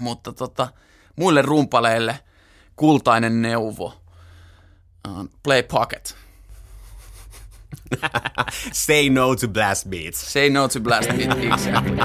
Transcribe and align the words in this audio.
Mutta 0.00 0.32
tota, 0.32 0.68
muille 1.16 1.42
rumpaleille 1.42 2.18
kultainen 2.76 3.42
neuvo. 3.42 4.02
Uh, 5.08 5.28
play 5.42 5.62
pocket. 5.62 6.16
Say 8.72 9.10
no 9.10 9.36
to 9.36 9.48
blast 9.48 9.88
beats. 9.88 10.32
Say 10.32 10.50
no 10.50 10.68
to 10.68 10.80
blast 10.80 11.10
beat, 11.16 11.38
exactly. 11.52 11.96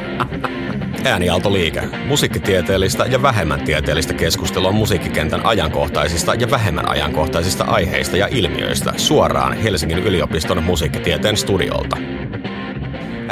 Äänialtoliike. 1.06 1.82
Musiikkitieteellistä 2.08 3.06
ja 3.06 3.22
vähemmän 3.22 3.64
tieteellistä 3.66 4.14
keskustelua 4.14 4.72
musiikkikentän 4.72 5.46
ajankohtaisista 5.46 6.34
ja 6.34 6.52
vähemmän 6.52 6.90
ajankohtaisista 6.90 7.64
aiheista 7.64 8.18
ja 8.18 8.28
ilmiöistä 8.32 8.94
suoraan 8.98 9.54
Helsingin 9.54 10.00
yliopiston 10.00 10.64
musiikkitieteen 10.64 11.38
studiolta. 11.38 11.98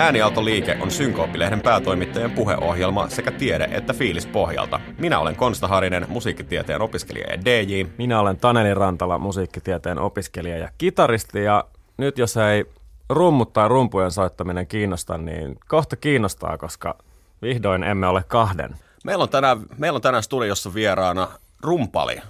Äänialtoliike 0.02 0.78
on 0.82 0.92
Synkooppilehden 0.92 1.62
päätoimittajan 1.62 2.32
puheohjelma 2.32 3.10
sekä 3.10 3.32
tiede- 3.32 3.70
että 3.72 3.94
fiilispohjalta. 3.94 4.80
Minä 4.98 5.20
olen 5.20 5.36
Konsta 5.36 5.68
Harinen, 5.68 6.06
musiikkitieteen 6.10 6.82
opiskelija 6.82 7.32
ja 7.32 7.46
DJ. 7.46 7.84
Minä 7.98 8.20
olen 8.20 8.38
Taneli 8.38 8.74
Rantala, 8.74 9.18
musiikkitieteen 9.18 10.00
opiskelija 10.00 10.58
ja 10.58 10.70
kitaristi 10.78 11.44
ja 11.44 11.66
nyt 11.98 12.18
jos 12.18 12.38
ei 12.38 12.66
rummut 13.10 13.54
tai 13.54 13.68
rumpujen 13.68 14.12
soittaminen 14.12 14.68
kiinnosta, 14.68 15.18
niin 15.18 15.60
kohta 15.68 15.96
kiinnostaa, 15.96 16.58
koska 16.58 16.96
vihdoin 17.42 17.84
emme 17.84 18.08
ole 18.08 18.24
kahden. 18.28 18.76
Meillä 19.04 19.24
on 19.24 19.30
tänään, 19.30 19.58
meillä 19.78 19.98
on 19.98 20.02
tänään 20.02 20.24
studiossa 20.24 20.74
vieraana 20.74 21.28
rumpali. 21.64 22.22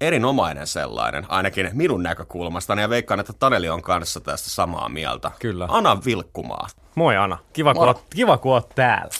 Erinomainen 0.00 0.66
sellainen, 0.66 1.26
ainakin 1.28 1.70
minun 1.72 2.02
näkökulmastani, 2.02 2.82
ja 2.82 2.88
veikkaan, 2.88 3.20
että 3.20 3.32
Taneli 3.32 3.68
on 3.68 3.82
kanssa 3.82 4.20
tästä 4.20 4.50
samaa 4.50 4.88
mieltä. 4.88 5.30
Kyllä. 5.38 5.66
Ana 5.70 5.98
Vilkkumaa. 6.04 6.68
Moi 6.94 7.16
Ana, 7.16 7.38
kiva 7.52 7.74
kun, 7.74 7.80
Moro. 7.80 7.88
oot, 7.90 8.04
kiva 8.14 8.38
kun 8.38 8.52
oot 8.52 8.68
täällä. 8.74 9.14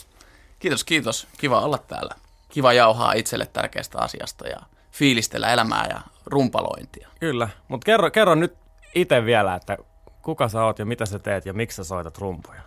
Kiitos, 0.58 0.84
kiitos. 0.84 1.26
Kiva 1.38 1.60
olla 1.60 1.78
täällä. 1.78 2.14
Kiva 2.48 2.72
jauhaa 2.72 3.12
itselle 3.12 3.46
tärkeästä 3.46 3.98
asiasta 3.98 4.48
ja 4.48 4.56
fiilistellä 4.92 5.52
elämää 5.52 5.86
ja 5.90 6.00
rumpalointia. 6.26 7.08
Kyllä, 7.20 7.48
mutta 7.68 7.84
kerro, 7.84 8.10
kerro 8.10 8.34
nyt 8.34 8.54
itse 8.94 9.24
vielä, 9.24 9.54
että 9.54 9.78
kuka 10.22 10.48
sä 10.48 10.64
oot 10.64 10.78
ja 10.78 10.86
mitä 10.86 11.06
sä 11.06 11.18
teet 11.18 11.46
ja 11.46 11.52
miksi 11.52 11.76
sä 11.76 11.84
soitat 11.84 12.18
rumpuja. 12.18 12.60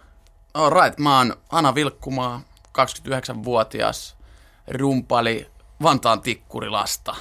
All 0.53 0.69
right, 0.83 0.99
mä 0.99 1.17
oon 1.17 1.33
Ana 1.49 1.75
Vilkkumaa, 1.75 2.42
29-vuotias 2.67 4.17
rumpali 4.71 5.47
Vantaan 5.83 6.21
Tikkurilasta, 6.21 7.16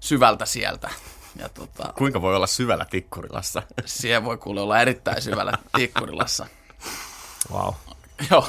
syvältä 0.00 0.46
sieltä. 0.46 0.90
Ja 1.36 1.48
tota, 1.48 1.92
Kuinka 1.98 2.22
voi 2.22 2.36
olla 2.36 2.46
syvällä 2.46 2.84
tikkurilassa? 2.90 3.62
siellä 3.86 4.24
voi 4.24 4.38
kuule 4.38 4.60
olla 4.60 4.80
erittäin 4.80 5.22
syvällä 5.22 5.52
Tikkurilassa. 5.76 6.46
Wow. 7.50 7.74
Joo, 8.30 8.48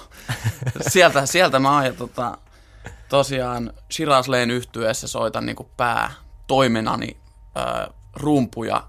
sieltä, 0.87 1.25
sieltä 1.25 1.59
mä 1.59 1.75
oon 1.75 1.85
ja 1.85 1.93
tota, 1.93 2.37
tosiaan 3.09 3.73
Shirazleen 3.91 4.51
yhtyeessä 4.51 5.07
soitan 5.07 5.45
niinku 5.45 5.69
päätoimenani 5.77 7.17
ö, 7.57 7.93
rumpuja 8.13 8.87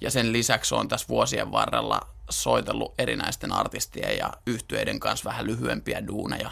ja 0.00 0.10
sen 0.10 0.32
lisäksi 0.32 0.74
on 0.74 0.88
tässä 0.88 1.08
vuosien 1.08 1.52
varrella 1.52 2.00
soitellut 2.30 2.94
erinäisten 2.98 3.52
artistien 3.52 4.18
ja 4.18 4.32
yhtyeiden 4.46 5.00
kanssa 5.00 5.30
vähän 5.30 5.46
lyhyempiä 5.46 6.06
duuneja. 6.06 6.50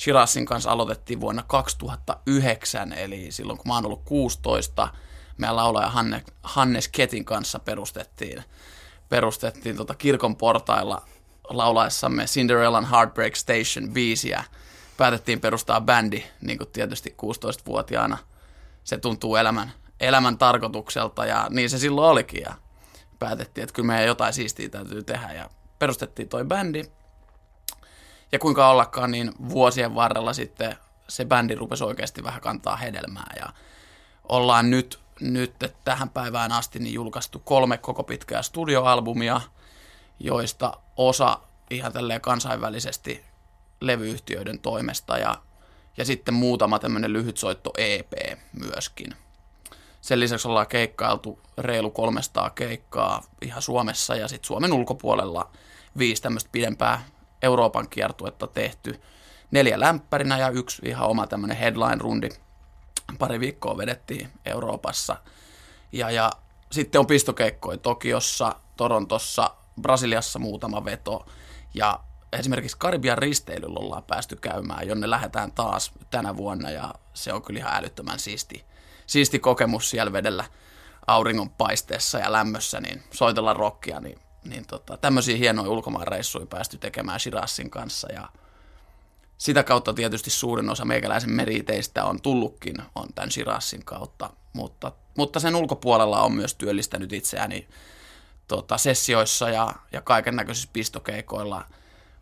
Shirazin 0.00 0.46
kanssa 0.46 0.70
aloitettiin 0.70 1.20
vuonna 1.20 1.42
2009, 1.42 2.92
eli 2.92 3.32
silloin 3.32 3.58
kun 3.58 3.68
mä 3.68 3.74
oon 3.74 3.86
ollut 3.86 4.04
16, 4.04 4.88
meidän 5.38 5.56
laulaja 5.56 5.88
Hanne, 5.88 6.24
Hannes 6.42 6.88
Ketin 6.88 7.24
kanssa 7.24 7.58
perustettiin, 7.58 8.44
perustettiin 9.08 9.76
tota 9.76 9.94
kirkon 9.94 10.36
portailla 10.36 11.02
laulaessamme 11.50 12.24
Cinderellan 12.24 12.90
Heartbreak 12.90 13.36
Station 13.36 13.92
biisiä. 13.92 14.44
Päätettiin 14.96 15.40
perustaa 15.40 15.80
bändi, 15.80 16.24
niin 16.40 16.58
kuin 16.58 16.70
tietysti 16.72 17.16
16-vuotiaana. 17.22 18.18
Se 18.84 18.98
tuntuu 18.98 19.36
elämän, 19.36 19.72
elämän 20.00 20.38
tarkoitukselta 20.38 21.26
ja 21.26 21.46
niin 21.50 21.70
se 21.70 21.78
silloin 21.78 22.10
olikin. 22.10 22.42
Ja 22.42 22.54
päätettiin, 23.18 23.62
että 23.62 23.74
kyllä 23.74 23.86
meidän 23.86 24.06
jotain 24.06 24.32
siistiä 24.32 24.68
täytyy 24.68 25.02
tehdä 25.02 25.32
ja 25.32 25.50
perustettiin 25.78 26.28
toi 26.28 26.44
bändi. 26.44 26.84
Ja 28.32 28.38
kuinka 28.38 28.70
ollakaan, 28.70 29.10
niin 29.10 29.32
vuosien 29.48 29.94
varrella 29.94 30.32
sitten 30.32 30.76
se 31.08 31.24
bändi 31.24 31.54
rupesi 31.54 31.84
oikeasti 31.84 32.24
vähän 32.24 32.40
kantaa 32.40 32.76
hedelmää 32.76 33.32
ja 33.36 33.52
ollaan 34.28 34.70
nyt, 34.70 35.00
nyt 35.20 35.54
tähän 35.84 36.10
päivään 36.10 36.52
asti 36.52 36.78
niin 36.78 36.94
julkaistu 36.94 37.38
kolme 37.38 37.78
koko 37.78 38.04
pitkää 38.04 38.42
studioalbumia, 38.42 39.40
joista 40.20 40.72
osa 41.08 41.40
ihan 41.70 41.92
tälleen 41.92 42.20
kansainvälisesti 42.20 43.24
levyyhtiöiden 43.80 44.58
toimesta 44.58 45.18
ja, 45.18 45.36
ja 45.96 46.04
sitten 46.04 46.34
muutama 46.34 46.78
tämmöinen 46.78 47.12
lyhytsoitto 47.12 47.72
EP 47.78 48.12
myöskin. 48.52 49.14
Sen 50.00 50.20
lisäksi 50.20 50.48
ollaan 50.48 50.66
keikkailtu 50.66 51.38
reilu 51.58 51.90
300 51.90 52.50
keikkaa 52.50 53.22
ihan 53.42 53.62
Suomessa 53.62 54.16
ja 54.16 54.28
sitten 54.28 54.46
Suomen 54.46 54.72
ulkopuolella 54.72 55.50
viisi 55.98 56.22
tämmöistä 56.22 56.50
pidempää 56.52 57.04
Euroopan 57.42 57.88
kiertuetta 57.88 58.46
tehty. 58.46 59.00
Neljä 59.50 59.80
lämpärinä 59.80 60.38
ja 60.38 60.48
yksi 60.48 60.82
ihan 60.84 61.08
oma 61.08 61.26
tämmöinen 61.26 61.56
headline-rundi. 61.56 62.28
Pari 63.18 63.40
viikkoa 63.40 63.76
vedettiin 63.76 64.28
Euroopassa. 64.46 65.16
Ja, 65.92 66.10
ja 66.10 66.30
sitten 66.72 66.98
on 66.98 67.06
pistokeikkoja 67.06 67.78
Tokiossa, 67.78 68.54
Torontossa, 68.76 69.50
Brasiliassa 69.82 70.38
muutama 70.38 70.84
veto. 70.84 71.26
Ja 71.74 72.00
esimerkiksi 72.32 72.76
Karibian 72.78 73.18
risteilyllä 73.18 73.80
ollaan 73.80 74.02
päästy 74.02 74.36
käymään, 74.36 74.88
jonne 74.88 75.10
lähdetään 75.10 75.52
taas 75.52 75.92
tänä 76.10 76.36
vuonna. 76.36 76.70
Ja 76.70 76.94
se 77.14 77.32
on 77.32 77.42
kyllä 77.42 77.60
ihan 77.60 77.74
älyttömän 77.74 78.18
siisti, 78.18 78.64
siisti 79.06 79.38
kokemus 79.38 79.90
siellä 79.90 80.12
vedellä 80.12 80.44
auringon 81.06 81.50
paisteessa 81.50 82.18
ja 82.18 82.32
lämmössä, 82.32 82.80
niin 82.80 83.02
soitella 83.10 83.52
rockia, 83.52 84.00
niin, 84.00 84.18
niin 84.44 84.66
tota, 84.66 84.96
tämmöisiä 84.96 85.36
hienoja 85.36 85.70
ulkomaanreissuja 85.70 86.46
päästy 86.46 86.78
tekemään 86.78 87.20
Shirazin 87.20 87.70
kanssa 87.70 88.12
ja 88.12 88.28
sitä 89.38 89.62
kautta 89.62 89.94
tietysti 89.94 90.30
suurin 90.30 90.70
osa 90.70 90.84
meikäläisen 90.84 91.30
meriteistä 91.30 92.04
on 92.04 92.20
tullutkin 92.20 92.76
on 92.94 93.08
tämän 93.14 93.30
Shirazin 93.30 93.84
kautta, 93.84 94.30
mutta, 94.52 94.92
mutta 95.16 95.40
sen 95.40 95.56
ulkopuolella 95.56 96.22
on 96.22 96.32
myös 96.32 96.54
työllistänyt 96.54 97.12
itseäni 97.12 97.68
tota, 98.50 98.78
sessioissa 98.78 99.50
ja, 99.50 99.74
ja 99.92 100.00
kaiken 100.00 100.36
näköisissä 100.36 100.68
pistokeikoilla. 100.72 101.64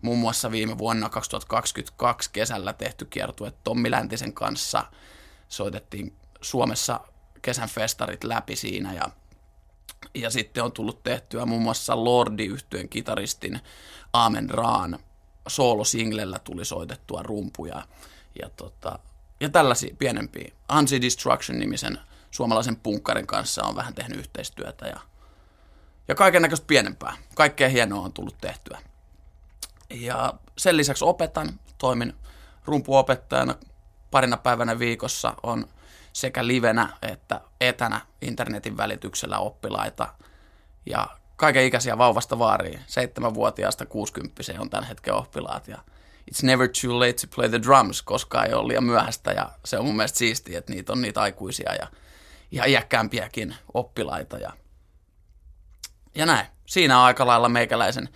Muun 0.02 0.18
muassa 0.18 0.50
viime 0.50 0.78
vuonna 0.78 1.08
2022 1.08 2.30
kesällä 2.32 2.72
tehty 2.72 3.04
kiertue 3.04 3.52
Tommi 3.64 3.90
Läntisen 3.90 4.32
kanssa. 4.32 4.84
Soitettiin 5.48 6.16
Suomessa 6.40 7.00
kesän 7.42 7.68
festarit 7.68 8.24
läpi 8.24 8.56
siinä 8.56 8.94
ja, 8.94 9.08
ja 10.14 10.30
sitten 10.30 10.64
on 10.64 10.72
tullut 10.72 11.02
tehtyä 11.02 11.46
muun 11.46 11.62
muassa 11.62 12.04
lordi 12.04 12.44
yhtyeen 12.44 12.88
kitaristin 12.88 13.60
Aamen 14.12 14.50
Raan 14.50 14.98
soolosinglellä 15.48 16.38
tuli 16.38 16.64
soitettua 16.64 17.22
rumpuja 17.22 17.82
ja, 18.42 18.50
tota, 18.56 18.98
ja 19.40 19.48
tällaisia 19.48 19.96
pienempiä. 19.98 20.52
Ansi 20.68 21.00
Destruction-nimisen 21.02 21.98
suomalaisen 22.30 22.76
punkkarin 22.76 23.26
kanssa 23.26 23.64
on 23.64 23.76
vähän 23.76 23.94
tehnyt 23.94 24.18
yhteistyötä 24.18 24.86
ja, 24.86 25.00
ja 26.08 26.14
kaiken 26.14 26.42
näköistä 26.42 26.66
pienempää. 26.66 27.16
Kaikkea 27.34 27.68
hienoa 27.68 28.04
on 28.04 28.12
tullut 28.12 28.38
tehtyä. 28.40 28.78
Ja 29.90 30.34
sen 30.58 30.76
lisäksi 30.76 31.04
opetan, 31.04 31.60
toimin 31.78 32.14
rumpuopettajana 32.64 33.54
parina 34.10 34.36
päivänä 34.36 34.78
viikossa 34.78 35.34
on 35.42 35.68
sekä 36.12 36.46
livenä 36.46 36.88
että 37.02 37.40
etänä 37.60 38.00
internetin 38.22 38.76
välityksellä 38.76 39.38
oppilaita 39.38 40.14
ja 40.86 41.08
kaiken 41.36 41.64
ikäisiä 41.64 41.98
vauvasta 41.98 42.38
vaariin. 42.38 42.80
Seitsemänvuotiaasta 42.86 43.86
60 43.86 44.42
on 44.58 44.70
tämän 44.70 44.88
hetken 44.88 45.14
oppilaat 45.14 45.68
ja 45.68 45.78
it's 46.30 46.42
never 46.42 46.68
too 46.82 47.00
late 47.00 47.12
to 47.12 47.26
play 47.34 47.48
the 47.48 47.62
drums, 47.62 48.02
koska 48.02 48.44
ei 48.44 48.54
ole 48.54 48.68
liian 48.68 48.84
myöhäistä 48.84 49.32
ja 49.32 49.50
se 49.64 49.78
on 49.78 49.84
mun 49.84 49.96
mielestä 49.96 50.18
siistiä, 50.18 50.58
että 50.58 50.72
niitä 50.72 50.92
on 50.92 51.00
niitä 51.00 51.20
aikuisia 51.20 51.74
ja 51.74 51.86
ihan 52.52 52.68
iäkkäämpiäkin 52.68 53.54
oppilaita 53.74 54.38
ja, 54.38 54.52
ja 56.14 56.26
näin. 56.26 56.46
Siinä 56.66 56.98
on 56.98 57.04
aika 57.04 57.26
lailla 57.26 57.48
meikäläisen, 57.48 58.08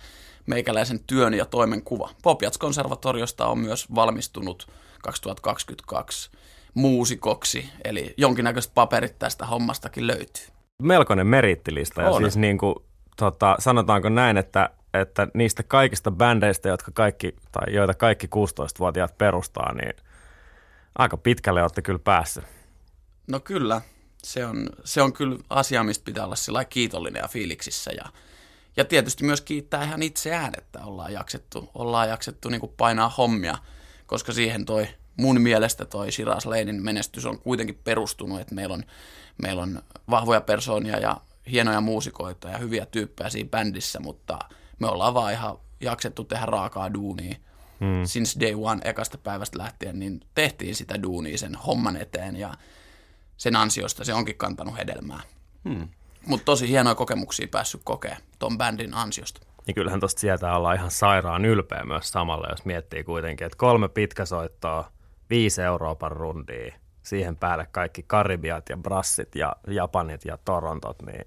meikäläisen 0.45 0.99
työn 1.07 1.33
ja 1.33 1.45
toimenkuva. 1.45 2.09
Popiats-konservatoriosta 2.23 3.47
on 3.47 3.59
myös 3.59 3.95
valmistunut 3.95 4.67
2022 5.03 6.31
muusikoksi, 6.73 7.69
eli 7.83 8.13
jonkinnäköiset 8.17 8.71
paperit 8.75 9.19
tästä 9.19 9.45
hommastakin 9.45 10.07
löytyy. 10.07 10.45
Melkoinen 10.81 11.27
merittilista 11.27 12.01
ja 12.01 12.13
siis 12.13 12.37
niin 12.37 12.57
kuin, 12.57 12.75
tota, 13.17 13.55
sanotaanko 13.59 14.09
näin, 14.09 14.37
että, 14.37 14.69
että 14.93 15.27
niistä 15.33 15.63
kaikista 15.63 16.11
bändeistä, 16.11 16.69
jotka 16.69 16.91
kaikki, 16.91 17.35
tai 17.51 17.73
joita 17.73 17.93
kaikki 17.93 18.27
16-vuotiaat 18.27 19.17
perustaa, 19.17 19.73
niin 19.73 19.93
aika 20.97 21.17
pitkälle 21.17 21.61
olette 21.61 21.81
kyllä 21.81 21.99
päässyt. 21.99 22.43
No 23.27 23.39
kyllä, 23.39 23.81
se 24.23 24.45
on, 24.45 24.69
se 24.83 25.01
on 25.01 25.13
kyllä 25.13 25.37
asia, 25.49 25.83
mistä 25.83 26.05
pitää 26.05 26.25
olla 26.25 26.35
sillä 26.35 26.65
kiitollinen 26.65 27.21
ja 27.21 27.27
fiiliksissä. 27.27 27.91
Ja, 27.91 28.05
ja 28.77 28.85
tietysti 28.85 29.23
myös 29.23 29.41
kiittää 29.41 29.83
ihan 29.83 30.03
itseään, 30.03 30.53
että 30.57 30.85
ollaan 30.85 31.13
jaksettu, 31.13 31.69
ollaan 31.73 32.09
jaksettu 32.09 32.49
niin 32.49 32.59
kuin 32.59 32.73
painaa 32.77 33.09
hommia, 33.09 33.57
koska 34.05 34.33
siihen 34.33 34.65
toi 34.65 34.87
mun 35.17 35.41
mielestä 35.41 35.85
toi 35.85 36.11
Shiraz 36.11 36.45
Lanein 36.45 36.83
menestys 36.83 37.25
on 37.25 37.39
kuitenkin 37.39 37.79
perustunut, 37.83 38.41
että 38.41 38.55
meillä 38.55 38.73
on, 38.73 38.83
meillä 39.41 39.61
on 39.61 39.81
vahvoja 40.09 40.41
persoonia 40.41 40.99
ja 40.99 41.17
hienoja 41.51 41.81
muusikoita 41.81 42.49
ja 42.49 42.57
hyviä 42.57 42.85
tyyppejä 42.85 43.29
siinä 43.29 43.49
bändissä, 43.49 43.99
mutta 43.99 44.39
me 44.79 44.87
ollaan 44.87 45.13
vaan 45.13 45.33
ihan 45.33 45.57
jaksettu 45.79 46.23
tehdä 46.23 46.45
raakaa 46.45 46.93
duunia. 46.93 47.35
Hmm. 47.79 48.05
Since 48.05 48.39
day 48.39 48.53
one, 48.53 48.81
ekasta 48.83 49.17
päivästä 49.17 49.57
lähtien, 49.57 49.99
niin 49.99 50.21
tehtiin 50.35 50.75
sitä 50.75 51.03
duunia 51.03 51.37
sen 51.37 51.55
homman 51.55 51.97
eteen 51.97 52.35
ja 52.35 52.53
sen 53.37 53.55
ansiosta 53.55 54.05
se 54.05 54.13
onkin 54.13 54.37
kantanut 54.37 54.77
hedelmää. 54.77 55.21
Hmm. 55.69 55.87
Mutta 56.25 56.45
tosi 56.45 56.69
hienoja 56.69 56.95
kokemuksia 56.95 57.47
päässyt 57.51 57.81
kokea 57.83 58.17
ton 58.39 58.57
bändin 58.57 58.93
ansiosta. 58.93 59.41
Niin 59.67 59.75
kyllähän 59.75 59.99
tuosta 59.99 60.19
sieltä 60.19 60.55
ollaan 60.55 60.75
ihan 60.75 60.91
sairaan 60.91 61.45
ylpeä 61.45 61.83
myös 61.83 62.09
samalla, 62.09 62.47
jos 62.49 62.65
miettii 62.65 63.03
kuitenkin, 63.03 63.45
että 63.45 63.57
kolme 63.57 63.89
pitkäsoittoa, 63.89 64.91
viisi 65.29 65.61
euroa 65.61 65.95
per 65.95 66.11
rundia, 66.11 66.75
siihen 67.03 67.35
päälle 67.37 67.67
kaikki 67.71 68.03
Karibiat 68.07 68.69
ja 68.69 68.77
Brassit 68.77 69.35
ja 69.35 69.55
Japanit 69.67 70.25
ja 70.25 70.37
Torontot, 70.37 71.01
niin 71.01 71.25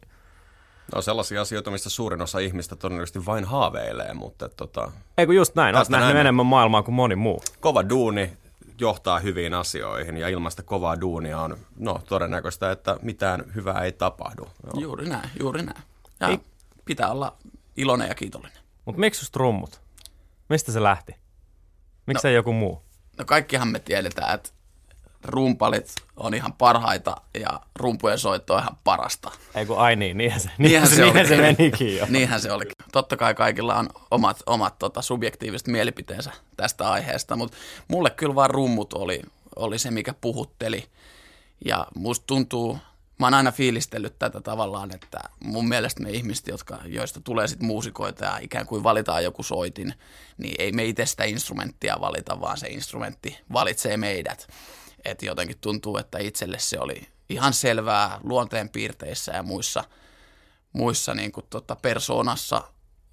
No 0.95 1.03
sellaisia 1.03 1.41
asioita, 1.41 1.71
mistä 1.71 1.91
suurin 1.91 2.23
osa 2.23 2.39
ihmistä 2.39 2.77
todennäköisesti 2.77 3.27
vain 3.27 3.45
haaveilee, 3.45 4.15
mutta 4.15 4.49
tota... 4.49 4.93
Ei 5.19 5.27
kun 5.27 5.37
just 5.37 5.55
näin, 5.55 5.77
olet 5.77 5.89
nähnyt 5.89 6.17
enemmän 6.17 6.47
maailmaa 6.47 6.83
kuin 6.83 6.95
moni 6.95 7.17
muu. 7.17 7.43
Kova 7.61 7.89
duuni 7.89 8.37
johtaa 8.81 9.19
hyviin 9.19 9.55
asioihin 9.55 10.17
ja 10.17 10.29
ilmasta 10.29 10.63
kovaa 10.63 11.01
duunia 11.01 11.41
on 11.41 11.59
no, 11.79 12.01
todennäköistä, 12.09 12.71
että 12.71 12.97
mitään 13.03 13.45
hyvää 13.55 13.85
ei 13.85 13.93
tapahdu. 13.93 14.49
Joo. 14.67 14.81
Juuri 14.81 15.09
näin, 15.09 15.31
juuri 15.41 15.63
näin. 15.63 15.83
Ja 16.21 16.29
ei. 16.29 16.41
pitää 16.85 17.11
olla 17.11 17.37
iloinen 17.77 18.09
ja 18.09 18.15
kiitollinen. 18.15 18.59
Mutta 18.85 19.01
miksi 19.01 19.23
just 19.23 19.33
trummut? 19.33 19.81
Mistä 20.49 20.73
se 20.73 20.83
lähti? 20.83 21.15
Miksi 22.07 22.27
no, 22.27 22.33
joku 22.35 22.53
muu? 22.53 22.83
No 23.19 23.25
kaikkihan 23.25 23.69
me 23.69 23.79
tiedetään, 23.79 24.35
että 24.35 24.51
rumpalit 25.29 25.93
on 26.17 26.35
ihan 26.35 26.53
parhaita 26.53 27.17
ja 27.41 27.61
rumpujen 27.75 28.19
soitto 28.19 28.55
on 28.55 28.61
ihan 28.61 28.77
parasta. 28.85 29.31
Ei 29.55 29.67
kun 29.67 29.79
ai 29.79 29.97
niin, 29.97 30.19
niinhän 30.19 30.41
se, 30.41 30.51
niinhän 30.59 30.89
se, 30.89 31.03
niinhän 31.03 31.29
se 31.29 31.37
menikin 31.37 31.97
jo. 31.97 32.07
Niinhän 32.09 32.41
se 32.41 32.53
olikin. 32.53 32.73
Totta 32.93 33.17
kai 33.17 33.35
kaikilla 33.35 33.75
on 33.75 33.89
omat, 34.11 34.43
omat 34.47 34.79
tota, 34.79 35.03
subjektiiviset 35.03 35.69
mielipiteensä 35.69 36.33
tästä 36.57 36.91
aiheesta, 36.91 37.37
mutta 37.37 37.57
mulle 37.89 38.11
kyllä 38.11 38.35
vaan 38.35 38.51
rummut 38.51 38.93
oli, 38.93 39.23
oli 39.57 39.79
se, 39.79 39.91
mikä 39.91 40.15
puhutteli. 40.21 40.85
Ja 41.65 41.87
musta 41.95 42.27
tuntuu, 42.27 42.79
mä 43.19 43.27
oon 43.27 43.35
aina 43.35 43.53
fiilistellyt 43.53 44.19
tätä 44.19 44.41
tavallaan, 44.41 44.95
että 44.95 45.19
mun 45.41 45.69
mielestä 45.69 46.03
me 46.03 46.11
ihmiset, 46.11 46.47
jotka, 46.49 46.79
joista 46.85 47.21
tulee 47.21 47.49
sitten 47.49 47.67
muusikoita 47.67 48.25
ja 48.25 48.39
ikään 48.41 48.67
kuin 48.67 48.83
valitaan 48.83 49.25
joku 49.25 49.43
soitin, 49.43 49.95
niin 50.39 50.55
ei 50.59 50.73
me 50.73 50.85
itse 50.85 51.07
sitä 51.07 51.25
instrumenttia 51.25 51.97
valita, 52.01 52.41
vaan 52.41 52.59
se 52.59 52.69
instrumentti 52.69 53.39
valitsee 53.53 53.97
meidät. 53.97 54.49
Että 55.11 55.27
jotenkin 55.27 55.59
tuntuu, 55.61 55.97
että 55.97 56.19
itselle 56.19 56.59
se 56.59 56.81
oli 56.81 57.09
ihan 57.29 57.53
selvää 57.53 58.21
luonteen 58.23 58.69
piirteissä 58.69 59.33
ja 59.33 59.43
muissa, 59.43 59.85
muissa 60.73 61.15
niin 61.15 61.33
kuin 61.33 61.47
tota 61.51 61.77
persoonassa 61.77 62.63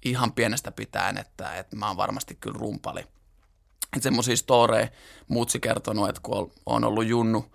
ihan 0.04 0.32
pienestä 0.32 0.72
pitäen, 0.72 1.18
että, 1.18 1.54
että 1.54 1.76
mä 1.76 1.86
oon 1.86 1.96
varmasti 1.96 2.34
kyllä 2.40 2.58
rumpali. 2.60 3.00
Että 3.00 4.02
semmoisia 4.02 4.36
storeja 4.36 4.88
muutsi 5.28 5.60
kertonut, 5.60 6.08
että 6.08 6.20
kun 6.24 6.52
on 6.66 6.84
ollut 6.84 7.06
junnu, 7.06 7.52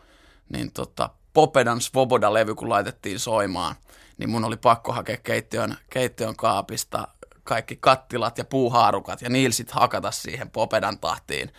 niin 0.54 0.72
tota, 0.72 1.10
Popedan 1.34 1.82
Svoboda-levy, 1.82 2.56
kun 2.56 2.70
laitettiin 2.70 3.20
soimaan, 3.20 3.76
niin 4.18 4.30
mun 4.30 4.46
oli 4.46 4.58
pakko 4.58 4.92
hakea 4.94 5.18
keittiön, 5.18 5.78
keittiön 5.90 6.36
kaapista 6.36 7.08
kaikki 7.44 7.76
kattilat 7.76 8.38
ja 8.38 8.46
puuhaarukat 8.46 9.22
ja 9.22 9.30
niillä 9.30 9.54
sitten 9.54 9.76
hakata 9.76 10.12
siihen 10.12 10.50
Popedan 10.50 11.00
tahtiin 11.00 11.52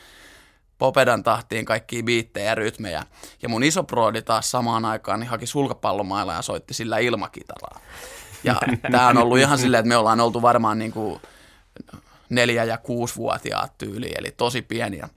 Popedan 0.80 1.22
tahtiin 1.22 1.64
kaikki 1.64 2.02
biittejä 2.02 2.46
ja 2.46 2.54
rytmejä. 2.54 3.02
Ja 3.42 3.48
mun 3.48 3.62
iso 3.62 3.84
proodi 3.84 4.22
taas 4.22 4.50
samaan 4.50 4.84
aikaan 4.84 5.20
niin 5.20 5.28
haki 5.28 5.46
sulkapallomailla 5.46 6.32
ja 6.32 6.42
soitti 6.42 6.74
sillä 6.74 6.98
ilmakitaraa. 6.98 7.80
Ja 8.44 8.54
tämä 8.92 9.08
on 9.08 9.18
ollut 9.18 9.38
ihan 9.38 9.58
silleen, 9.58 9.80
että 9.80 9.88
me 9.88 9.96
ollaan 9.96 10.20
oltu 10.20 10.42
varmaan 10.42 10.78
niin 10.78 10.92
kuin 10.92 11.20
neljä- 12.28 12.64
ja 12.64 12.78
kuusivuotiaat 12.78 13.78
tyyli, 13.78 14.12
eli 14.18 14.30
tosi 14.30 14.62
pieniä. 14.62 15.08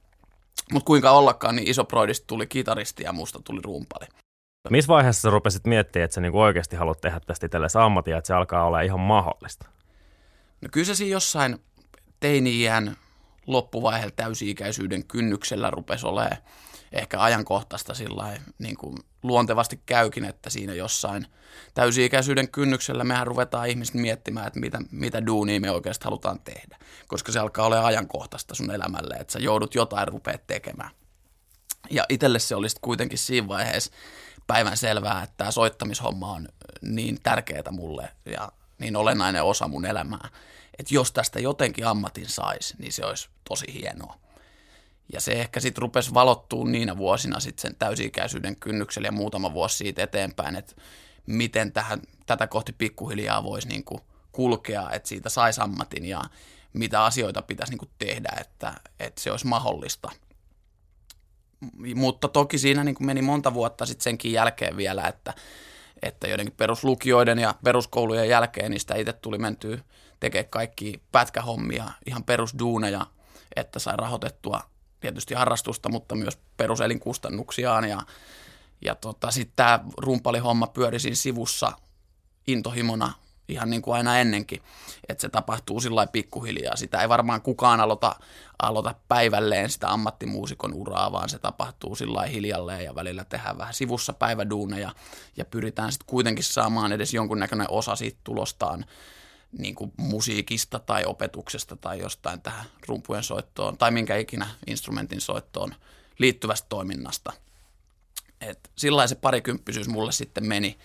Mutta 0.71 0.87
kuinka 0.87 1.11
ollakaan, 1.11 1.55
niin 1.55 1.67
iso 1.67 1.85
proodista 1.85 2.27
tuli 2.27 2.47
kitaristi 2.47 3.03
ja 3.03 3.13
musta 3.13 3.39
tuli 3.43 3.61
rumpali. 3.63 4.05
Missä 4.69 4.87
vaiheessa 4.87 5.21
sä 5.21 5.29
rupesit 5.29 5.65
miettimään, 5.65 6.05
että 6.05 6.15
sä 6.15 6.21
niinku 6.21 6.41
oikeasti 6.41 6.75
haluat 6.75 7.01
tehdä 7.01 7.19
tästä 7.19 7.45
itsellesi 7.45 7.77
ammatia, 7.77 8.17
että 8.17 8.27
se 8.27 8.33
alkaa 8.33 8.65
olla 8.65 8.81
ihan 8.81 8.99
mahdollista? 8.99 9.67
No 10.61 10.69
kyllä 10.71 10.85
se 10.85 10.95
siinä 10.95 11.11
jossain 11.11 11.59
teini-iän 12.19 12.97
loppuvaiheella 13.47 14.13
täysi-ikäisyyden 14.15 15.05
kynnyksellä 15.05 15.71
rupesi 15.71 16.07
olemaan 16.07 16.37
ehkä 16.91 17.21
ajankohtaista 17.21 17.93
sillä 17.93 18.39
niin 18.59 18.77
kuin 18.77 18.97
luontevasti 19.23 19.81
käykin, 19.85 20.25
että 20.25 20.49
siinä 20.49 20.73
jossain 20.73 21.27
täysi-ikäisyyden 21.73 22.49
kynnyksellä 22.49 23.03
mehän 23.03 23.27
ruvetaan 23.27 23.69
ihmiset 23.69 23.95
miettimään, 23.95 24.47
että 24.47 24.59
mitä, 24.59 24.79
mitä 24.91 25.25
duunia 25.25 25.59
me 25.59 25.71
oikeasti 25.71 26.05
halutaan 26.05 26.39
tehdä, 26.39 26.77
koska 27.07 27.31
se 27.31 27.39
alkaa 27.39 27.65
olla 27.65 27.85
ajankohtaista 27.85 28.55
sun 28.55 28.71
elämälle, 28.71 29.15
että 29.15 29.33
sä 29.33 29.39
joudut 29.39 29.75
jotain 29.75 30.07
rupeat 30.07 30.47
tekemään. 30.47 30.89
Ja 31.89 32.05
itselle 32.09 32.39
se 32.39 32.55
olisi 32.55 32.77
kuitenkin 32.81 33.17
siinä 33.17 33.47
vaiheessa 33.47 33.91
päivän 34.47 34.77
selvää, 34.77 35.23
että 35.23 35.33
tämä 35.37 35.51
soittamishomma 35.51 36.31
on 36.31 36.47
niin 36.81 37.17
tärkeää 37.23 37.71
mulle 37.71 38.09
ja 38.25 38.51
niin 38.79 38.95
olennainen 38.95 39.43
osa 39.43 39.67
mun 39.67 39.85
elämää, 39.85 40.29
että 40.79 40.93
jos 40.93 41.11
tästä 41.11 41.39
jotenkin 41.39 41.87
ammatin 41.87 42.29
saisi, 42.29 42.75
niin 42.77 42.93
se 42.93 43.05
olisi 43.05 43.29
tosi 43.49 43.73
hienoa. 43.73 44.17
Ja 45.13 45.21
se 45.21 45.31
ehkä 45.31 45.59
sitten 45.59 45.81
rupesi 45.81 46.13
valottua 46.13 46.65
niinä 46.65 46.97
vuosina 46.97 47.39
sitten 47.39 47.61
sen 47.61 47.75
täysi-ikäisyyden 47.75 48.55
kynnyksellä 48.55 49.07
ja 49.07 49.11
muutama 49.11 49.53
vuosi 49.53 49.77
siitä 49.77 50.03
eteenpäin, 50.03 50.55
että 50.55 50.75
miten 51.25 51.71
tähän, 51.71 52.01
tätä 52.25 52.47
kohti 52.47 52.73
pikkuhiljaa 52.73 53.43
voisi 53.43 53.67
niinku 53.67 54.01
kulkea, 54.31 54.91
että 54.91 55.09
siitä 55.09 55.29
saisi 55.29 55.61
ammatin 55.61 56.05
ja 56.05 56.21
mitä 56.73 57.03
asioita 57.03 57.41
pitäisi 57.41 57.71
niinku 57.71 57.89
tehdä, 57.97 58.29
että, 58.41 58.73
että 58.99 59.21
se 59.21 59.31
olisi 59.31 59.47
mahdollista. 59.47 60.11
Mutta 61.95 62.27
toki 62.27 62.57
siinä 62.57 62.83
niinku 62.83 63.03
meni 63.03 63.21
monta 63.21 63.53
vuotta 63.53 63.85
sitten 63.85 64.03
senkin 64.03 64.31
jälkeen 64.31 64.77
vielä, 64.77 65.07
että, 65.07 65.33
että 66.01 66.27
joidenkin 66.27 66.55
peruslukioiden 66.57 67.39
ja 67.39 67.55
peruskoulujen 67.63 68.29
jälkeen 68.29 68.71
niistä 68.71 68.95
itse 68.95 69.13
tuli 69.13 69.37
mentyä 69.37 69.77
tekee 70.23 70.43
kaikki 70.43 71.01
pätkähommia, 71.11 71.91
ihan 72.05 72.23
perusduuneja, 72.23 73.05
että 73.55 73.79
sai 73.79 73.97
rahoitettua 73.97 74.61
tietysti 74.99 75.33
harrastusta, 75.33 75.89
mutta 75.89 76.15
myös 76.15 76.37
peruselinkustannuksiaan. 76.57 77.89
Ja, 77.89 78.01
ja 78.81 78.95
tota, 78.95 79.31
sitten 79.31 79.55
tämä 79.55 79.79
rumpalihomma 79.97 80.67
pyöri 80.67 80.99
siinä 80.99 81.15
sivussa 81.15 81.71
intohimona 82.47 83.13
ihan 83.47 83.69
niin 83.69 83.81
kuin 83.81 83.95
aina 83.95 84.19
ennenkin, 84.19 84.61
että 85.09 85.21
se 85.21 85.29
tapahtuu 85.29 85.79
sillä 85.79 86.07
pikkuhiljaa. 86.07 86.75
Sitä 86.75 87.01
ei 87.01 87.09
varmaan 87.09 87.41
kukaan 87.41 87.79
aloita, 87.79 88.15
aloita 88.61 88.95
päivälleen 89.07 89.69
sitä 89.69 89.89
ammattimuusikon 89.89 90.73
uraa, 90.73 91.11
vaan 91.11 91.29
se 91.29 91.39
tapahtuu 91.39 91.95
sillä 91.95 92.21
hiljalleen 92.21 92.83
ja 92.83 92.95
välillä 92.95 93.25
tehdään 93.25 93.57
vähän 93.57 93.73
sivussa 93.73 94.13
päiväduuneja 94.13 94.91
ja 95.37 95.45
pyritään 95.45 95.91
sitten 95.91 96.09
kuitenkin 96.09 96.43
saamaan 96.43 96.91
edes 96.91 97.13
jonkunnäköinen 97.13 97.67
osa 97.69 97.95
siitä 97.95 98.19
tulostaan 98.23 98.85
niin 99.57 99.75
kuin 99.75 99.93
musiikista 99.97 100.79
tai 100.79 101.05
opetuksesta 101.05 101.75
tai 101.75 101.99
jostain 101.99 102.41
tähän 102.41 102.65
rumpujen 102.87 103.23
soittoon 103.23 103.77
tai 103.77 103.91
minkä 103.91 104.17
ikinä 104.17 104.47
instrumentin 104.67 105.21
soittoon 105.21 105.75
liittyvästä 106.19 106.65
toiminnasta. 106.69 107.33
Et 108.41 108.71
sillä 108.75 109.07
se 109.07 109.15
parikymppisyys 109.15 109.87
mulle 109.87 110.11
sitten 110.11 110.47
meni 110.47 110.77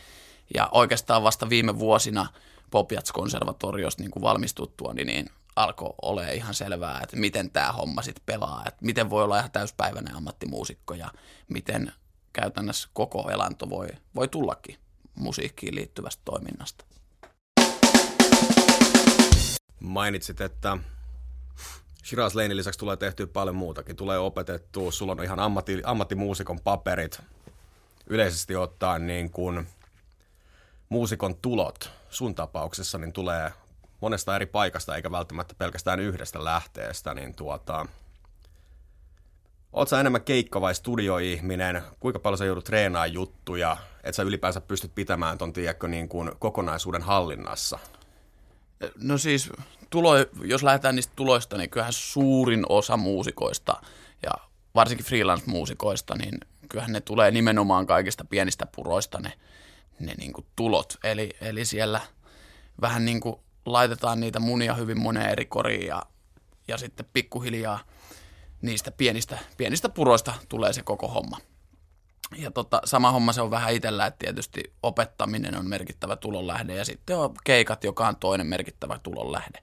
ja 0.55 0.69
oikeastaan 0.73 1.23
vasta 1.23 1.49
viime 1.49 1.79
vuosina 1.79 2.27
Popjats-konservatoriosta 2.71 4.03
niin 4.03 4.23
valmistuttua, 4.23 4.95
niin, 4.95 5.07
niin 5.07 5.31
alkoi 5.57 5.95
olla 6.03 6.29
ihan 6.29 6.55
selvää, 6.55 7.01
että 7.03 7.17
miten 7.17 7.51
tämä 7.51 7.73
homma 7.73 8.03
sitten 8.03 8.23
pelaa, 8.27 8.63
että 8.67 8.85
miten 8.85 9.11
voi 9.11 9.25
olla 9.25 9.39
ihan 9.39 9.51
täyspäiväinen 9.51 10.17
ammattimuusikko 10.17 10.95
ja 10.95 11.11
miten 11.49 11.93
käytännössä 12.33 12.89
koko 12.93 13.31
elanto 13.31 13.71
voi, 13.71 13.89
voi 14.15 14.29
tullakin 14.29 14.79
musiikkiin 15.15 15.75
liittyvästä 15.75 16.23
toiminnasta. 16.25 16.85
Mainitsit, 19.81 20.41
että 20.41 20.79
Shiraz 22.05 22.35
Lanein 22.35 22.57
lisäksi 22.57 22.79
tulee 22.79 22.97
tehtyä 22.97 23.27
paljon 23.27 23.57
muutakin. 23.57 23.97
Tulee 23.97 24.19
opetettua, 24.19 24.93
sulla 24.93 25.13
on 25.13 25.25
ihan 25.25 25.41
ammatti, 25.41 25.83
ammattimuusikon 25.85 26.61
paperit. 26.61 27.21
Yleisesti 28.07 28.57
ottaen 28.57 29.07
niin 29.07 29.31
kuin 29.31 29.67
muusikon 30.89 31.37
tulot 31.37 31.91
sun 32.11 32.35
tapauksessa 32.35 32.99
niin 32.99 33.13
tulee 33.13 33.53
monesta 34.01 34.37
eri 34.37 34.47
paikasta, 34.47 34.97
eikä 34.97 35.11
välttämättä 35.11 35.55
pelkästään 35.59 36.01
yhdestä 36.01 36.45
lähteestä, 36.45 37.15
niin 37.15 37.35
tuota, 37.35 37.87
Oletko 39.73 39.97
enemmän 39.97 40.23
keikka- 40.23 40.61
vai 40.61 40.75
studioihminen? 40.75 41.83
Kuinka 42.01 42.19
paljon 42.19 42.39
sä 42.39 42.45
joudut 42.45 42.65
treenaamaan 42.65 43.13
juttuja, 43.13 43.77
että 44.05 44.13
sä 44.17 44.23
ylipäänsä 44.23 44.61
pystyt 44.61 44.95
pitämään 44.95 45.39
ton 45.39 45.53
niin 45.89 46.09
kuin 46.09 46.33
kokonaisuuden 46.39 47.03
hallinnassa? 47.03 47.79
No 49.03 49.19
siis, 49.19 49.51
tulo, 49.91 50.13
jos 50.45 50.63
lähdetään 50.63 50.95
niistä 50.95 51.13
tuloista, 51.17 51.57
niin 51.59 51.71
kyllähän 51.71 51.93
suurin 51.93 52.67
osa 52.69 52.97
muusikoista 52.97 53.83
ja 54.23 54.31
varsinkin 54.75 55.07
freelance-muusikoista, 55.07 56.17
niin 56.19 56.41
kyllähän 56.69 56.93
ne 56.93 57.01
tulee 57.01 57.31
nimenomaan 57.31 57.87
kaikista 57.87 58.25
pienistä 58.25 58.67
puroista 58.67 59.21
ne, 59.21 59.33
ne 60.01 60.15
niin 60.19 60.33
kuin 60.33 60.47
tulot. 60.57 60.99
Eli, 61.05 61.31
eli 61.41 61.65
siellä 61.65 62.01
vähän 62.81 63.05
niin 63.05 63.21
kuin 63.21 63.37
laitetaan 63.67 64.21
niitä 64.21 64.41
munia 64.41 64.75
hyvin 64.75 65.01
moneen 65.01 65.31
eri 65.31 65.47
koriin 65.47 65.87
ja, 65.87 66.03
ja 66.69 66.79
sitten 66.79 67.07
pikkuhiljaa 67.13 67.81
niistä 68.63 68.91
pienistä, 68.91 69.39
pienistä 69.57 69.89
puroista 69.89 70.35
tulee 70.49 70.73
se 70.73 70.83
koko 70.83 71.09
homma. 71.09 71.39
Ja 72.37 72.51
tota, 72.51 72.81
sama 72.85 73.11
homma 73.11 73.33
se 73.33 73.43
on 73.43 73.51
vähän 73.51 73.75
itsellä, 73.75 74.07
että 74.07 74.19
tietysti 74.19 74.73
opettaminen 74.83 75.59
on 75.59 75.69
merkittävä 75.69 76.17
tulonlähde 76.17 76.75
ja 76.75 76.85
sitten 76.85 77.19
on 77.19 77.35
keikat, 77.45 77.85
joka 77.85 78.09
on 78.09 78.17
toinen 78.17 78.47
merkittävä 78.47 78.99
tulonlähde. 79.03 79.59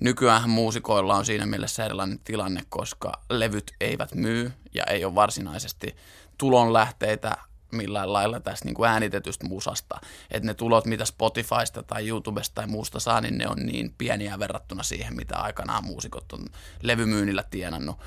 Nykyään 0.00 0.50
muusikoilla 0.50 1.16
on 1.16 1.26
siinä 1.26 1.46
mielessä 1.46 1.84
erilainen 1.84 2.18
tilanne, 2.24 2.60
koska 2.68 3.12
levyt 3.30 3.72
eivät 3.80 4.14
myy 4.14 4.52
ja 4.74 4.84
ei 4.84 5.04
ole 5.04 5.14
varsinaisesti 5.14 5.96
tulonlähteitä 6.38 7.36
millään 7.72 8.12
lailla 8.12 8.40
tästä 8.40 8.64
niin 8.64 8.74
kuin 8.74 8.90
äänitetystä 8.90 9.46
musasta. 9.46 10.00
Että 10.30 10.46
ne 10.46 10.54
tulot, 10.54 10.86
mitä 10.86 11.04
Spotifysta 11.04 11.82
tai 11.82 12.08
YouTubesta 12.08 12.54
tai 12.54 12.66
muusta 12.66 13.00
saa, 13.00 13.20
niin 13.20 13.38
ne 13.38 13.48
on 13.48 13.56
niin 13.56 13.94
pieniä 13.98 14.38
verrattuna 14.38 14.82
siihen, 14.82 15.16
mitä 15.16 15.36
aikanaan 15.36 15.84
muusikot 15.84 16.32
on 16.32 16.46
levymyynnillä 16.82 17.44
tienannut. 17.50 17.98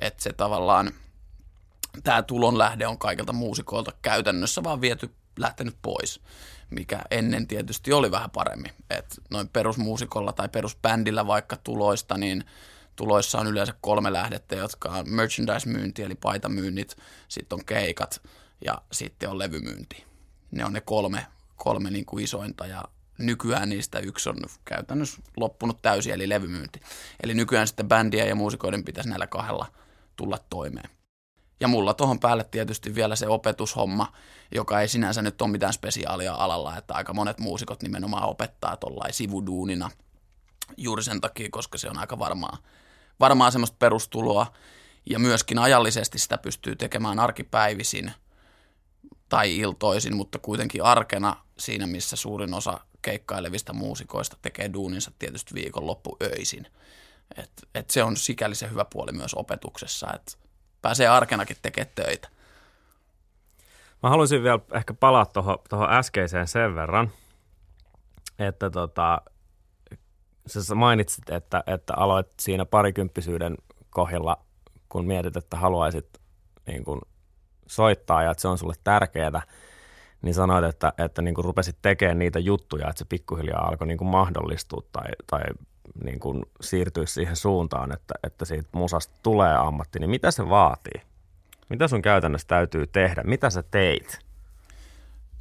Että 0.00 0.22
se 0.22 0.32
tavallaan, 0.32 0.92
tämä 2.04 2.22
tulonlähde 2.22 2.86
on 2.86 2.98
kaikilta 2.98 3.32
muusikoilta 3.32 3.92
käytännössä 4.02 4.62
vaan 4.64 4.80
viety, 4.80 5.10
lähtenyt 5.38 5.76
pois 5.82 6.20
mikä 6.70 7.02
ennen 7.10 7.46
tietysti 7.46 7.92
oli 7.92 8.10
vähän 8.10 8.30
paremmin. 8.30 8.72
Et 8.90 9.20
noin 9.30 9.48
perusmuusikolla 9.48 10.32
tai 10.32 10.48
perusbändillä 10.48 11.26
vaikka 11.26 11.56
tuloista, 11.56 12.18
niin 12.18 12.44
tuloissa 12.96 13.38
on 13.38 13.46
yleensä 13.46 13.74
kolme 13.80 14.12
lähdettä, 14.12 14.56
jotka 14.56 14.88
on 14.88 15.10
merchandise-myynti, 15.10 16.02
eli 16.02 16.14
paitamyynnit, 16.14 16.96
sitten 17.28 17.58
on 17.58 17.64
keikat 17.64 18.22
ja 18.64 18.82
sitten 18.92 19.30
on 19.30 19.38
levymyynti. 19.38 20.04
Ne 20.50 20.64
on 20.64 20.72
ne 20.72 20.80
kolme, 20.80 21.26
kolme 21.56 21.90
niin 21.90 22.06
kuin 22.06 22.24
isointa 22.24 22.66
ja 22.66 22.84
nykyään 23.18 23.68
niistä 23.68 23.98
yksi 23.98 24.28
on 24.28 24.36
käytännössä 24.64 25.22
loppunut 25.36 25.82
täysin, 25.82 26.12
eli 26.12 26.28
levymyynti. 26.28 26.80
Eli 27.22 27.34
nykyään 27.34 27.66
sitten 27.66 27.88
bändiä 27.88 28.24
ja 28.24 28.34
muusikoiden 28.34 28.84
pitäisi 28.84 29.08
näillä 29.08 29.26
kahdella 29.26 29.66
tulla 30.16 30.38
toimeen. 30.50 30.90
Ja 31.60 31.68
mulla 31.68 31.94
tuohon 31.94 32.20
päälle 32.20 32.44
tietysti 32.44 32.94
vielä 32.94 33.16
se 33.16 33.28
opetushomma, 33.28 34.12
joka 34.54 34.80
ei 34.80 34.88
sinänsä 34.88 35.22
nyt 35.22 35.42
ole 35.42 35.50
mitään 35.50 35.72
spesiaalia 35.72 36.34
alalla, 36.34 36.76
että 36.76 36.94
aika 36.94 37.14
monet 37.14 37.38
muusikot 37.38 37.82
nimenomaan 37.82 38.28
opettaa 38.28 38.76
tuollain 38.76 39.14
sivuduunina 39.14 39.90
juuri 40.76 41.02
sen 41.02 41.20
takia, 41.20 41.48
koska 41.50 41.78
se 41.78 41.90
on 41.90 41.98
aika 41.98 42.18
varmaa, 42.18 42.58
varmaa 43.20 43.50
semmoista 43.50 43.76
perustuloa 43.78 44.46
ja 45.10 45.18
myöskin 45.18 45.58
ajallisesti 45.58 46.18
sitä 46.18 46.38
pystyy 46.38 46.76
tekemään 46.76 47.18
arkipäivisin 47.18 48.12
tai 49.28 49.56
iltoisin, 49.56 50.16
mutta 50.16 50.38
kuitenkin 50.38 50.82
arkena 50.82 51.36
siinä, 51.58 51.86
missä 51.86 52.16
suurin 52.16 52.54
osa 52.54 52.80
keikkailevista 53.02 53.72
muusikoista 53.72 54.36
tekee 54.42 54.72
duuninsa 54.72 55.12
tietysti 55.18 55.54
viikonloppuöisin. 55.54 56.66
Et, 57.36 57.50
et 57.74 57.90
se 57.90 58.02
on 58.02 58.16
sikäli 58.16 58.54
se 58.54 58.70
hyvä 58.70 58.84
puoli 58.84 59.12
myös 59.12 59.34
opetuksessa, 59.34 60.06
että 60.14 60.47
pääsee 60.82 61.08
arkenakin 61.08 61.56
tekemään 61.62 61.92
töitä. 61.94 62.28
Mä 64.02 64.08
haluaisin 64.08 64.42
vielä 64.42 64.60
ehkä 64.72 64.94
palata 64.94 65.42
tuohon 65.68 65.92
äskeiseen 65.92 66.48
sen 66.48 66.74
verran, 66.74 67.10
että 68.38 68.70
tota, 68.70 69.20
sä 70.46 70.74
mainitsit, 70.74 71.30
että, 71.30 71.64
että 71.66 71.94
aloit 71.96 72.26
siinä 72.40 72.64
parikymppisyyden 72.64 73.56
kohdalla, 73.90 74.38
kun 74.88 75.06
mietit, 75.06 75.36
että 75.36 75.56
haluaisit 75.56 76.08
niin 76.66 76.84
kun 76.84 77.00
soittaa 77.66 78.22
ja 78.22 78.30
että 78.30 78.40
se 78.40 78.48
on 78.48 78.58
sulle 78.58 78.74
tärkeää, 78.84 79.42
niin 80.22 80.34
sanoit, 80.34 80.64
että, 80.64 80.92
että 80.98 81.22
niin 81.22 81.34
rupesit 81.36 81.76
tekemään 81.82 82.18
niitä 82.18 82.38
juttuja, 82.38 82.88
että 82.88 82.98
se 82.98 83.04
pikkuhiljaa 83.04 83.68
alkoi 83.68 83.86
niin 83.86 84.06
mahdollistua 84.06 84.82
tai, 84.92 85.08
tai 85.26 85.40
niin 86.04 86.20
kuin 86.20 86.42
siirtyisi 86.60 87.12
siihen 87.12 87.36
suuntaan, 87.36 87.92
että, 87.92 88.14
että 88.22 88.44
siitä 88.44 88.68
musasta 88.72 89.14
tulee 89.22 89.56
ammatti, 89.56 89.98
niin 89.98 90.10
mitä 90.10 90.30
se 90.30 90.48
vaatii? 90.48 91.02
Mitä 91.68 91.88
sun 91.88 92.02
käytännössä 92.02 92.48
täytyy 92.48 92.86
tehdä? 92.86 93.22
Mitä 93.22 93.50
sä 93.50 93.62
teit? 93.62 94.18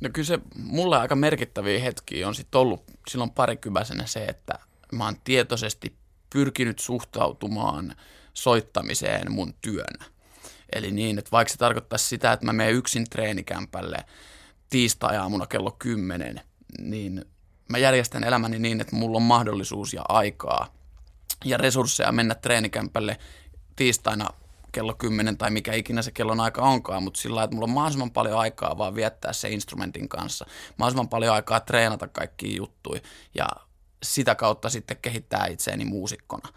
No 0.01 0.10
kyllä 0.13 0.25
se 0.25 0.39
mulle 0.56 0.98
aika 0.98 1.16
merkittäviä 1.16 1.80
hetkiä 1.80 2.27
on 2.27 2.36
sitten 2.36 2.62
ollut 2.62 2.84
silloin 3.10 3.32
parikymäisenä 3.32 4.06
se, 4.06 4.25
että 4.25 4.60
mä 4.92 5.06
oon 5.06 5.16
tietoisesti 5.24 5.96
pyrkinyt 6.30 6.80
suhtautumaan 6.80 7.96
soittamiseen 8.34 9.32
mun 9.32 9.54
työnä. 9.62 10.06
Eli 10.74 10.92
niin, 10.92 11.20
että 11.20 11.32
vaikka 11.32 11.51
se 11.51 11.58
tarkoittaisi 11.58 12.08
sitä, 12.08 12.34
että 12.34 12.46
mä 12.46 12.54
menen 12.54 12.74
yksin 12.74 13.10
treenikämpälle 13.10 13.98
tiistai-aamuna 14.70 15.48
kello 15.48 15.75
10, 15.80 16.42
niin 16.80 17.25
mä 17.70 17.78
järjestän 17.78 18.24
elämäni 18.24 18.60
niin, 18.60 18.82
että 18.82 18.96
mulla 18.96 19.18
on 19.18 19.24
mahdollisuus 19.24 19.94
ja 19.94 20.02
aikaa 20.10 20.74
ja 21.46 21.58
resursseja 21.58 22.12
mennä 22.12 22.36
treenikämpälle 22.36 23.18
tiistaina 23.76 24.30
kello 24.72 24.94
10 24.94 25.38
tai 25.38 25.52
mikä 25.52 25.74
ikinä 25.74 26.02
se 26.02 26.12
kellon 26.12 26.40
aika 26.40 26.62
onkaan, 26.62 27.04
mutta 27.04 27.22
sillä 27.22 27.44
että 27.44 27.56
mulla 27.56 27.66
on 27.66 27.74
mahdollisimman 27.74 28.12
paljon 28.12 28.40
aikaa 28.40 28.78
vaan 28.78 28.96
viettää 28.96 29.34
se 29.34 29.50
instrumentin 29.50 30.10
kanssa, 30.10 30.46
mahdollisimman 30.78 31.10
paljon 31.10 31.34
aikaa 31.34 31.60
treenata 31.60 32.08
kaikkia 32.08 32.58
juttuja 32.58 33.02
ja 33.36 33.48
sitä 34.04 34.36
kautta 34.36 34.70
sitten 34.70 34.98
kehittää 35.02 35.46
itseäni 35.46 35.86
muusikkona. 35.86 36.50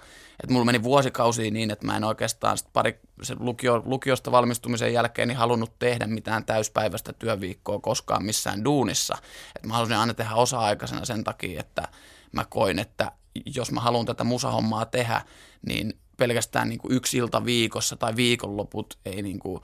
Et 0.44 0.50
mulla 0.50 0.64
meni 0.64 0.82
vuosikausia 0.82 1.50
niin, 1.50 1.70
että 1.70 1.86
mä 1.86 1.96
en 1.96 2.04
oikeastaan 2.04 2.58
sit 2.58 2.72
pari, 2.72 3.00
se 3.22 3.36
lukio, 3.38 3.82
lukiosta 3.84 4.32
valmistumisen 4.32 4.92
jälkeen 4.92 5.28
niin 5.28 5.38
halunnut 5.38 5.78
tehdä 5.78 6.06
mitään 6.06 6.44
täyspäiväistä 6.44 7.12
työviikkoa 7.12 7.78
koskaan 7.80 8.24
missään 8.24 8.64
duunissa. 8.64 9.18
Et 9.56 9.66
mä 9.66 9.74
halusin 9.74 9.96
aina 9.96 10.14
tehdä 10.14 10.34
osa-aikaisena 10.34 11.04
sen 11.04 11.24
takia, 11.24 11.60
että 11.60 11.88
mä 12.32 12.44
koin, 12.44 12.78
että 12.78 13.12
jos 13.54 13.72
mä 13.72 13.80
haluan 13.80 14.06
tätä 14.06 14.24
musahommaa 14.24 14.86
tehdä, 14.86 15.22
niin 15.66 15.98
pelkästään 16.16 16.68
niin 16.68 16.78
kuin 16.78 16.92
yksi 16.92 17.16
ilta 17.16 17.44
viikossa 17.44 17.96
tai 17.96 18.16
viikonloput 18.16 18.98
ei 19.04 19.22
niin 19.22 19.38
kuin, 19.38 19.62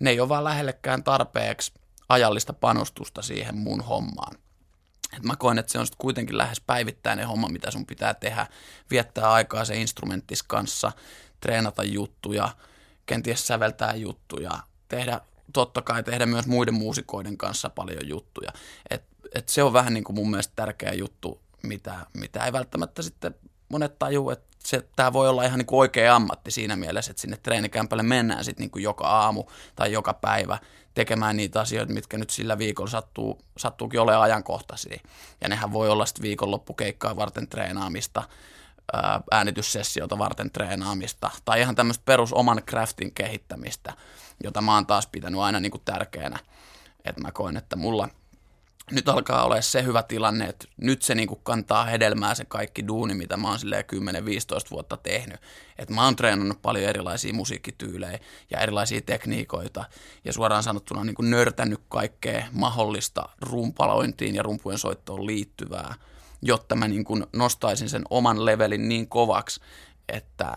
ne 0.00 0.10
ei 0.10 0.20
ole 0.20 0.28
vaan 0.28 0.44
lähellekään 0.44 1.04
tarpeeksi 1.04 1.72
ajallista 2.08 2.52
panostusta 2.52 3.22
siihen 3.22 3.56
mun 3.56 3.80
hommaan. 3.80 4.36
Et 5.16 5.22
mä 5.22 5.36
koen, 5.36 5.58
että 5.58 5.72
se 5.72 5.78
on 5.78 5.86
kuitenkin 5.98 6.38
lähes 6.38 6.60
päivittäinen 6.60 7.28
homma, 7.28 7.48
mitä 7.48 7.70
sun 7.70 7.86
pitää 7.86 8.14
tehdä. 8.14 8.46
Viettää 8.90 9.32
aikaa 9.32 9.64
se 9.64 9.76
instrumenttis 9.76 10.42
kanssa, 10.42 10.92
treenata 11.40 11.84
juttuja, 11.84 12.48
kenties 13.06 13.46
säveltää 13.46 13.94
juttuja, 13.94 14.50
tehdä, 14.88 15.20
totta 15.52 15.82
kai 15.82 16.02
tehdä 16.02 16.26
myös 16.26 16.46
muiden 16.46 16.74
muusikoiden 16.74 17.38
kanssa 17.38 17.70
paljon 17.70 18.08
juttuja. 18.08 18.52
Et, 18.90 19.04
et 19.34 19.48
se 19.48 19.62
on 19.62 19.72
vähän 19.72 19.94
niin 19.94 20.04
kuin 20.04 20.16
mun 20.16 20.30
mielestä 20.30 20.52
tärkeä 20.56 20.92
juttu, 20.92 21.40
mitä, 21.62 22.06
mitä 22.14 22.44
ei 22.44 22.52
välttämättä 22.52 23.02
sitten 23.02 23.34
monet 23.68 23.98
tajuu, 23.98 24.30
että 24.30 24.55
se, 24.66 24.88
tämä 24.96 25.12
voi 25.12 25.28
olla 25.28 25.44
ihan 25.44 25.58
niin 25.58 25.66
kuin 25.66 25.80
oikea 25.80 26.16
ammatti 26.16 26.50
siinä 26.50 26.76
mielessä, 26.76 27.10
että 27.10 27.20
sinne 27.20 27.36
treenikämpälle 27.36 28.02
mennään 28.02 28.44
sitten 28.44 28.62
niin 28.62 28.70
kuin 28.70 28.82
joka 28.82 29.04
aamu 29.04 29.44
tai 29.76 29.92
joka 29.92 30.14
päivä 30.14 30.58
tekemään 30.94 31.36
niitä 31.36 31.60
asioita, 31.60 31.92
mitkä 31.92 32.18
nyt 32.18 32.30
sillä 32.30 32.58
viikolla 32.58 32.90
sattuu, 32.90 33.38
sattuukin 33.58 34.00
olemaan 34.00 34.22
ajankohtaisia. 34.22 35.00
Ja 35.40 35.48
nehän 35.48 35.72
voi 35.72 35.88
olla 35.88 36.06
sitten 36.06 36.22
viikonloppukeikkaa 36.22 37.16
varten 37.16 37.48
treenaamista, 37.48 38.22
äänityssessiota 39.30 40.18
varten 40.18 40.50
treenaamista 40.50 41.30
tai 41.44 41.60
ihan 41.60 41.74
tämmöistä 41.74 42.02
perus 42.04 42.32
oman 42.32 42.62
craftin 42.70 43.12
kehittämistä, 43.14 43.92
jota 44.44 44.60
mä 44.60 44.74
oon 44.74 44.86
taas 44.86 45.06
pitänyt 45.06 45.40
aina 45.40 45.60
niin 45.60 45.72
kuin 45.72 45.82
tärkeänä. 45.84 46.38
Että 47.04 47.20
mä 47.20 47.32
koen, 47.32 47.56
että 47.56 47.76
mulla– 47.76 48.08
nyt 48.90 49.08
alkaa 49.08 49.44
olla 49.44 49.60
se 49.60 49.84
hyvä 49.84 50.02
tilanne, 50.02 50.44
että 50.44 50.66
nyt 50.76 51.02
se 51.02 51.14
niin 51.14 51.28
kantaa 51.42 51.84
hedelmää 51.84 52.34
se 52.34 52.44
kaikki 52.44 52.88
duuni, 52.88 53.14
mitä 53.14 53.36
mä 53.36 53.48
oon 53.48 53.58
10-15 53.58 54.70
vuotta 54.70 54.96
tehnyt. 54.96 55.40
Että 55.78 55.94
mä 55.94 56.04
oon 56.04 56.16
treenannut 56.16 56.62
paljon 56.62 56.84
erilaisia 56.84 57.34
musiikkityylejä 57.34 58.18
ja 58.50 58.60
erilaisia 58.60 59.00
tekniikoita 59.00 59.84
ja 60.24 60.32
suoraan 60.32 60.62
sanottuna 60.62 61.04
niin 61.04 61.14
kuin 61.14 61.30
nörtännyt 61.30 61.80
kaikkea 61.88 62.46
mahdollista 62.52 63.28
rumpalointiin 63.40 64.34
ja 64.34 64.42
rumpujen 64.42 64.78
soittoon 64.78 65.26
liittyvää, 65.26 65.94
jotta 66.42 66.76
mä 66.76 66.88
niin 66.88 67.04
kuin 67.04 67.26
nostaisin 67.32 67.88
sen 67.88 68.02
oman 68.10 68.44
levelin 68.44 68.88
niin 68.88 69.08
kovaksi, 69.08 69.60
että 70.08 70.56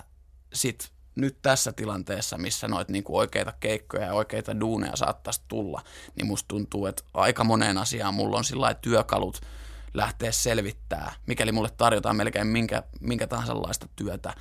sit 0.53 0.91
nyt 1.21 1.41
tässä 1.41 1.71
tilanteessa, 1.71 2.37
missä 2.37 2.67
noita 2.67 2.91
niin 2.91 3.03
oikeita 3.07 3.53
keikkoja 3.59 4.05
ja 4.05 4.13
oikeita 4.13 4.59
duuneja 4.59 4.95
saattaisi 4.95 5.41
tulla, 5.47 5.81
niin 6.15 6.27
musta 6.27 6.47
tuntuu, 6.47 6.85
että 6.85 7.03
aika 7.13 7.43
moneen 7.43 7.77
asiaan 7.77 8.13
mulla 8.13 8.37
on 8.37 8.43
sillä 8.43 8.73
työkalut 8.73 9.41
lähteä 9.93 10.31
selvittää, 10.31 11.13
mikäli 11.27 11.51
mulle 11.51 11.69
tarjotaan 11.77 12.15
melkein 12.15 12.47
minkä, 12.47 12.83
minkä 12.99 13.27
tahansa 13.27 13.53
työtä 13.95 14.33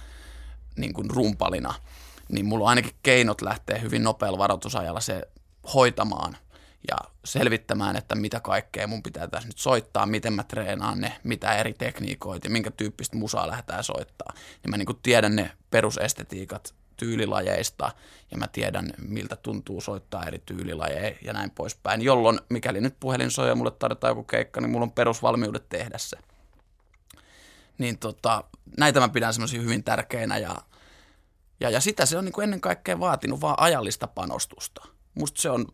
niin 0.77 0.93
kuin 0.93 1.11
rumpalina, 1.11 1.75
niin 2.29 2.47
mulla 2.47 2.65
on 2.65 2.69
ainakin 2.69 2.95
keinot 3.03 3.43
lähteä 3.43 3.79
hyvin 3.79 4.03
nopealla 4.03 4.39
varoitusajalla 4.39 5.01
se 5.01 5.23
hoitamaan 5.75 6.37
ja 6.91 6.97
selvittämään, 7.25 7.97
että 7.97 8.15
mitä 8.15 8.41
kaikkea 8.41 8.87
mun 8.87 9.03
pitää 9.03 9.29
tässä 9.29 9.49
nyt 9.49 9.59
soittaa, 9.59 10.07
miten 10.07 10.33
mä 10.33 10.45
treenaan 10.45 11.01
ne, 11.01 11.13
mitä 11.25 11.55
eri 11.55 11.75
tekniikoita 11.75 12.47
ja 12.47 12.51
minkä 12.51 12.71
tyyppistä 12.71 13.17
musaa 13.17 13.49
lähdetään 13.49 13.85
soittaa. 13.85 14.33
Niin 14.63 14.71
mä 14.71 14.77
niin 14.77 14.87
kuin 14.87 14.99
tiedän 15.03 15.37
ne 15.37 15.51
perusestetiikat 15.71 16.75
tyylilajeista 16.97 17.93
ja 18.31 18.39
mä 18.39 18.49
tiedän, 18.49 18.93
miltä 18.99 19.37
tuntuu 19.37 19.81
soittaa 19.81 20.25
eri 20.25 20.39
tyylilajeja 20.39 21.17
ja 21.23 21.33
näin 21.33 21.51
poispäin, 21.51 22.03
jolloin 22.03 22.41
mikäli 22.49 22.81
nyt 22.81 22.97
puhelin 23.01 23.31
soi 23.31 23.49
ja 23.49 23.55
mulle 23.55 23.71
tarvitaan 23.71 24.11
joku 24.11 24.25
keikka, 24.25 24.61
niin 24.61 24.71
mulla 24.71 24.85
on 24.85 24.93
perusvalmiudet 24.93 25.69
tehdä 25.69 25.99
se. 25.99 26.17
Niin 27.79 27.99
tota, 27.99 28.45
näitä 28.79 29.01
mä 29.01 29.09
pidän 29.09 29.35
semmoisia 29.35 29.61
hyvin 29.61 29.85
tärkeinä 29.85 30.39
ja, 30.39 30.57
ja, 31.61 31.71
ja 31.71 31.81
sitä 31.81 32.07
se 32.07 32.19
on 32.19 32.25
niin 32.25 32.33
kuin 32.33 32.45
ennen 32.45 32.61
kaikkea 32.61 33.01
vaatinut 33.01 33.41
vaan 33.41 33.57
ajallista 33.59 34.07
panostusta. 34.07 34.89
Musta 35.15 35.41
se 35.41 35.51
on, 35.51 35.67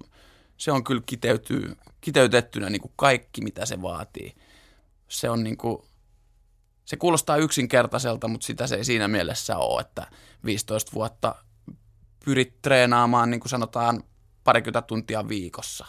se 0.57 0.73
on 0.73 0.85
kyllä 0.85 1.03
kiteytyy, 1.07 1.77
kiteytettynä 2.01 2.71
niin 2.71 2.81
kuin 2.81 2.93
kaikki, 2.97 3.41
mitä 3.41 3.67
se 3.67 3.83
vaatii. 3.83 4.35
Se 5.09 5.31
on 5.31 5.45
niin 5.45 5.57
kuin, 5.57 5.79
se 6.85 6.97
kuulostaa 6.97 7.37
yksinkertaiselta, 7.37 8.29
mutta 8.29 8.47
sitä 8.47 8.67
se 8.67 8.75
ei 8.75 8.85
siinä 8.85 9.09
mielessä 9.09 9.57
ole, 9.57 9.81
että 9.81 10.07
15 10.45 10.93
vuotta 10.95 11.35
pyrit 12.25 12.63
treenaamaan, 12.63 13.31
niin 13.31 13.41
kuin 13.41 13.51
sanotaan, 13.51 14.05
parikymmentä 14.45 14.83
tuntia 14.83 15.29
viikossa, 15.29 15.87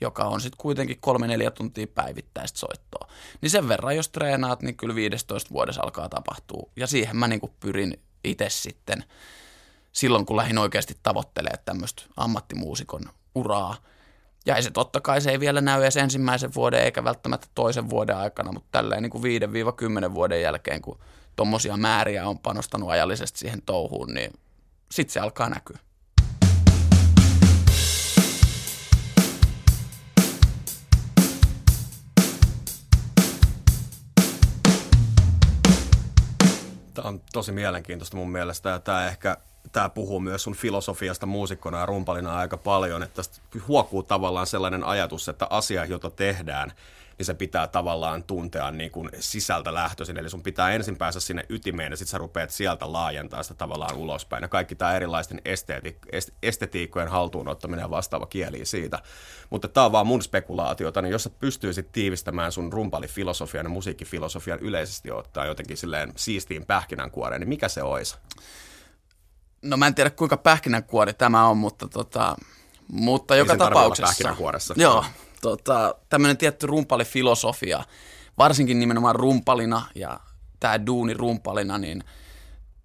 joka 0.00 0.24
on 0.24 0.40
sitten 0.40 0.58
kuitenkin 0.58 1.00
kolme 1.00 1.26
neljä 1.26 1.50
tuntia 1.50 1.86
päivittäistä 1.86 2.58
soittoa. 2.58 3.08
Niin 3.40 3.50
sen 3.50 3.68
verran, 3.68 3.96
jos 3.96 4.08
treenaat, 4.08 4.62
niin 4.62 4.76
kyllä 4.76 4.94
15 4.94 5.50
vuodessa 5.50 5.82
alkaa 5.82 6.08
tapahtua. 6.08 6.70
Ja 6.76 6.86
siihen 6.86 7.16
mä 7.16 7.28
niin 7.28 7.40
kuin 7.40 7.52
pyrin 7.60 8.00
itse 8.24 8.50
sitten 8.50 9.04
silloin, 9.92 10.26
kun 10.26 10.36
lähdin 10.36 10.58
oikeasti 10.58 10.96
tavoittelemaan 11.02 11.64
tämmöistä 11.64 12.02
ammattimuusikon 12.16 13.02
uraa– 13.34 13.76
ja 14.46 14.62
se 14.62 14.70
totta 14.70 15.00
kai 15.00 15.20
se 15.20 15.30
ei 15.30 15.40
vielä 15.40 15.60
näy 15.60 15.82
edes 15.82 15.96
ensimmäisen 15.96 16.54
vuoden 16.54 16.82
eikä 16.82 17.04
välttämättä 17.04 17.46
toisen 17.54 17.90
vuoden 17.90 18.16
aikana, 18.16 18.52
mutta 18.52 18.68
tälleen 18.72 19.02
niin 19.02 19.10
kuin 19.10 19.24
5-10 20.10 20.14
vuoden 20.14 20.42
jälkeen, 20.42 20.82
kun 20.82 20.98
tuommoisia 21.36 21.76
määriä 21.76 22.28
on 22.28 22.38
panostanut 22.38 22.90
ajallisesti 22.90 23.38
siihen 23.38 23.62
touhuun, 23.62 24.14
niin 24.14 24.32
sitten 24.90 25.12
se 25.12 25.20
alkaa 25.20 25.48
näkyä. 25.48 25.78
Tämä 36.94 37.08
on 37.08 37.20
tosi 37.32 37.52
mielenkiintoista 37.52 38.16
mun 38.16 38.30
mielestä 38.30 38.70
ja 38.70 38.78
tämä 38.78 39.08
ehkä 39.08 39.36
tämä 39.76 39.88
puhuu 39.88 40.20
myös 40.20 40.42
sun 40.42 40.54
filosofiasta 40.54 41.26
muusikkona 41.26 41.78
ja 41.78 41.86
rumpalina 41.86 42.38
aika 42.38 42.56
paljon, 42.56 43.02
että 43.02 43.14
tästä 43.16 43.40
huokuu 43.68 44.02
tavallaan 44.02 44.46
sellainen 44.46 44.84
ajatus, 44.84 45.28
että 45.28 45.46
asia, 45.50 45.84
jota 45.84 46.10
tehdään, 46.10 46.72
niin 47.18 47.26
se 47.26 47.34
pitää 47.34 47.66
tavallaan 47.66 48.22
tuntea 48.22 48.70
niin 48.70 48.90
kuin 48.90 49.08
sisältä 49.20 49.74
lähtöisin. 49.74 50.16
Eli 50.16 50.30
sun 50.30 50.42
pitää 50.42 50.70
ensin 50.70 50.96
päästä 50.96 51.20
sinne 51.20 51.46
ytimeen 51.48 51.92
ja 51.92 51.96
sitten 51.96 52.10
sä 52.10 52.18
rupeat 52.18 52.50
sieltä 52.50 52.92
laajentaa 52.92 53.42
sitä 53.42 53.54
tavallaan 53.54 53.96
ulospäin. 53.96 54.42
Ja 54.42 54.48
kaikki 54.48 54.74
tämä 54.74 54.96
erilaisten 54.96 55.40
esteeti- 55.44 55.98
estetiikkojen 56.42 57.08
haltuun 57.08 57.48
ottaminen 57.48 57.82
ja 57.82 57.90
vastaava 57.90 58.26
kieli 58.26 58.64
siitä. 58.64 58.98
Mutta 59.50 59.68
tämä 59.68 59.86
on 59.86 59.92
vaan 59.92 60.06
mun 60.06 60.22
spekulaatiota, 60.22 61.02
niin 61.02 61.12
jos 61.12 61.22
sä 61.22 61.30
pystyisit 61.30 61.92
tiivistämään 61.92 62.52
sun 62.52 62.72
rumpalifilosofian 62.72 63.66
ja 63.66 63.70
musiikkifilosofian 63.70 64.60
yleisesti 64.60 65.10
ottaa 65.10 65.46
jotenkin 65.46 65.76
silleen 65.76 66.12
siistiin 66.16 66.66
pähkinänkuoreen, 66.66 67.40
niin 67.40 67.48
mikä 67.48 67.68
se 67.68 67.82
olisi? 67.82 68.16
No 69.62 69.76
mä 69.76 69.86
en 69.86 69.94
tiedä 69.94 70.10
kuinka 70.10 70.36
pähkinänkuori 70.36 71.14
tämä 71.14 71.48
on, 71.48 71.56
mutta, 71.56 71.88
tota, 71.88 72.36
mutta 72.88 73.34
Ei 73.34 73.38
joka 73.38 73.56
tapauksessa. 73.56 74.28
Joo, 74.82 75.04
tota, 75.42 75.94
tämmöinen 76.08 76.36
tietty 76.36 76.66
rumpalifilosofia, 76.66 77.84
varsinkin 78.38 78.80
nimenomaan 78.80 79.14
rumpalina 79.14 79.82
ja 79.94 80.20
tämä 80.60 80.86
duuni 80.86 81.14
rumpalina, 81.14 81.78
niin 81.78 82.04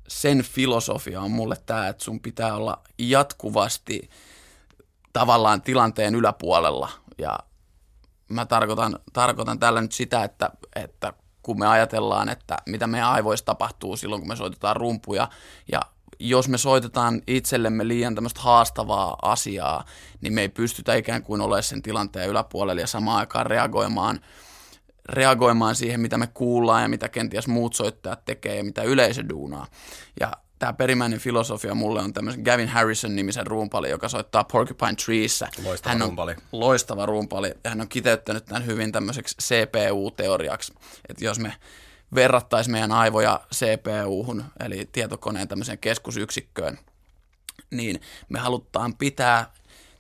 sen 0.08 0.44
filosofia 0.44 1.22
on 1.22 1.32
mulle 1.32 1.56
tämä, 1.66 1.88
että 1.88 2.04
sun 2.04 2.20
pitää 2.20 2.56
olla 2.56 2.82
jatkuvasti 2.98 4.10
tavallaan 5.14 5.62
tilanteen 5.62 6.16
yläpuolella 6.16 6.90
ja 7.18 7.40
mä 8.30 8.46
tarkoitan, 8.46 9.00
tarkoitan 9.14 9.60
tällä 9.60 9.82
nyt 9.82 9.92
sitä, 9.92 10.24
että, 10.24 10.50
että 10.76 11.14
kun 11.42 11.60
me 11.60 11.68
ajatellaan, 11.68 12.30
että 12.30 12.58
mitä 12.66 12.88
meidän 12.88 13.10
aivoissa 13.10 13.46
tapahtuu 13.46 13.98
silloin, 13.98 14.22
kun 14.22 14.30
me 14.30 14.36
soitetaan 14.36 14.76
rumpuja 14.76 15.30
ja 15.72 15.82
jos 16.22 16.50
me 16.50 16.58
soitetaan 16.58 17.22
itsellemme 17.28 17.88
liian 17.88 18.16
tämmöistä 18.16 18.42
haastavaa 18.42 19.18
asiaa, 19.22 19.86
niin 20.22 20.34
me 20.34 20.42
ei 20.42 20.50
pystytä 20.50 20.96
ikään 20.96 21.24
kuin 21.24 21.42
olemaan 21.42 21.64
sen 21.64 21.82
tilanteen 21.82 22.30
yläpuolella 22.30 22.82
ja 22.82 22.88
samaan 22.88 23.20
aikaan 23.20 23.46
reagoimaan, 23.46 24.20
reagoimaan 25.10 25.76
siihen, 25.76 26.00
mitä 26.00 26.18
me 26.18 26.28
kuullaan 26.28 26.82
ja 26.82 26.90
mitä 26.90 27.10
kenties 27.10 27.48
muut 27.48 27.74
soittajat 27.74 28.26
tekee 28.26 28.56
ja 28.56 28.64
mitä 28.64 28.84
yleisö 28.84 29.24
duunaa. 29.30 29.68
Ja 30.20 30.32
tämä 30.60 30.74
perimmäinen 30.74 31.20
filosofia 31.20 31.76
mulle 31.76 32.02
on 32.02 32.14
tämmöisen 32.14 32.42
Gavin 32.44 32.68
Harrison-nimisen 32.68 33.48
rumpali, 33.48 33.90
joka 33.90 34.10
soittaa 34.10 34.44
Porcupine 34.44 34.96
Treessä. 35.06 35.48
Loistava 35.64 35.94
hän 35.94 36.02
on 36.02 36.08
rumpali. 36.08 36.36
Loistava 36.52 37.06
rumpali 37.06 37.54
ja 37.64 37.70
hän 37.70 37.82
on 37.82 37.90
kiteyttänyt 37.90 38.46
tämän 38.46 38.66
hyvin 38.66 38.92
tämmöiseksi 38.92 39.36
CPU-teoriaksi, 39.42 40.74
että 41.10 41.26
jos 41.26 41.40
me 41.40 41.54
verrattaisi 42.16 42.70
meidän 42.70 42.92
aivoja 42.92 43.40
CPU-hun, 43.56 44.44
eli 44.60 44.90
tietokoneen 44.92 45.48
tämmöiseen 45.48 45.78
keskusyksikköön, 45.78 46.80
niin 47.72 48.02
me 48.30 48.40
halutaan 48.40 48.96
pitää 48.96 49.52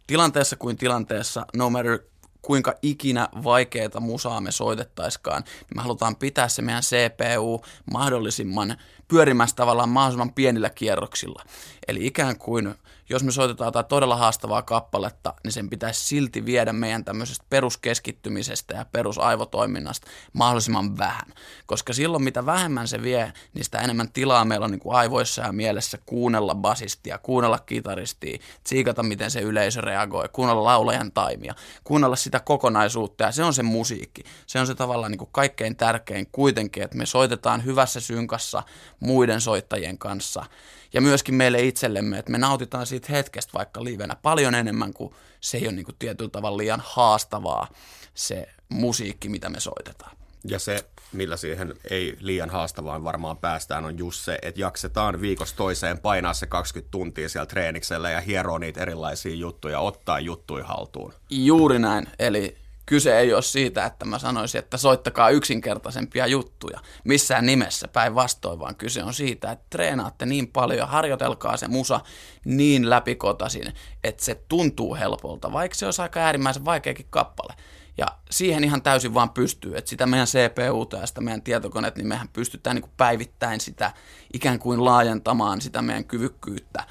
tilanteessa 0.08 0.56
kuin 0.56 0.78
tilanteessa, 0.78 1.46
no 1.56 1.70
matter 1.70 2.00
kuinka 2.42 2.76
ikinä 2.82 3.30
vaikeita 3.44 4.00
musaa 4.00 4.42
me 4.42 4.52
soitettaiskaan, 4.52 5.44
niin 5.44 5.76
me 5.76 5.82
halutaan 5.82 6.16
pitää 6.16 6.48
se 6.48 6.62
meidän 6.62 6.84
CPU 6.84 7.62
mahdollisimman 7.92 8.78
pyörimässä 9.12 9.56
tavallaan 9.56 9.90
mahdollisimman 9.90 10.34
pienillä 10.34 10.70
kierroksilla. 10.70 11.44
Eli 11.88 12.08
ikään 12.08 12.38
kuin 12.38 12.76
jos 13.12 13.24
me 13.24 13.32
soitetaan 13.32 13.68
jotain 13.68 13.86
todella 13.86 14.16
haastavaa 14.16 14.62
kappaletta, 14.62 15.34
niin 15.44 15.52
sen 15.52 15.70
pitäisi 15.70 16.04
silti 16.04 16.46
viedä 16.46 16.74
meidän 16.74 17.06
tämmöisestä 17.06 17.46
peruskeskittymisestä 17.50 18.74
ja 18.74 18.86
perusaivotoiminnasta 18.92 20.08
mahdollisimman 20.34 20.98
vähän. 20.98 21.34
Koska 21.66 21.94
silloin 21.94 22.24
mitä 22.24 22.46
vähemmän 22.46 22.88
se 22.88 23.02
vie, 23.02 23.34
niin 23.54 23.64
sitä 23.66 23.80
enemmän 23.80 24.12
tilaa 24.12 24.46
meillä 24.46 24.64
on 24.64 24.72
niin 24.72 24.80
kuin 24.80 24.96
aivoissa 24.96 25.42
ja 25.42 25.52
mielessä 25.52 25.98
kuunnella 26.06 26.56
basistia, 26.56 27.18
kuunnella 27.18 27.60
kitaristia, 27.60 28.40
tsiikata 28.64 29.04
miten 29.04 29.32
se 29.32 29.42
yleisö 29.42 29.82
reagoi, 29.82 30.30
kuunnella 30.32 30.64
laulajan 30.64 31.12
taimia, 31.12 31.56
kuunnella 31.84 32.16
sitä 32.16 32.40
kokonaisuutta 32.40 33.24
ja 33.24 33.32
se 33.32 33.44
on 33.44 33.54
se 33.54 33.64
musiikki. 33.64 34.24
Se 34.48 34.60
on 34.60 34.68
se 34.68 34.76
tavallaan 34.76 35.12
niin 35.12 35.20
kuin 35.20 35.30
kaikkein 35.32 35.76
tärkein 35.76 36.28
kuitenkin, 36.32 36.84
että 36.84 36.98
me 36.98 37.06
soitetaan 37.06 37.66
hyvässä 37.66 38.00
synkassa 38.00 38.64
muiden 39.02 39.42
soittajien 39.42 39.98
kanssa– 39.98 40.46
ja 40.94 41.02
myöskin 41.02 41.36
meille 41.36 41.62
itsellemme, 41.62 42.20
että 42.20 42.32
me 42.32 42.38
nautitaan 42.38 42.86
siitä 42.86 43.14
hetkestä 43.14 43.54
vaikka 43.54 43.84
livenä 43.84 44.16
paljon 44.16 44.56
enemmän 44.56 44.94
kuin 44.94 45.14
se 45.42 45.58
ei 45.58 45.68
ole 45.68 45.76
niin 45.76 45.86
kuin 45.86 45.96
tietyllä 46.00 46.30
tavalla 46.30 46.58
liian 46.58 46.84
haastavaa 46.86 47.68
se 48.14 48.48
musiikki, 48.70 49.30
mitä 49.30 49.50
me 49.50 49.60
soitetaan. 49.60 50.18
Ja 50.44 50.60
se, 50.60 50.86
millä 51.14 51.38
siihen 51.38 51.74
ei 51.90 52.18
liian 52.20 52.50
haastavaan 52.50 53.04
varmaan 53.04 53.38
päästään, 53.38 53.86
on 53.86 53.98
just 53.98 54.26
se, 54.26 54.40
että 54.42 54.62
jaksetaan 54.62 55.22
viikosta 55.22 55.58
toiseen 55.58 56.00
painaa 56.00 56.34
se 56.34 56.48
20 56.48 56.92
tuntia 56.92 57.30
siellä 57.30 57.46
treeniksellä 57.46 58.10
ja 58.10 58.22
hieroa 58.22 58.60
niitä 58.60 58.82
erilaisia 58.82 59.36
juttuja, 59.36 59.80
ottaa 59.80 60.20
juttuja 60.20 60.66
haltuun. 60.66 61.14
Juuri 61.30 61.80
näin. 61.80 62.08
Eli 62.20 62.58
kyse 62.92 63.20
ei 63.20 63.34
ole 63.34 63.42
siitä, 63.42 63.86
että 63.86 64.06
mä 64.06 64.20
sanoisin, 64.20 64.60
että 64.60 64.78
soittakaa 64.78 65.30
yksinkertaisempia 65.30 66.28
juttuja 66.28 66.80
missään 67.04 67.46
nimessä 67.46 67.88
päinvastoin, 67.88 68.60
vaan 68.60 68.76
kyse 68.76 69.04
on 69.04 69.14
siitä, 69.14 69.52
että 69.52 69.66
treenaatte 69.70 70.26
niin 70.26 70.48
paljon, 70.48 70.88
harjoitelkaa 70.88 71.58
se 71.58 71.68
musa 71.68 72.00
niin 72.46 72.90
läpikotaisin, 72.90 73.74
että 74.04 74.26
se 74.26 74.36
tuntuu 74.36 74.96
helpolta, 74.96 75.54
vaikka 75.54 75.76
se 75.76 75.86
olisi 75.86 76.02
aika 76.02 76.20
äärimmäisen 76.20 76.66
vaikeakin 76.66 77.06
kappale. 77.10 77.54
Ja 77.98 78.08
siihen 78.30 78.64
ihan 78.64 78.82
täysin 78.82 79.14
vaan 79.14 79.30
pystyy, 79.30 79.78
että 79.78 79.90
sitä 79.90 80.06
meidän 80.06 80.28
CPU 80.28 80.98
ja 81.00 81.08
sitä 81.08 81.22
meidän 81.22 81.42
tietokoneet, 81.42 81.96
niin 81.96 82.08
mehän 82.08 82.30
pystytään 82.34 82.76
niin 82.76 82.84
kuin 82.84 82.94
päivittäin 82.98 83.60
sitä 83.60 83.94
ikään 84.34 84.60
kuin 84.60 84.86
laajentamaan 84.86 85.62
sitä 85.62 85.82
meidän 85.82 86.06
kyvykkyyttä, 86.06 86.84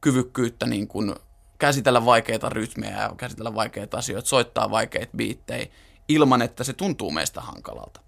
kyvykkyyttä 0.00 0.66
niin 0.66 0.88
kuin 0.88 1.14
käsitellä 1.62 2.04
vaikeita 2.04 2.48
rytmejä 2.48 3.02
ja 3.02 3.10
käsitellä 3.16 3.54
vaikeita 3.54 3.98
asioita, 3.98 4.28
soittaa 4.28 4.70
vaikeita 4.70 5.16
biittejä 5.16 5.66
ilman, 6.08 6.42
että 6.42 6.64
se 6.64 6.72
tuntuu 6.72 7.10
meistä 7.10 7.40
hankalalta. 7.40 8.00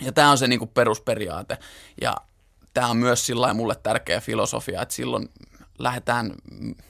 Ja 0.00 0.12
tämä 0.12 0.30
on 0.30 0.38
se 0.38 0.46
niinku 0.46 0.66
perusperiaate. 0.66 1.58
Ja 2.00 2.16
tämä 2.74 2.88
on 2.88 2.96
myös 2.96 3.26
sillä 3.26 3.54
mulle 3.54 3.74
tärkeä 3.82 4.20
filosofia, 4.20 4.82
että 4.82 4.94
silloin 4.94 5.28
lähdetään 5.78 6.32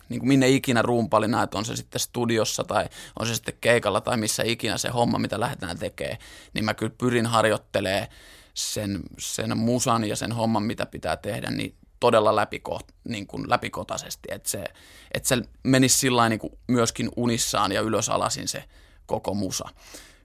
niin 0.08 0.20
kuin 0.20 0.28
minne 0.28 0.48
ikinä 0.48 0.82
rumpalina, 0.82 1.42
että 1.42 1.58
on 1.58 1.64
se 1.64 1.76
sitten 1.76 2.00
studiossa 2.00 2.64
tai 2.64 2.88
on 3.18 3.26
se 3.26 3.34
sitten 3.34 3.58
keikalla 3.60 4.00
tai 4.00 4.16
missä 4.16 4.42
ikinä 4.46 4.78
se 4.78 4.88
homma, 4.88 5.18
mitä 5.18 5.40
lähdetään 5.40 5.78
tekemään, 5.78 6.18
niin 6.54 6.64
mä 6.64 6.74
kyllä 6.74 6.94
pyrin 6.98 7.26
harjoittelemaan 7.26 8.08
sen, 8.54 9.00
sen 9.18 9.58
musan 9.58 10.04
ja 10.04 10.16
sen 10.16 10.32
homman, 10.32 10.62
mitä 10.62 10.86
pitää 10.86 11.16
tehdä, 11.16 11.50
niin 11.50 11.74
todella 12.02 12.36
läpiko, 12.36 12.80
niin 13.08 13.26
kuin 13.26 13.50
läpikotaisesti, 13.50 14.28
että 14.30 14.48
se, 14.48 14.64
että 15.14 15.28
se 15.28 15.36
menisi 15.62 15.98
sillä 15.98 16.28
niin 16.28 16.40
myöskin 16.68 17.10
unissaan 17.16 17.72
ja 17.72 17.80
ylösalasin 17.80 18.48
se 18.48 18.64
koko 19.06 19.34
musa, 19.34 19.68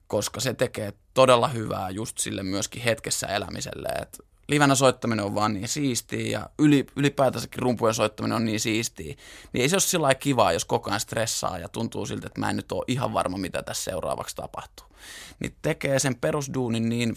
koska 0.06 0.40
se 0.40 0.54
tekee 0.54 0.92
todella 1.14 1.48
hyvää 1.48 1.90
just 1.90 2.18
sille 2.18 2.42
myöskin 2.42 2.82
hetkessä 2.82 3.26
elämiselle, 3.26 3.88
että 3.88 4.18
livenä 4.48 4.74
soittaminen 4.74 5.24
on 5.24 5.34
vaan 5.34 5.54
niin 5.54 5.68
siistiä 5.68 6.38
ja 6.38 6.50
yli, 6.58 6.86
ylipäätänsäkin 6.96 7.62
rumpujen 7.62 7.94
soittaminen 7.94 8.36
on 8.36 8.44
niin 8.44 8.60
siistiä, 8.60 9.14
niin 9.52 9.62
ei 9.62 9.68
se 9.68 9.74
ole 9.76 9.80
sillä 9.80 10.14
kivaa, 10.14 10.52
jos 10.52 10.64
koko 10.64 10.90
ajan 10.90 11.00
stressaa 11.00 11.58
ja 11.58 11.68
tuntuu 11.68 12.06
siltä, 12.06 12.26
että 12.26 12.40
mä 12.40 12.50
en 12.50 12.56
nyt 12.56 12.72
ole 12.72 12.84
ihan 12.88 13.12
varma, 13.12 13.38
mitä 13.38 13.62
tässä 13.62 13.84
seuraavaksi 13.84 14.36
tapahtuu. 14.36 14.86
Niin 15.40 15.54
tekee 15.62 15.98
sen 15.98 16.16
perusduunin 16.16 16.88
niin 16.88 17.16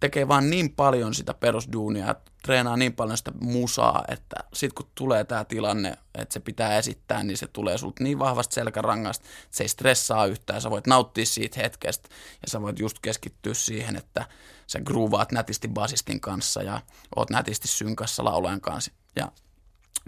tekee 0.00 0.28
vaan 0.28 0.50
niin 0.50 0.70
paljon 0.70 1.14
sitä 1.14 1.34
perusduunia 1.34 2.14
treenaa 2.42 2.76
niin 2.76 2.92
paljon 2.92 3.18
sitä 3.18 3.32
musaa, 3.40 4.04
että 4.08 4.36
sitten 4.52 4.74
kun 4.74 4.92
tulee 4.94 5.24
tämä 5.24 5.44
tilanne, 5.44 5.98
että 6.14 6.32
se 6.32 6.40
pitää 6.40 6.78
esittää, 6.78 7.22
niin 7.22 7.36
se 7.36 7.46
tulee 7.46 7.78
sulta 7.78 8.04
niin 8.04 8.18
vahvasti 8.18 8.54
selkärangasta, 8.54 9.26
että 9.42 9.56
se 9.56 9.64
ei 9.64 9.68
stressaa 9.68 10.26
yhtään. 10.26 10.60
Sä 10.60 10.70
voit 10.70 10.86
nauttia 10.86 11.26
siitä 11.26 11.60
hetkestä 11.60 12.08
ja 12.42 12.50
sä 12.50 12.62
voit 12.62 12.78
just 12.78 12.98
keskittyä 13.02 13.54
siihen, 13.54 13.96
että 13.96 14.26
sä 14.66 14.80
groovaat 14.80 15.32
nätisti 15.32 15.68
basistin 15.68 16.20
kanssa 16.20 16.62
ja 16.62 16.80
oot 17.16 17.30
nätisti 17.30 17.68
synkassa 17.68 18.24
laulajan 18.24 18.60
kanssa. 18.60 18.92
Ja 19.16 19.32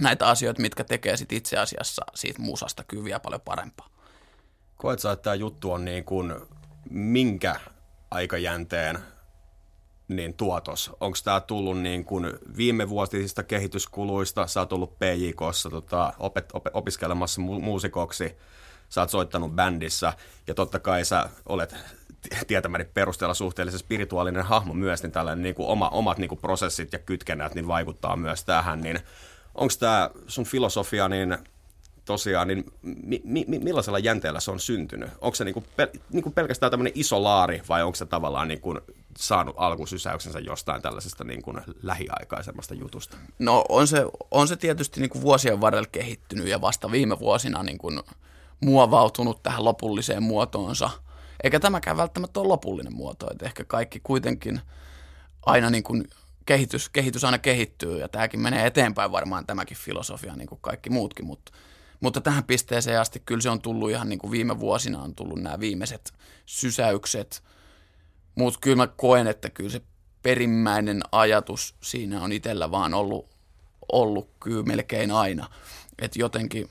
näitä 0.01 0.29
asioita, 0.29 0.63
mitkä 0.63 0.85
tekee 0.85 1.17
sit 1.17 1.33
itse 1.33 1.57
asiassa 1.59 2.03
siitä 2.15 2.43
musasta 2.43 2.85
kyllä 2.85 3.05
vielä 3.05 3.21
paljon 3.21 3.41
parempaa. 3.41 3.89
Koet 4.77 4.99
sä, 4.99 5.13
että 5.13 5.23
tämä 5.23 5.35
juttu 5.35 5.73
on 5.73 5.85
niin 5.85 6.05
kuin 6.05 6.35
minkä 6.91 7.61
aikajänteen 8.11 9.14
niin 10.09 10.35
tuotos? 10.35 10.91
Onko 11.01 11.19
tämä 11.25 11.41
tullut 11.41 11.79
niin 11.79 12.05
kuin 12.05 12.33
viime 12.57 12.89
vuotisista 12.89 13.43
kehityskuluista? 13.43 14.47
Sä 14.47 14.61
oot 14.61 14.73
ollut 14.73 14.99
PJKssa 14.99 15.71
tota, 15.71 16.13
opet, 16.19 16.51
op, 16.53 16.67
opiskelemassa 16.73 17.41
mu- 17.43 17.61
muusikoksi, 17.61 18.37
sä 18.89 19.01
oot 19.01 19.11
soittanut 19.11 19.53
bändissä 19.53 20.13
ja 20.47 20.55
totta 20.55 20.79
kai 20.79 21.05
sä 21.05 21.31
olet 21.47 21.75
tietämäni 22.47 22.85
perusteella 22.85 23.35
suhteellisen 23.35 23.81
spirituaalinen 23.81 24.45
hahmo 24.45 24.75
myös, 24.75 25.03
niin 25.03 25.13
tällainen 25.13 25.43
niin 25.43 25.55
kuin 25.55 25.69
oma, 25.69 25.89
omat 25.89 26.19
niin 26.19 26.29
kuin 26.29 26.41
prosessit 26.41 26.93
ja 26.93 26.99
kytkennät 26.99 27.55
niin 27.55 27.69
vaikuttaa 27.69 28.17
myös 28.17 28.45
tähän, 28.45 28.81
niin 28.81 29.01
onko 29.55 29.75
tämä 29.79 30.11
sun 30.27 30.45
filosofia 30.45 31.09
niin 31.09 31.39
tosiaan, 32.05 32.49
niin 32.49 32.65
mi, 32.83 33.23
mi, 33.25 33.45
millaisella 33.49 33.99
jänteellä 33.99 34.41
se 34.41 34.51
on 34.51 34.61
syntynyt? 34.61 35.11
Onko 35.21 35.35
se 35.35 35.45
niinku 35.45 35.65
pel, 35.77 35.87
niinku 36.11 36.31
pelkästään 36.31 36.71
tämmöinen 36.71 36.93
iso 36.97 37.23
laari 37.23 37.63
vai 37.69 37.83
onko 37.83 37.97
se 37.97 38.07
tavallaan 38.07 38.49
niinku 38.49 38.81
saanut 39.19 39.55
alkusysäyksensä 39.59 40.39
jostain 40.39 40.83
tällaisesta 40.83 41.25
niinku 41.25 41.55
lähiaikaisemmasta 41.83 42.75
jutusta? 42.75 43.17
No 43.39 43.65
on 43.69 43.89
se, 43.89 44.05
on 44.31 44.49
se 44.49 44.57
tietysti 44.57 45.01
niinku 45.01 45.21
vuosien 45.21 45.61
varrella 45.61 45.89
kehittynyt 45.93 46.47
ja 46.47 46.61
vasta 46.61 46.91
viime 46.91 47.19
vuosina 47.19 47.63
niinku 47.63 47.91
muovautunut 48.61 49.43
tähän 49.43 49.65
lopulliseen 49.65 50.23
muotoonsa. 50.23 50.91
Eikä 51.45 51.61
tämäkään 51.61 51.97
välttämättä 51.97 52.41
ole 52.41 52.49
lopullinen 52.49 52.95
muoto, 52.95 53.27
että 53.31 53.47
ehkä 53.47 53.65
kaikki 53.65 54.01
kuitenkin 54.03 54.61
aina 55.47 55.71
niin 55.71 55.85
kuin 55.85 56.05
kehitys, 56.47 56.89
kehitys 56.89 57.25
aina 57.25 57.39
kehittyy 57.39 57.99
ja 57.99 58.09
tämäkin 58.09 58.41
menee 58.41 58.67
eteenpäin 58.67 59.13
varmaan 59.13 59.47
tämäkin 59.47 59.77
filosofia 59.77 60.37
niin 60.37 60.49
kuin 60.49 60.61
kaikki 60.61 60.91
muutkin, 60.91 61.27
mutta 61.27 61.53
mutta 62.01 62.21
tähän 62.21 62.45
pisteeseen 62.45 63.01
asti 63.01 63.23
kyllä 63.27 63.41
se 63.41 63.51
on 63.51 63.61
tullut 63.61 63.91
ihan 63.91 64.09
niin 64.09 64.19
kuin 64.19 64.31
viime 64.31 64.61
vuosina 64.61 65.03
on 65.03 65.15
tullut 65.15 65.43
nämä 65.43 65.61
viimeiset 65.61 66.13
sysäykset. 66.47 67.43
Mutta 68.35 68.61
kyllä 68.63 68.77
mä 68.77 68.87
koen, 68.87 69.27
että 69.27 69.51
kyllä 69.51 69.71
se 69.71 69.83
perimmäinen 70.23 71.03
ajatus 71.13 71.75
siinä 71.81 72.23
on 72.23 72.33
itsellä 72.33 72.71
vaan 72.71 72.95
ollut, 72.95 73.29
ollut 73.93 74.31
kyllä 74.41 74.63
melkein 74.63 75.11
aina. 75.11 75.51
Että 75.99 76.19
jotenkin 76.19 76.71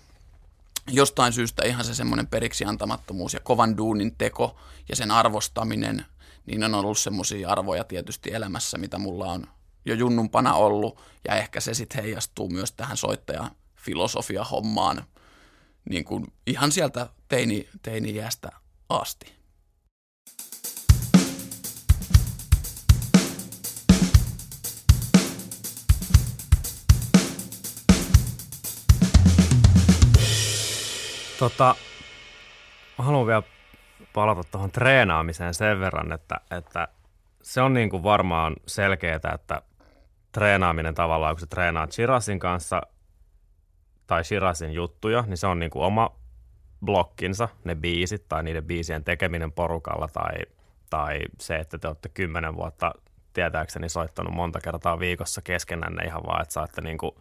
jostain 0.92 1.34
syystä 1.34 1.66
ihan 1.66 1.86
se 1.86 1.96
semmoinen 1.96 2.28
periksi 2.28 2.66
antamattomuus 2.66 3.34
ja 3.34 3.40
kovan 3.40 3.78
duunin 3.78 4.16
teko 4.18 4.60
ja 4.90 4.96
sen 4.96 5.12
arvostaminen, 5.12 6.06
niin 6.46 6.64
on 6.64 6.76
ollut 6.76 6.98
semmoisia 6.98 7.50
arvoja 7.50 7.84
tietysti 7.84 8.34
elämässä, 8.34 8.78
mitä 8.78 8.98
mulla 8.98 9.26
on 9.26 9.48
jo 9.86 9.96
junnumpana 9.96 10.54
ollut. 10.54 11.00
Ja 11.28 11.36
ehkä 11.36 11.60
se 11.60 11.74
sitten 11.74 12.04
heijastuu 12.04 12.50
myös 12.50 12.72
tähän 12.72 12.98
soittajan 12.98 13.52
filosofia 13.76 14.44
hommaan 14.44 15.04
niin 15.90 16.04
kuin 16.06 16.34
ihan 16.48 16.72
sieltä 16.72 17.10
teini, 17.28 17.70
teini-iästä 17.82 18.50
asti. 18.90 19.43
Tota, 31.44 31.76
haluan 32.98 33.28
vielä 33.28 33.44
palata 34.14 34.44
tuohon 34.44 34.72
treenaamiseen 34.72 35.54
sen 35.54 35.80
verran, 35.80 36.12
että, 36.12 36.40
että 36.58 36.88
se 37.42 37.62
on 37.62 37.74
niin 37.74 37.90
kuin 37.90 38.04
varmaan 38.04 38.56
selkeää, 38.66 39.20
että 39.34 39.62
treenaaminen 40.32 40.96
tavallaan, 40.96 41.36
kun 41.36 41.40
sä 41.40 41.46
treenaat 41.46 41.90
Chirasin 41.90 42.40
kanssa, 42.40 42.82
tai 44.08 44.24
Shirasin 44.24 44.74
juttuja, 44.74 45.24
niin 45.28 45.38
se 45.38 45.48
on 45.48 45.60
niin 45.60 45.72
kuin 45.72 45.86
oma 45.86 46.16
blokkinsa, 46.86 47.50
ne 47.64 47.76
biisit 47.76 48.26
tai 48.30 48.44
niiden 48.44 48.66
biisien 48.66 49.04
tekeminen 49.04 49.52
porukalla 49.52 50.08
tai, 50.08 50.32
tai 50.90 51.20
se, 51.40 51.56
että 51.56 51.78
te 51.78 51.88
olette 51.88 52.10
kymmenen 52.10 52.56
vuotta 52.56 52.92
tietääkseni 53.34 53.90
soittanut 53.90 54.34
monta 54.34 54.60
kertaa 54.62 55.00
viikossa 55.00 55.42
keskenänne 55.42 56.04
ihan 56.04 56.24
vaan, 56.26 56.42
että 56.42 56.54
saatte 56.54 56.82
niin 56.82 56.98
kuin, 56.98 57.16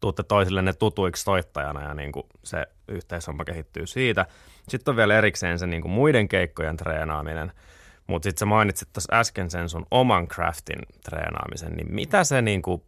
tuutte 0.00 0.22
toisillenne 0.22 0.72
tutuiksi 0.72 1.22
soittajana 1.22 1.82
ja 1.82 1.94
niin 1.94 2.12
kuin 2.12 2.26
se 2.44 2.66
yhteishomma 2.88 3.44
kehittyy 3.44 3.86
siitä. 3.86 4.26
Sitten 4.68 4.92
on 4.92 4.96
vielä 4.96 5.18
erikseen 5.18 5.58
se 5.58 5.66
niin 5.66 5.82
kuin 5.82 5.92
muiden 5.92 6.28
keikkojen 6.28 6.76
treenaaminen, 6.76 7.52
mutta 8.06 8.26
sitten 8.26 8.38
sä 8.38 8.46
mainitsit 8.46 8.92
tuossa 8.92 9.14
äsken 9.14 9.50
sen 9.50 9.68
sun 9.68 9.86
oman 9.90 10.28
craftin 10.28 10.78
treenaamisen, 11.04 11.72
niin 11.72 11.94
mitä 11.94 12.24
se 12.24 12.42
niin 12.42 12.62
kuin 12.62 12.82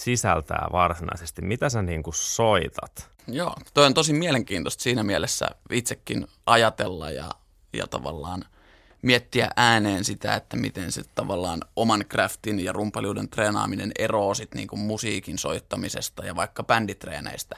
sisältää 0.00 0.68
varsinaisesti? 0.72 1.42
Mitä 1.42 1.68
sä 1.68 1.82
niin 1.82 2.02
kuin 2.02 2.14
soitat? 2.14 3.10
Joo, 3.28 3.54
toi 3.74 3.86
on 3.86 3.94
tosi 3.94 4.12
mielenkiintoista 4.12 4.82
siinä 4.82 5.02
mielessä 5.02 5.46
itsekin 5.70 6.26
ajatella 6.46 7.10
ja, 7.10 7.30
ja 7.72 7.86
tavallaan 7.86 8.44
miettiä 9.02 9.50
ääneen 9.56 10.04
sitä, 10.04 10.34
että 10.34 10.56
miten 10.56 10.92
se 10.92 11.02
tavallaan 11.14 11.60
oman 11.76 12.04
craftin 12.10 12.60
ja 12.60 12.72
rumpaliuden 12.72 13.28
treenaaminen 13.28 13.92
eroaa 13.98 14.34
sit 14.34 14.54
niin 14.54 14.68
kuin 14.68 14.80
musiikin 14.80 15.38
soittamisesta 15.38 16.24
ja 16.24 16.36
vaikka 16.36 16.62
bänditreeneistä. 16.62 17.56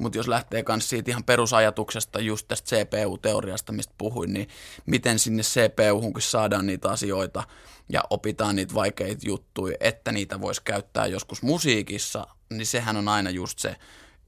Mutta 0.00 0.18
jos 0.18 0.28
lähtee 0.28 0.64
myös 0.68 0.88
siitä 0.88 1.10
ihan 1.10 1.24
perusajatuksesta, 1.24 2.20
just 2.20 2.48
tästä 2.48 2.76
CPU-teoriasta, 2.76 3.72
mistä 3.72 3.94
puhuin, 3.98 4.32
niin 4.32 4.48
miten 4.86 5.18
sinne 5.18 5.42
CPU-hunkin 5.42 6.22
saadaan 6.22 6.66
niitä 6.66 6.90
asioita 6.90 7.44
ja 7.88 8.02
opitaan 8.10 8.56
niitä 8.56 8.74
vaikeita 8.74 9.28
juttuja, 9.28 9.76
että 9.80 10.12
niitä 10.12 10.40
voisi 10.40 10.62
käyttää 10.64 11.06
joskus 11.06 11.42
musiikissa, 11.42 12.26
niin 12.50 12.66
sehän 12.66 12.96
on 12.96 13.08
aina 13.08 13.30
just 13.30 13.58
se 13.58 13.76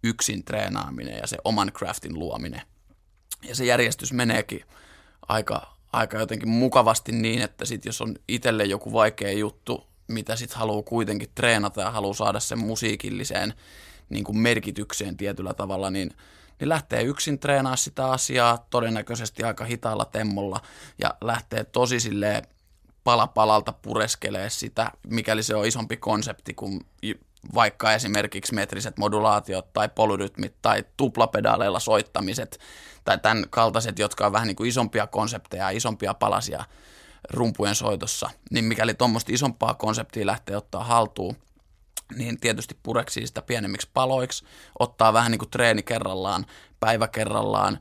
yksin 0.05 0.45
treenaaminen 0.45 1.19
ja 1.19 1.27
se 1.27 1.37
oman 1.45 1.73
craftin 1.73 2.19
luominen. 2.19 2.63
Ja 3.43 3.55
se 3.55 3.65
järjestys 3.65 4.13
meneekin 4.13 4.65
aika, 5.29 5.76
aika 5.97 6.19
jotenkin 6.19 6.49
mukavasti 6.49 7.13
niin, 7.13 7.43
että 7.43 7.65
sit 7.65 7.85
jos 7.85 8.01
on 8.01 8.15
itselle 8.29 8.65
joku 8.65 8.93
vaikea 8.93 9.33
juttu, 9.33 9.87
mitä 10.09 10.37
sitten 10.37 10.59
haluaa 10.59 10.83
kuitenkin 10.83 11.29
treenata 11.35 11.81
ja 11.81 11.91
haluaa 11.91 12.15
saada 12.15 12.41
sen 12.41 12.59
musiikilliseen 12.59 13.55
niin 14.09 14.25
kuin 14.25 14.39
merkitykseen 14.39 15.17
tietyllä 15.17 15.55
tavalla, 15.55 15.91
niin, 15.91 16.11
niin 16.61 16.69
lähtee 16.69 17.03
yksin 17.03 17.39
treenaamaan 17.39 17.79
sitä 17.79 18.11
asiaa 18.11 18.67
todennäköisesti 18.71 19.43
aika 19.43 19.65
hitaalla 19.65 20.05
temmolla 20.05 20.61
ja 20.99 21.15
lähtee 21.21 21.65
tosi 21.65 22.01
silleen 22.01 22.47
pala 23.05 23.27
palalta 23.27 23.73
pureskelee 23.73 24.51
sitä, 24.51 24.93
mikäli 25.07 25.43
se 25.43 25.55
on 25.55 25.67
isompi 25.67 25.97
konsepti 25.97 26.55
kuin 26.55 26.81
vaikka 27.55 27.93
esimerkiksi 27.93 28.55
metriset 28.55 28.99
modulaatiot 28.99 29.73
tai 29.73 29.89
polyrytmit 29.89 30.55
tai 30.63 30.85
tuplapedaaleilla 30.97 31.81
soittamiset 31.81 32.59
tai 33.05 33.19
tämän 33.19 33.45
kaltaiset, 33.51 33.99
jotka 33.99 34.27
on 34.27 34.33
vähän 34.33 34.47
niin 34.47 34.57
kuin 34.57 34.69
isompia 34.69 35.07
konsepteja, 35.07 35.71
isompia 35.71 36.15
palasia 36.15 36.65
rumpujen 37.31 37.75
soitossa, 37.75 38.31
niin 38.51 38.65
mikäli 38.65 38.95
tuommoista 38.95 39.33
isompaa 39.33 39.75
konseptia 39.75 40.27
lähtee 40.27 40.57
ottaa 40.57 40.85
haltuun, 40.85 41.37
niin 42.17 42.41
tietysti 42.41 42.77
pureksii 42.83 43.27
sitä 43.27 43.43
pienemmiksi 43.43 43.89
paloiksi, 43.95 44.45
ottaa 44.79 45.13
vähän 45.13 45.31
niin 45.31 45.39
kuin 45.39 45.51
treeni 45.51 45.83
kerrallaan, 45.83 46.47
päivä 46.81 47.09
kerrallaan, 47.09 47.79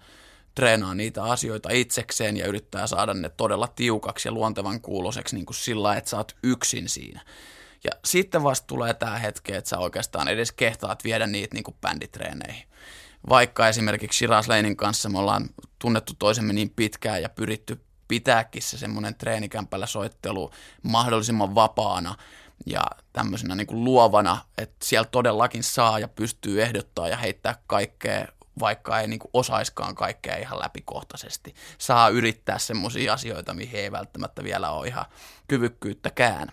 treenaa 0.55 0.95
niitä 0.95 1.23
asioita 1.23 1.69
itsekseen 1.71 2.37
ja 2.37 2.47
yrittää 2.47 2.87
saada 2.87 3.13
ne 3.13 3.29
todella 3.29 3.67
tiukaksi 3.67 4.27
ja 4.27 4.31
luontevan 4.31 4.81
kuuloseksi 4.81 5.35
niin 5.35 5.45
kuin 5.45 5.55
sillä, 5.55 5.95
että 5.95 6.09
sä 6.09 6.17
oot 6.17 6.35
yksin 6.43 6.89
siinä. 6.89 7.21
Ja 7.83 7.91
sitten 8.05 8.43
vasta 8.43 8.67
tulee 8.67 8.93
tämä 8.93 9.17
hetki, 9.19 9.53
että 9.53 9.69
sä 9.69 9.77
oikeastaan 9.77 10.27
edes 10.27 10.51
kehtaat 10.51 11.03
viedä 11.03 11.27
niitä 11.27 11.53
niin 11.53 11.63
kuin 11.63 11.77
bänditreeneihin. 11.81 12.67
Vaikka 13.29 13.67
esimerkiksi 13.67 14.17
Shiraz 14.17 14.47
Leinin 14.47 14.77
kanssa 14.77 15.09
me 15.09 15.19
ollaan 15.19 15.49
tunnettu 15.79 16.13
toisemme 16.19 16.53
niin 16.53 16.69
pitkään 16.69 17.21
ja 17.21 17.29
pyritty 17.29 17.81
pitääkin 18.07 18.61
se 18.61 18.77
semmoinen 18.77 19.15
treenikämpällä 19.15 19.85
soittelu 19.85 20.51
mahdollisimman 20.83 21.55
vapaana 21.55 22.15
ja 22.65 22.83
tämmöisenä 23.13 23.55
niin 23.55 23.67
kuin 23.67 23.83
luovana, 23.83 24.37
että 24.57 24.75
siellä 24.83 25.07
todellakin 25.11 25.63
saa 25.63 25.99
ja 25.99 26.07
pystyy 26.07 26.61
ehdottaa 26.61 27.07
ja 27.07 27.17
heittää 27.17 27.55
kaikkea 27.67 28.27
vaikka 28.59 28.99
ei 28.99 29.07
niin 29.07 29.19
kuin 29.19 29.29
osaiskaan 29.33 29.95
kaikkea 29.95 30.35
ihan 30.35 30.59
läpikohtaisesti. 30.59 31.55
Saa 31.77 32.09
yrittää 32.09 32.59
semmoisia 32.59 33.13
asioita, 33.13 33.53
mihin 33.53 33.79
ei 33.79 33.91
välttämättä 33.91 34.43
vielä 34.43 34.69
ole 34.69 34.87
ihan 34.87 35.05
kyvykkyyttäkään. 35.47 36.51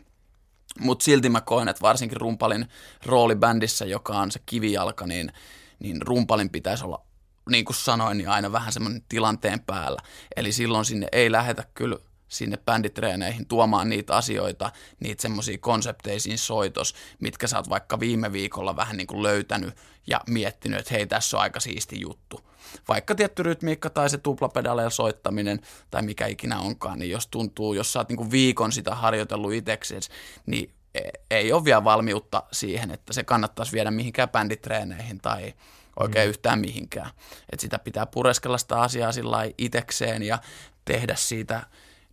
Mutta 0.80 1.04
silti 1.04 1.28
mä 1.28 1.40
koen, 1.40 1.68
että 1.68 1.82
varsinkin 1.82 2.20
rumpalin 2.20 2.68
rooli 3.06 3.36
bändissä, 3.36 3.84
joka 3.84 4.18
on 4.18 4.30
se 4.30 4.40
kivijalka, 4.46 5.06
niin, 5.06 5.32
niin 5.78 6.02
rumpalin 6.02 6.50
pitäisi 6.50 6.84
olla, 6.84 7.02
niin 7.50 7.64
kuin 7.64 7.76
sanoin, 7.76 8.18
niin 8.18 8.28
aina 8.28 8.52
vähän 8.52 8.72
semmoinen 8.72 9.02
tilanteen 9.08 9.60
päällä. 9.60 10.00
Eli 10.36 10.52
silloin 10.52 10.84
sinne 10.84 11.06
ei 11.12 11.32
lähetä 11.32 11.64
kyllä 11.74 11.96
sinne 12.32 12.56
bänditreeneihin 12.56 13.46
tuomaan 13.46 13.88
niitä 13.88 14.16
asioita, 14.16 14.72
niitä 15.00 15.22
semmoisia 15.22 15.58
konsepteisiin 15.58 16.38
soitos, 16.38 16.94
mitkä 17.20 17.46
sä 17.46 17.56
oot 17.56 17.68
vaikka 17.68 18.00
viime 18.00 18.32
viikolla 18.32 18.76
vähän 18.76 18.96
niin 18.96 19.06
kuin 19.06 19.22
löytänyt 19.22 19.74
ja 20.06 20.20
miettinyt, 20.28 20.80
että 20.80 20.94
hei, 20.94 21.06
tässä 21.06 21.36
on 21.36 21.42
aika 21.42 21.60
siisti 21.60 22.00
juttu. 22.00 22.40
Vaikka 22.88 23.14
tietty 23.14 23.42
rytmiikka 23.42 23.90
tai 23.90 24.10
se 24.10 24.18
tuplapedaleilla 24.18 24.90
soittaminen 24.90 25.60
tai 25.90 26.02
mikä 26.02 26.26
ikinä 26.26 26.58
onkaan, 26.60 26.98
niin 26.98 27.10
jos 27.10 27.26
tuntuu, 27.26 27.74
jos 27.74 27.92
sä 27.92 27.98
oot 27.98 28.08
niin 28.08 28.16
kuin 28.16 28.30
viikon 28.30 28.72
sitä 28.72 28.94
harjoitellut 28.94 29.52
itseksesi, 29.52 30.10
niin 30.46 30.72
e, 30.94 31.00
ei 31.30 31.52
ole 31.52 31.64
vielä 31.64 31.84
valmiutta 31.84 32.42
siihen, 32.52 32.90
että 32.90 33.12
se 33.12 33.24
kannattaisi 33.24 33.72
viedä 33.72 33.90
mihinkään 33.90 34.28
bänditreeneihin 34.28 35.18
tai 35.18 35.54
oikein 36.00 36.26
mm. 36.26 36.30
yhtään 36.30 36.58
mihinkään. 36.58 37.10
Että 37.52 37.60
sitä 37.60 37.78
pitää 37.78 38.06
pureskella 38.06 38.58
sitä 38.58 38.80
asiaa 38.80 39.12
sillä 39.12 39.38
itekseen 39.58 40.22
ja 40.22 40.38
tehdä 40.84 41.14
siitä 41.16 41.66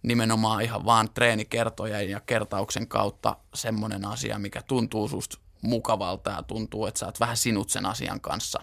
nimenomaan 0.04 0.62
ihan 0.62 0.86
vaan 0.86 1.10
treenikertojen 1.14 2.10
ja 2.10 2.20
kertauksen 2.20 2.88
kautta 2.88 3.38
semmoinen 3.54 4.06
asia, 4.06 4.40
mikä 4.40 4.62
tuntuu 4.62 5.08
susta 5.08 5.38
mukavalta 5.62 6.30
ja 6.30 6.44
tuntuu, 6.44 6.86
että 6.86 7.00
sä 7.00 7.06
oot 7.06 7.20
vähän 7.20 7.38
sinut 7.38 7.70
sen 7.70 7.86
asian 7.86 8.22
kanssa. 8.22 8.60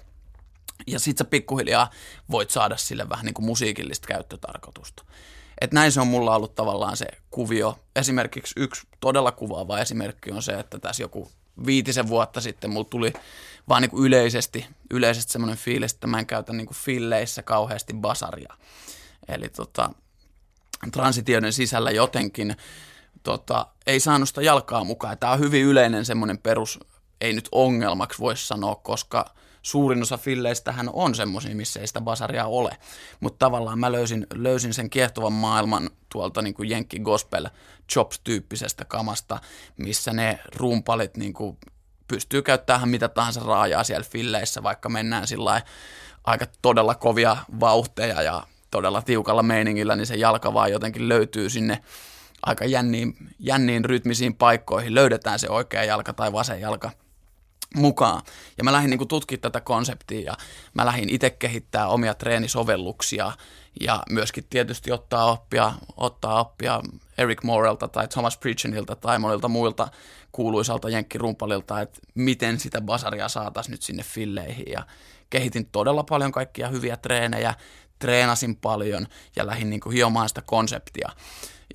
Ja 0.87 0.99
sit 0.99 1.19
sä 1.19 1.25
pikkuhiljaa 1.25 1.91
voit 2.31 2.51
saada 2.51 2.77
sille 2.77 3.09
vähän 3.09 3.25
niin 3.25 3.35
kuin 3.35 3.47
musiikillista 3.47 4.09
käyttötarkoitusta. 4.09 5.05
Et 5.61 5.73
näin 5.73 5.93
se 5.93 6.01
on 6.01 6.07
mulla 6.07 6.37
ollut 6.37 6.55
tavallaan 6.55 6.97
se 6.97 7.07
kuvio. 7.31 7.79
Esimerkiksi 7.97 8.55
yksi 8.57 8.87
todella 9.01 9.33
kuvaava 9.33 9.79
esimerkki 9.79 10.31
on 10.33 10.43
se, 10.43 10.53
että 10.53 10.79
tässä 10.79 11.03
joku 11.03 11.31
viitisen 11.67 12.09
vuotta 12.09 12.41
sitten 12.41 12.71
mulla 12.71 12.89
tuli 12.91 13.13
vaan 13.69 13.83
niin 13.83 13.91
kuin 13.91 14.07
yleisesti, 14.07 14.67
yleisesti 14.91 15.33
semmoinen 15.33 15.59
fiilis, 15.59 15.93
että 15.93 16.07
mä 16.07 16.19
en 16.19 16.27
käytä 16.27 16.53
niin 16.53 16.67
kuin 16.67 16.77
filleissä 16.77 17.43
kauheasti 17.43 17.95
basaria. 17.95 18.55
Eli 19.29 19.49
tota, 19.49 19.91
transitioiden 20.93 21.53
sisällä 21.53 21.91
jotenkin 21.91 22.57
tota, 23.23 23.67
ei 23.87 24.01
saanut 24.01 24.29
sitä 24.29 24.43
jalkaa 24.43 24.85
mukaan. 24.85 25.19
Tämä 25.19 25.33
on 25.33 25.41
hyvin 25.41 25.65
yleinen 25.65 26.05
semmoinen 26.05 26.39
perus, 26.39 26.81
ei 27.21 27.33
nyt 27.33 27.49
ongelmaksi 27.53 28.19
voisi 28.19 28.47
sanoa, 28.47 28.75
koska 28.75 29.35
suurin 29.63 30.03
osa 30.03 30.19
filleistähän 30.19 30.91
on 30.93 31.15
semmoisia, 31.15 31.57
missä 31.57 31.81
ei 31.81 31.87
sitä 31.87 32.01
basaria 32.01 32.47
ole. 32.47 32.77
Mutta 33.21 33.39
tavallaan 33.39 33.79
mä 33.79 33.93
löysin, 33.93 34.27
löysin 34.35 34.75
sen 34.75 34.91
kiehtovan 34.91 35.33
maailman 35.33 35.91
tuolta 36.13 36.43
niin 36.43 36.55
kuin 36.55 36.71
Jenkki 36.71 36.99
Gospel 36.99 37.49
Chops-tyyppisestä 37.93 38.85
kamasta, 38.85 39.39
missä 39.77 40.13
ne 40.13 40.39
rumpalit 40.57 41.17
niin 41.17 41.33
kuin 41.33 41.59
pystyy 42.09 42.43
käyttämään 42.43 42.89
mitä 42.89 43.09
tahansa 43.09 43.41
raajaa 43.41 43.85
siellä 43.85 44.07
filleissä, 44.11 44.63
vaikka 44.63 44.89
mennään 44.89 45.27
sillä 45.27 45.63
aika 46.25 46.47
todella 46.63 46.95
kovia 46.95 47.37
vauhteja 47.61 48.23
ja 48.23 48.47
todella 48.71 49.03
tiukalla 49.03 49.43
meiningillä, 49.43 49.97
niin 49.97 50.07
se 50.07 50.17
jalka 50.17 50.55
vaan 50.55 50.73
jotenkin 50.73 51.09
löytyy 51.09 51.51
sinne 51.51 51.83
aika 52.43 52.65
jänniin, 52.65 53.17
jänniin 53.39 53.85
rytmisiin 53.85 54.35
paikkoihin. 54.35 54.95
Löydetään 54.95 55.39
se 55.39 55.51
oikea 55.51 55.85
jalka 55.85 56.13
tai 56.13 56.33
vasen 56.33 56.61
jalka 56.61 56.91
mukaan. 57.77 58.23
Ja 58.59 58.65
mä 58.65 58.73
lähdin 58.73 58.91
niin 58.91 59.09
tutkimaan 59.09 59.41
tätä 59.41 59.61
konseptia 59.61 60.21
ja 60.21 60.35
mä 60.75 60.87
lähdin 60.87 61.09
itse 61.09 61.31
kehittää 61.31 61.89
omia 61.89 62.15
treenisovelluksia 62.15 63.33
ja 63.81 64.03
myöskin 64.11 64.45
tietysti 64.51 64.93
ottaa 64.93 65.25
oppia, 65.25 65.73
ottaa 65.97 66.41
oppia 66.41 66.81
Eric 67.19 67.43
Morelta 67.43 67.89
tai 67.89 68.09
Thomas 68.09 68.39
Pritchenilta 68.39 68.97
tai 68.97 69.19
monilta 69.19 69.49
muilta 69.49 69.89
kuuluisalta 70.33 70.91
jenkkirumpalilta, 70.91 71.81
että 71.81 72.01
miten 72.15 72.61
sitä 72.61 72.81
basaria 72.81 73.29
saataisiin 73.29 73.73
nyt 73.73 73.83
sinne 73.83 74.03
filleihin 74.03 74.73
ja 74.73 74.87
kehitin 75.31 75.67
todella 75.67 76.05
paljon 76.05 76.33
kaikkia 76.33 76.69
hyviä 76.69 76.97
treenejä, 76.97 77.55
treenasin 77.99 78.57
paljon 78.57 79.07
ja 79.37 79.47
lähdin 79.47 79.71
niin 79.71 79.81
kuin 79.81 79.93
hiomaan 79.93 80.29
sitä 80.29 80.43
konseptia. 80.43 81.09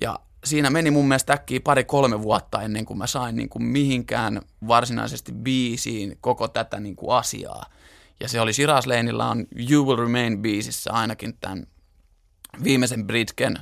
Ja 0.00 0.18
siinä 0.44 0.70
meni 0.70 0.90
mun 0.90 1.08
mielestä 1.08 1.32
äkkiä 1.32 1.60
pari-kolme 1.60 2.22
vuotta 2.22 2.62
ennen 2.62 2.84
kuin 2.84 2.98
mä 2.98 3.06
sain 3.06 3.36
niin 3.36 3.48
kuin 3.48 3.62
mihinkään 3.62 4.42
varsinaisesti 4.68 5.32
biisiin 5.32 6.18
koko 6.20 6.48
tätä 6.48 6.80
niin 6.80 6.96
kuin 6.96 7.16
asiaa. 7.16 7.66
Ja 8.20 8.28
se 8.28 8.40
oli 8.40 8.52
Shiraz 8.52 8.86
Laneilla 8.86 9.30
on 9.30 9.46
You 9.70 9.86
Will 9.86 9.96
Remain 9.96 10.42
biisissä 10.42 10.92
ainakin 10.92 11.36
tämän 11.40 11.66
viimeisen 12.64 13.06
britken 13.06 13.58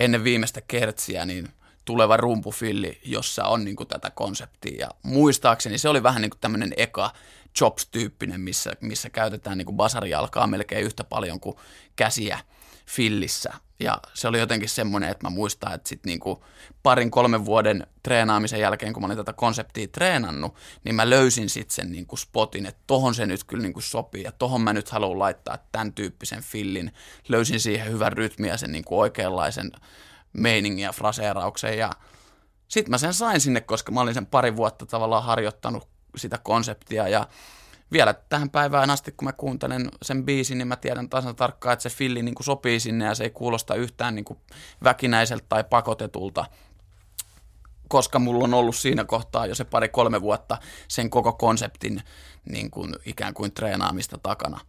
ennen 0.00 0.24
viimeistä 0.24 0.60
kertsiä, 0.60 1.26
niin 1.26 1.48
tuleva 1.84 2.16
rumpufilli, 2.16 3.00
jossa 3.04 3.44
on 3.44 3.64
niin 3.64 3.76
kuin 3.76 3.88
tätä 3.88 4.10
konseptia. 4.10 4.80
Ja 4.80 4.90
muistaakseni 5.02 5.78
se 5.78 5.88
oli 5.88 6.02
vähän 6.02 6.22
niin 6.22 6.30
kuin 6.30 6.40
tämmöinen 6.40 6.74
eka 6.76 7.12
chops-tyyppinen, 7.58 8.40
missä, 8.40 8.72
missä 8.80 9.10
käytetään 9.10 9.58
niin 9.58 9.66
kuin 9.66 9.76
basarijalkaa 9.76 10.46
melkein 10.46 10.84
yhtä 10.84 11.04
paljon 11.04 11.40
kuin 11.40 11.56
käsiä 11.96 12.38
fillissä. 12.86 13.52
Ja 13.80 14.00
se 14.14 14.28
oli 14.28 14.38
jotenkin 14.38 14.68
semmoinen, 14.68 15.10
että 15.10 15.26
mä 15.26 15.30
muistan, 15.30 15.74
että 15.74 15.88
sitten 15.88 16.10
niinku 16.10 16.44
parin 16.82 17.10
kolmen 17.10 17.44
vuoden 17.44 17.86
treenaamisen 18.02 18.60
jälkeen, 18.60 18.92
kun 18.92 19.02
mä 19.02 19.06
olin 19.06 19.16
tätä 19.16 19.32
konseptia 19.32 19.88
treenannut, 19.88 20.54
niin 20.84 20.94
mä 20.94 21.10
löysin 21.10 21.50
sitten 21.50 21.74
sen 21.74 21.92
niinku 21.92 22.16
spotin, 22.16 22.66
että 22.66 22.82
tohon 22.86 23.14
se 23.14 23.26
nyt 23.26 23.44
kyllä 23.44 23.62
niinku 23.62 23.80
sopii 23.80 24.22
ja 24.22 24.32
tohon 24.32 24.60
mä 24.60 24.72
nyt 24.72 24.88
haluan 24.88 25.18
laittaa 25.18 25.58
tämän 25.72 25.92
tyyppisen 25.92 26.42
fillin. 26.42 26.92
Löysin 27.28 27.60
siihen 27.60 27.92
hyvän 27.92 28.12
rytmiä 28.12 28.52
ja 28.52 28.58
sen 28.58 28.72
niinku 28.72 29.00
oikeanlaisen 29.00 29.72
meiningin 30.32 30.84
ja 30.84 30.92
fraseerauksen 30.92 31.78
ja 31.78 31.92
sitten 32.68 32.90
mä 32.90 32.98
sen 32.98 33.14
sain 33.14 33.40
sinne, 33.40 33.60
koska 33.60 33.92
mä 33.92 34.00
olin 34.00 34.14
sen 34.14 34.26
pari 34.26 34.56
vuotta 34.56 34.86
tavallaan 34.86 35.24
harjoittanut 35.24 35.88
sitä 36.16 36.38
konseptia 36.38 37.08
ja 37.08 37.28
vielä 37.92 38.14
tähän 38.28 38.50
päivään 38.50 38.90
asti, 38.90 39.12
kun 39.12 39.28
mä 39.28 39.32
kuuntelen 39.32 39.90
sen 40.02 40.24
biisin, 40.24 40.58
niin 40.58 40.68
mä 40.68 40.76
tiedän 40.76 41.08
tasan 41.08 41.36
tarkkaan, 41.36 41.72
että 41.72 41.82
se 41.82 41.90
filli 41.90 42.22
niin 42.22 42.34
kuin 42.34 42.44
sopii 42.44 42.80
sinne 42.80 43.04
ja 43.04 43.14
se 43.14 43.24
ei 43.24 43.30
kuulosta 43.30 43.74
yhtään 43.74 44.14
niin 44.14 44.24
kuin 44.24 44.38
väkinäiseltä 44.84 45.44
tai 45.48 45.64
pakotetulta, 45.64 46.44
koska 47.88 48.18
mulla 48.18 48.44
on 48.44 48.54
ollut 48.54 48.76
siinä 48.76 49.04
kohtaa 49.04 49.46
jo 49.46 49.54
se 49.54 49.64
pari-kolme 49.64 50.20
vuotta 50.20 50.58
sen 50.88 51.10
koko 51.10 51.32
konseptin 51.32 52.02
niin 52.44 52.70
kuin 52.70 52.94
ikään 53.06 53.34
kuin 53.34 53.52
treenaamista 53.52 54.18
takana. 54.18 54.60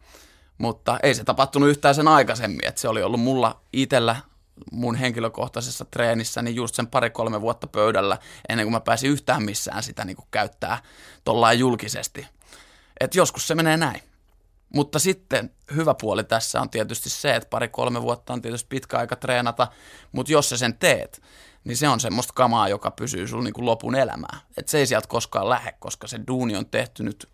Mutta 0.58 1.00
ei 1.04 1.16
se 1.16 1.24
tapahtunut 1.24 1.70
yhtään 1.70 1.96
sen 1.96 2.08
aikaisemmin, 2.08 2.68
että 2.68 2.82
se 2.82 2.90
oli 2.90 3.04
ollut 3.04 3.20
mulla 3.22 3.62
itsellä 3.74 4.16
mun 4.72 4.96
henkilökohtaisessa 4.96 5.86
treenissä 5.86 6.42
niin 6.42 6.56
just 6.56 6.76
sen 6.76 6.88
pari-kolme 6.88 7.42
vuotta 7.42 7.68
pöydällä 7.68 8.18
ennen 8.50 8.66
kuin 8.66 8.72
mä 8.72 8.80
pääsin 8.80 9.12
yhtään 9.12 9.44
missään 9.44 9.84
sitä 9.84 10.06
niin 10.06 10.16
kuin 10.16 10.28
käyttää 10.32 10.82
tollaan 11.24 11.60
julkisesti. 11.60 12.28
Et 13.00 13.16
joskus 13.16 13.48
se 13.48 13.56
menee 13.56 13.78
näin. 13.78 14.02
Mutta 14.74 15.00
sitten 15.00 15.52
hyvä 15.76 15.94
puoli 15.94 16.24
tässä 16.24 16.62
on 16.62 16.70
tietysti 16.70 17.10
se, 17.10 17.36
että 17.36 17.50
pari-kolme 17.50 18.02
vuotta 18.02 18.34
on 18.34 18.42
tietysti 18.42 18.68
pitkä 18.70 18.98
aika 18.98 19.16
treenata, 19.16 19.68
mutta 20.12 20.32
jos 20.32 20.50
sä 20.50 20.58
sen 20.58 20.78
teet, 20.78 21.22
niin 21.64 21.78
se 21.78 21.88
on 21.88 22.00
semmoista 22.00 22.34
kamaa, 22.34 22.70
joka 22.70 22.92
pysyy 22.92 23.28
sulla 23.28 23.44
niin 23.44 23.66
lopun 23.66 23.96
elämää. 23.96 24.40
Et 24.58 24.68
se 24.68 24.78
ei 24.78 24.88
sieltä 24.88 25.08
koskaan 25.08 25.50
lähde, 25.50 25.72
koska 25.80 26.08
se 26.08 26.20
duuni 26.28 26.56
on 26.56 26.66
tehty 26.66 27.04
nyt 27.04 27.30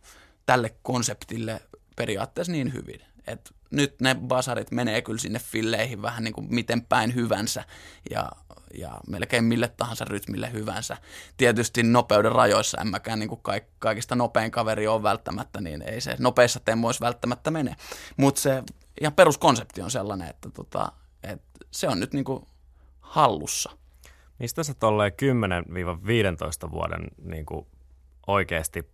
tälle 0.45 0.75
konseptille 0.81 1.62
periaatteessa 1.95 2.51
niin 2.51 2.73
hyvin. 2.73 3.01
Et 3.27 3.53
nyt 3.73 4.01
ne 4.01 4.15
basarit 4.15 4.71
menee 4.71 5.01
kyllä 5.01 5.19
sinne 5.19 5.39
filleihin 5.39 6.01
vähän 6.01 6.23
niin 6.23 6.33
kuin 6.33 6.47
miten 6.49 6.86
päin 6.86 7.15
hyvänsä 7.15 7.63
ja, 8.09 8.29
ja 8.73 8.99
melkein 9.07 9.43
mille 9.43 9.67
tahansa 9.67 10.05
rytmille 10.05 10.51
hyvänsä. 10.51 10.97
Tietysti 11.38 11.83
nopeuden 11.83 12.31
rajoissa 12.31 12.81
en 12.81 12.88
mäkään 12.88 13.19
niin 13.19 13.29
kuin 13.29 13.41
kaik, 13.41 13.63
kaikista 13.79 14.15
nopein 14.15 14.51
kaveri 14.51 14.88
on 14.88 15.03
välttämättä, 15.03 15.62
niin 15.62 15.81
ei 15.81 16.01
se 16.01 16.15
nopeissa 16.19 16.59
temmoissa 16.59 17.05
välttämättä 17.05 17.51
mene. 17.51 17.75
Mutta 18.17 18.41
se 18.41 18.63
ihan 19.01 19.13
peruskonsepti 19.13 19.81
on 19.81 19.91
sellainen, 19.91 20.29
että 20.29 20.49
tota, 20.49 20.91
et 21.23 21.41
se 21.71 21.88
on 21.88 21.99
nyt 21.99 22.13
niin 22.13 22.25
kuin 22.25 22.45
hallussa. 22.99 23.71
Mistä 24.39 24.63
sä 24.63 24.73
tolleen 24.73 25.12
10-15 26.67 26.71
vuoden 26.71 27.07
niin 27.23 27.45
kuin 27.45 27.67
oikeasti 28.27 28.92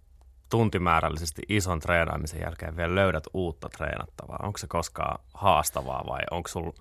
tuntimäärällisesti 0.49 1.41
ison 1.49 1.79
treenaamisen 1.79 2.41
jälkeen 2.41 2.77
vielä 2.77 2.95
löydät 2.95 3.23
uutta 3.33 3.69
treenattavaa? 3.69 4.39
Onko 4.43 4.57
se 4.57 4.67
koskaan 4.67 5.19
haastavaa 5.33 6.03
vai 6.07 6.21
onko 6.31 6.47
sulla 6.47 6.73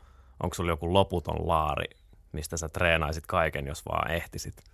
onko 0.42 0.54
sul 0.54 0.68
joku 0.68 0.92
loputon 0.92 1.48
laari, 1.48 1.86
mistä 2.32 2.56
sä 2.56 2.68
treenaisit 2.68 3.26
kaiken, 3.26 3.66
jos 3.66 3.86
vaan 3.86 4.10
ehtisit? 4.10 4.64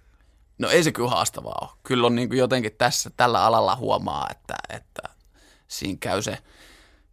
No 0.58 0.70
ei 0.70 0.84
se 0.84 0.92
kyllä 0.92 1.10
haastavaa 1.10 1.58
ole. 1.60 1.70
Kyllä 1.82 2.06
on 2.06 2.14
niin 2.14 2.28
kuin 2.28 2.38
jotenkin 2.38 2.72
tässä 2.78 3.10
tällä 3.16 3.44
alalla 3.44 3.76
huomaa, 3.76 4.28
että, 4.30 4.54
että 4.68 5.02
siinä 5.68 5.98
käy 6.00 6.22
se, 6.22 6.38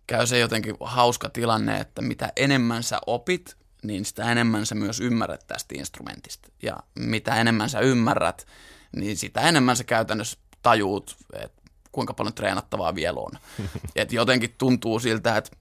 käy 0.08 0.28
se 0.28 0.40
jotenkin 0.40 0.76
hauska 0.80 1.30
tilanne, 1.30 1.80
että 1.80 2.02
mitä 2.02 2.34
enemmän 2.36 2.84
sä 2.84 3.00
opit, 3.06 3.58
niin 3.84 4.06
sitä 4.06 4.32
enemmän 4.32 4.66
sä 4.66 4.76
myös 4.76 5.00
ymmärrät 5.00 5.48
tästä 5.48 5.76
instrumentista. 5.78 6.50
Ja 6.64 6.78
mitä 6.96 7.36
enemmän 7.36 7.70
sä 7.70 7.80
ymmärrät, 7.80 8.48
niin 8.96 9.18
sitä 9.18 9.42
enemmän 9.42 9.78
sä 9.78 9.84
käytännössä 9.84 10.40
tajuut, 10.62 11.18
että 11.34 11.61
kuinka 11.92 12.14
paljon 12.14 12.34
treenattavaa 12.34 12.96
vielä 12.96 13.20
on. 13.20 13.32
Et 13.96 14.14
jotenkin 14.14 14.56
tuntuu 14.58 15.00
siltä, 15.00 15.38
että 15.38 15.58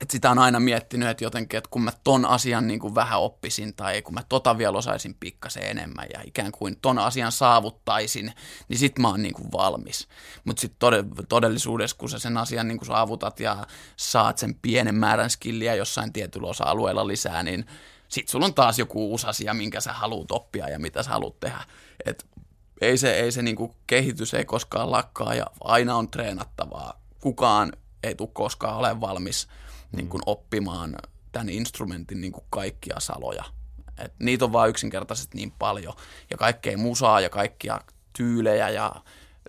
että 0.00 0.12
sitä 0.12 0.30
on 0.30 0.38
aina 0.38 0.60
miettinyt, 0.60 1.08
että 1.08 1.24
jotenkin, 1.24 1.58
että 1.58 1.70
kun 1.70 1.82
mä 1.82 1.92
ton 2.04 2.24
asian 2.24 2.66
niin 2.66 2.80
kuin 2.80 2.94
vähän 2.94 3.20
oppisin 3.20 3.74
tai 3.74 4.02
kun 4.02 4.14
mä 4.14 4.22
tota 4.28 4.58
vielä 4.58 4.78
osaisin 4.78 5.16
pikkasen 5.20 5.62
enemmän 5.62 6.06
ja 6.14 6.20
ikään 6.24 6.52
kuin 6.52 6.76
ton 6.82 6.98
asian 6.98 7.32
saavuttaisin, 7.32 8.32
niin 8.68 8.78
sit 8.78 8.98
mä 8.98 9.08
oon 9.08 9.22
niin 9.22 9.34
kuin 9.34 9.52
valmis. 9.52 10.08
Mutta 10.44 10.60
sitten 10.60 10.88
todellisuudessa, 11.28 11.96
kun 11.96 12.08
sä 12.08 12.18
sen 12.18 12.36
asian 12.36 12.68
niin 12.68 12.78
kuin 12.78 12.86
saavutat 12.86 13.40
ja 13.40 13.66
saat 13.96 14.38
sen 14.38 14.54
pienen 14.54 14.94
määrän 14.94 15.30
skilliä 15.30 15.74
jossain 15.74 16.12
tietyllä 16.12 16.48
osa-alueella 16.48 17.06
lisää, 17.06 17.42
niin 17.42 17.66
sit 18.08 18.28
sulla 18.28 18.46
on 18.46 18.54
taas 18.54 18.78
joku 18.78 19.10
uusi 19.10 19.26
asia, 19.26 19.54
minkä 19.54 19.80
sä 19.80 19.92
haluat 19.92 20.32
oppia 20.32 20.68
ja 20.68 20.78
mitä 20.78 21.02
sä 21.02 21.10
haluat 21.10 21.40
tehdä. 21.40 21.60
Et 22.04 22.26
ei 22.80 22.98
se, 22.98 23.12
ei 23.12 23.32
se 23.32 23.42
niin 23.42 23.56
kuin 23.56 23.72
kehitys 23.86 24.34
ei 24.34 24.44
koskaan 24.44 24.90
lakkaa 24.90 25.34
ja 25.34 25.46
aina 25.60 25.96
on 25.96 26.10
treenattavaa. 26.10 27.00
Kukaan 27.20 27.72
ei 28.02 28.14
tule 28.14 28.30
koskaan 28.32 28.76
ole 28.76 29.00
valmis 29.00 29.48
niin 29.92 30.08
kuin 30.08 30.22
oppimaan 30.26 30.96
tämän 31.32 31.48
instrumentin 31.48 32.20
niin 32.20 32.32
kuin 32.32 32.44
kaikkia 32.50 33.00
saloja. 33.00 33.44
Et 33.98 34.12
niitä 34.18 34.44
on 34.44 34.52
vain 34.52 34.70
yksinkertaisesti 34.70 35.36
niin 35.36 35.52
paljon. 35.58 35.94
Ja 36.30 36.36
kaikkea 36.36 36.78
musaa 36.78 37.20
ja 37.20 37.30
kaikkia 37.30 37.80
tyylejä 38.16 38.68
ja 38.68 38.92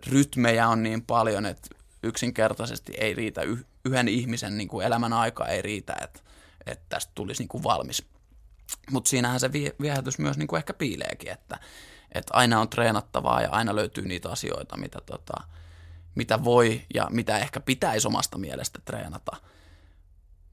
rytmejä 0.08 0.68
on 0.68 0.84
niin 0.84 1.02
paljon, 1.02 1.46
että 1.46 1.76
yksinkertaisesti 2.04 2.94
ei 2.98 3.14
riitä 3.14 3.42
yhden 3.86 4.08
ihmisen 4.08 4.58
niin 4.58 4.68
kuin 4.68 4.86
elämän 4.86 5.14
aika 5.14 5.48
ei 5.48 5.62
riitä, 5.62 5.96
että, 6.02 6.20
että 6.66 6.86
tästä 6.90 7.12
tulisi 7.16 7.42
niin 7.42 7.50
kuin 7.50 7.64
valmis. 7.64 8.06
Mutta 8.92 9.10
siinähän 9.10 9.40
se 9.40 9.52
viehätys 9.82 10.20
myös 10.20 10.38
niin 10.38 10.48
kuin 10.48 10.58
ehkä 10.58 10.74
piileekin, 10.74 11.32
että, 11.32 11.60
että 12.12 12.34
aina 12.34 12.62
on 12.62 12.70
treenattavaa 12.70 13.42
ja 13.42 13.50
aina 13.50 13.76
löytyy 13.76 14.08
niitä 14.08 14.30
asioita, 14.30 14.78
mitä, 14.78 15.00
tota, 15.06 15.44
mitä 16.16 16.44
voi 16.44 16.82
ja 16.94 17.08
mitä 17.10 17.38
ehkä 17.38 17.60
pitäisi 17.60 18.08
omasta 18.08 18.38
mielestä 18.38 18.80
treenata– 18.86 19.32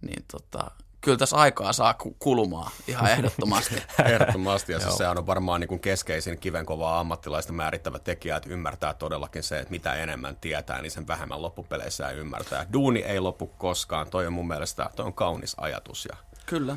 niin 0.01 0.25
tota, 0.33 0.71
kyllä 1.01 1.19
tässä 1.19 1.37
aikaa 1.37 1.73
saa 1.73 1.95
kulumaan 2.19 2.73
ihan 2.89 3.11
ehdottomasti. 3.11 3.75
ehdottomasti, 4.13 4.73
ja 4.73 4.81
siis 4.81 4.97
sehän 4.97 5.19
on 5.19 5.27
varmaan 5.27 5.61
niin 5.61 5.69
kuin 5.69 5.81
keskeisin 5.81 6.39
kivenkovaa 6.39 7.01
ammattilaista 7.01 7.53
määrittävä 7.53 7.99
tekijä, 7.99 8.37
että 8.37 8.51
ymmärtää 8.51 8.95
todellakin 8.95 9.43
se, 9.43 9.59
että 9.59 9.71
mitä 9.71 9.95
enemmän 9.95 10.37
tietää, 10.37 10.83
niin 10.83 10.91
sen 10.91 11.07
vähemmän 11.07 11.43
loppupeleissä 11.43 12.09
ei 12.09 12.17
ymmärtää. 12.17 12.67
Duuni 12.73 13.01
ei 13.01 13.21
loppu 13.21 13.47
koskaan, 13.47 14.11
toi 14.11 14.27
on 14.27 14.33
mun 14.33 14.49
mielestä 14.49 14.91
toi 14.97 15.07
on 15.07 15.15
kaunis 15.15 15.55
ajatus. 15.59 16.09
Ja... 16.11 16.17
Kyllä. 16.47 16.77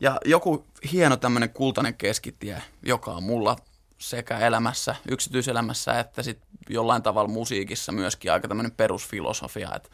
Ja 0.00 0.18
joku 0.24 0.66
hieno 0.92 1.16
tämmöinen 1.16 1.50
kultainen 1.50 1.94
keskitie, 1.94 2.62
joka 2.82 3.10
on 3.10 3.22
mulla 3.22 3.56
sekä 4.02 4.38
elämässä, 4.38 4.96
yksityiselämässä, 5.10 6.00
että 6.00 6.22
sitten 6.22 6.48
jollain 6.68 7.02
tavalla 7.02 7.28
musiikissa 7.28 7.92
myöskin 7.92 8.32
aika 8.32 8.48
tämmöinen 8.48 8.72
perusfilosofia, 8.72 9.74
että 9.76 9.88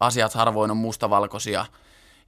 asiat 0.00 0.34
harvoin 0.34 0.70
on 0.70 0.76
mustavalkoisia– 0.76 1.66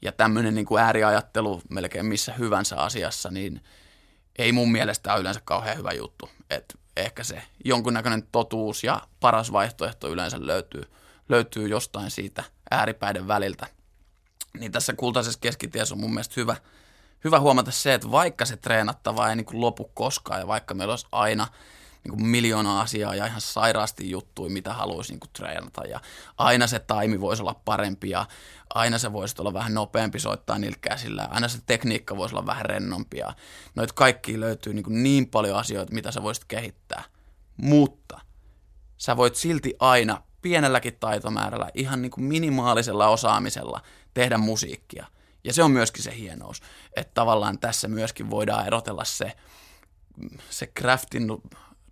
ja 0.02 0.12
tämmöinen 0.12 0.54
niin 0.54 0.66
kuin 0.66 0.82
ääriajattelu 0.82 1.62
melkein 1.70 2.06
missä 2.06 2.32
hyvänsä 2.32 2.76
asiassa, 2.76 3.30
niin 3.30 3.64
ei 4.38 4.52
mun 4.52 4.72
mielestä 4.72 5.12
ole 5.12 5.20
yleensä 5.20 5.40
kauhean 5.44 5.76
hyvä 5.76 5.92
juttu. 5.92 6.30
Et 6.50 6.78
ehkä 6.96 7.24
se 7.24 7.42
jonkunnäköinen 7.64 8.22
totuus 8.32 8.84
ja 8.84 9.00
paras 9.20 9.52
vaihtoehto 9.52 10.08
yleensä 10.08 10.36
löytyy, 10.40 10.82
löytyy 11.28 11.68
jostain 11.68 12.10
siitä 12.10 12.44
ääripäiden 12.70 13.28
väliltä. 13.28 13.66
Niin 14.58 14.72
tässä 14.72 14.92
kultaisessa 14.92 15.40
keskitiessä 15.40 15.94
on 15.94 16.00
mun 16.00 16.10
mielestä 16.10 16.34
hyvä, 16.36 16.56
hyvä 17.24 17.40
huomata 17.40 17.70
se, 17.70 17.94
että 17.94 18.10
vaikka 18.10 18.44
se 18.44 18.56
treenattava 18.56 19.28
ei 19.28 19.36
niin 19.36 19.46
kuin 19.46 19.60
lopu 19.60 19.90
koskaan 19.94 20.40
ja 20.40 20.46
vaikka 20.46 20.74
meillä 20.74 20.92
olisi 20.92 21.06
aina– 21.12 21.46
niin 22.04 22.18
kuin 22.18 22.26
miljoona 22.26 22.80
asiaa 22.80 23.14
ja 23.14 23.26
ihan 23.26 23.40
sairaasti 23.40 24.10
juttuja, 24.10 24.50
mitä 24.50 24.72
haluaisi 24.72 25.12
niin 25.12 25.20
kuin 25.20 25.30
treenata. 25.32 25.86
Ja 25.86 26.00
aina 26.38 26.66
se 26.66 26.78
taimi 26.78 27.20
voisi 27.20 27.42
olla 27.42 27.60
parempi 27.64 28.10
ja 28.10 28.26
aina 28.74 28.98
se 28.98 29.12
voisi 29.12 29.34
olla 29.38 29.52
vähän 29.52 29.74
nopeampi 29.74 30.18
soittaa 30.18 30.58
niillä 30.58 30.78
käsillä. 30.80 31.28
Aina 31.30 31.48
se 31.48 31.58
tekniikka 31.66 32.16
voisi 32.16 32.34
olla 32.34 32.46
vähän 32.46 32.66
rennompia. 32.66 33.34
Noita 33.74 33.94
kaikki 33.94 34.40
löytyy 34.40 34.74
niin, 34.74 34.84
kuin 34.84 35.02
niin 35.02 35.28
paljon 35.28 35.58
asioita, 35.58 35.94
mitä 35.94 36.12
sä 36.12 36.22
voisit 36.22 36.44
kehittää. 36.44 37.04
Mutta 37.56 38.20
sä 38.96 39.16
voit 39.16 39.34
silti 39.34 39.74
aina 39.78 40.22
pienelläkin 40.42 40.96
taitomäärällä, 41.00 41.70
ihan 41.74 42.02
niin 42.02 42.10
kuin 42.10 42.24
minimaalisella 42.24 43.08
osaamisella 43.08 43.80
tehdä 44.14 44.38
musiikkia. 44.38 45.06
Ja 45.48 45.54
se 45.54 45.62
on 45.62 45.70
myöskin 45.70 46.02
se 46.02 46.16
hienous, 46.16 46.62
että 46.96 47.14
tavallaan 47.14 47.58
tässä 47.58 47.88
myöskin 47.88 48.30
voidaan 48.30 48.66
erotella 48.66 49.04
se, 49.04 49.32
se 50.50 50.66
craftin 50.66 51.28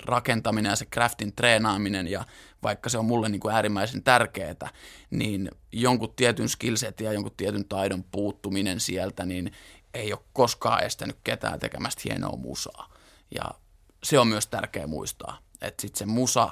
rakentaminen 0.04 0.70
ja 0.70 0.76
se 0.76 0.84
craftin 0.84 1.32
treenaaminen 1.36 2.08
ja 2.08 2.24
vaikka 2.62 2.88
se 2.88 2.98
on 2.98 3.04
mulle 3.04 3.28
niin 3.28 3.40
kuin 3.40 3.54
äärimmäisen 3.54 4.02
tärkeää, 4.02 4.70
niin 5.10 5.50
jonkun 5.72 6.14
tietyn 6.16 6.48
skillsetin 6.48 7.04
ja 7.04 7.12
jonkun 7.12 7.36
tietyn 7.36 7.68
taidon 7.68 8.04
puuttuminen 8.04 8.80
sieltä, 8.80 9.26
niin 9.26 9.52
ei 9.94 10.12
ole 10.12 10.20
koskaan 10.32 10.84
estänyt 10.84 11.16
ketään 11.24 11.60
tekemästä 11.60 12.02
hienoa 12.04 12.36
musaa. 12.36 12.94
Ja 13.34 13.44
se 14.04 14.18
on 14.18 14.28
myös 14.28 14.46
tärkeä 14.46 14.86
muistaa, 14.86 15.38
että 15.60 15.82
sitten 15.82 15.98
se 15.98 16.06
musa, 16.06 16.50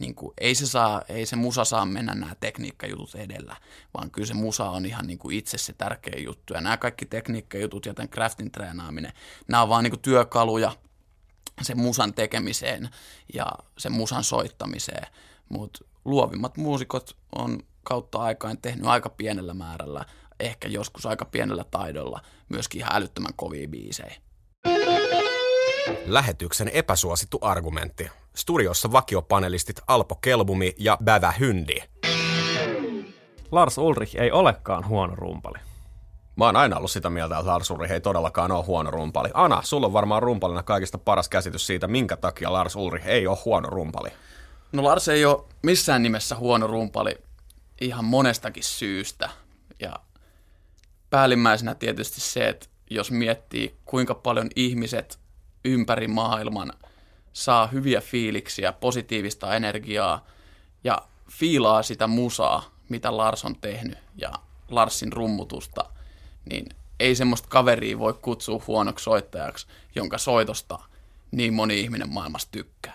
niin 0.00 0.14
kuin, 0.14 0.34
ei, 0.40 0.54
se 0.54 0.66
saa, 0.66 1.02
ei 1.08 1.26
se 1.26 1.36
musa 1.36 1.64
saa 1.64 1.86
mennä 1.86 2.14
nämä 2.14 2.34
tekniikkajutut 2.40 3.14
edellä, 3.14 3.56
vaan 3.94 4.10
kyllä 4.10 4.26
se 4.26 4.34
musa 4.34 4.70
on 4.70 4.86
ihan 4.86 5.06
niin 5.06 5.18
kuin 5.18 5.36
itse 5.36 5.58
se 5.58 5.72
tärkeä 5.72 6.20
juttu. 6.20 6.54
Ja 6.54 6.60
nämä 6.60 6.76
kaikki 6.76 7.06
tekniikkajutut 7.06 7.86
ja 7.86 7.94
tämän 7.94 8.08
craftin 8.08 8.50
treenaaminen, 8.50 9.12
nämä 9.48 9.62
on 9.62 9.68
vaan 9.68 9.84
niin 9.84 9.92
kuin 9.92 10.02
työkaluja– 10.02 10.72
sen 11.62 11.78
musan 11.78 12.14
tekemiseen 12.14 12.88
ja 13.34 13.46
sen 13.78 13.92
musan 13.92 14.24
soittamiseen. 14.24 15.06
Mutta 15.48 15.84
luovimmat 16.04 16.56
muusikot 16.56 17.16
on 17.34 17.62
kautta 17.82 18.18
aikaan 18.18 18.58
tehnyt 18.58 18.86
aika 18.86 19.08
pienellä 19.08 19.54
määrällä, 19.54 20.04
ehkä 20.40 20.68
joskus 20.68 21.06
aika 21.06 21.24
pienellä 21.24 21.64
taidolla, 21.64 22.20
myöskin 22.48 22.80
ihan 22.80 22.96
älyttömän 22.96 23.34
kovia 23.36 23.68
biisejä. 23.68 24.14
Lähetyksen 26.06 26.68
epäsuosittu 26.68 27.38
argumentti. 27.42 28.10
Studiossa 28.36 28.92
vakiopanelistit 28.92 29.80
Alpo 29.86 30.14
Kelbumi 30.14 30.74
ja 30.78 30.98
Bävä 31.04 31.32
Hyndi. 31.40 31.76
Lars 33.50 33.78
Ulrich 33.78 34.16
ei 34.16 34.30
olekaan 34.30 34.88
huono 34.88 35.14
rumpali. 35.14 35.58
Mä 36.36 36.44
oon 36.44 36.56
aina 36.56 36.76
ollut 36.76 36.90
sitä 36.90 37.10
mieltä, 37.10 37.38
että 37.38 37.50
Lars 37.50 37.70
Ulrich 37.70 37.92
ei 37.92 38.00
todellakaan 38.00 38.52
ole 38.52 38.64
huono 38.64 38.90
rumpali. 38.90 39.28
Ana, 39.34 39.62
sulla 39.62 39.86
on 39.86 39.92
varmaan 39.92 40.22
rumpalina 40.22 40.62
kaikista 40.62 40.98
paras 40.98 41.28
käsitys 41.28 41.66
siitä, 41.66 41.86
minkä 41.86 42.16
takia 42.16 42.52
Lars 42.52 42.76
Ulrich 42.76 43.06
ei 43.06 43.26
ole 43.26 43.38
huono 43.44 43.70
rumpali. 43.70 44.10
No 44.72 44.84
Lars 44.84 45.08
ei 45.08 45.24
ole 45.24 45.44
missään 45.62 46.02
nimessä 46.02 46.36
huono 46.36 46.66
rumpali 46.66 47.18
ihan 47.80 48.04
monestakin 48.04 48.64
syystä. 48.64 49.30
Ja 49.80 50.00
päällimmäisenä 51.10 51.74
tietysti 51.74 52.20
se, 52.20 52.48
että 52.48 52.66
jos 52.90 53.10
miettii 53.10 53.74
kuinka 53.84 54.14
paljon 54.14 54.48
ihmiset 54.56 55.18
ympäri 55.64 56.08
maailman 56.08 56.72
saa 57.34 57.66
hyviä 57.66 58.00
fiiliksiä, 58.00 58.72
positiivista 58.72 59.56
energiaa 59.56 60.26
ja 60.84 61.02
fiilaa 61.30 61.82
sitä 61.82 62.06
musaa, 62.06 62.70
mitä 62.88 63.16
Lars 63.16 63.44
on 63.44 63.56
tehnyt 63.60 63.98
ja 64.16 64.32
Larsin 64.68 65.12
rummutusta– 65.12 65.84
niin 66.50 66.66
ei 67.00 67.14
semmoista 67.14 67.48
kaveria 67.48 67.98
voi 67.98 68.14
kutsua 68.14 68.62
huonoksi 68.66 69.02
soittajaksi, 69.02 69.66
jonka 69.94 70.18
soitosta 70.18 70.78
niin 71.30 71.54
moni 71.54 71.80
ihminen 71.80 72.12
maailmassa 72.12 72.48
tykkää. 72.52 72.94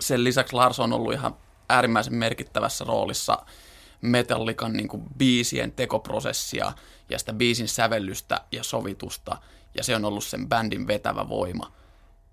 Sen 0.00 0.24
lisäksi 0.24 0.52
Lars 0.54 0.80
on 0.80 0.92
ollut 0.92 1.12
ihan 1.12 1.36
äärimmäisen 1.68 2.14
merkittävässä 2.14 2.84
roolissa 2.84 3.38
Metallikan 4.00 4.72
niin 4.72 4.88
kuin 4.88 5.02
biisien 5.18 5.72
tekoprosessia 5.72 6.72
ja 7.08 7.18
sitä 7.18 7.32
biisin 7.32 7.68
sävellystä 7.68 8.40
ja 8.52 8.64
sovitusta, 8.64 9.36
ja 9.74 9.84
se 9.84 9.96
on 9.96 10.04
ollut 10.04 10.24
sen 10.24 10.48
bändin 10.48 10.86
vetävä 10.86 11.28
voima. 11.28 11.72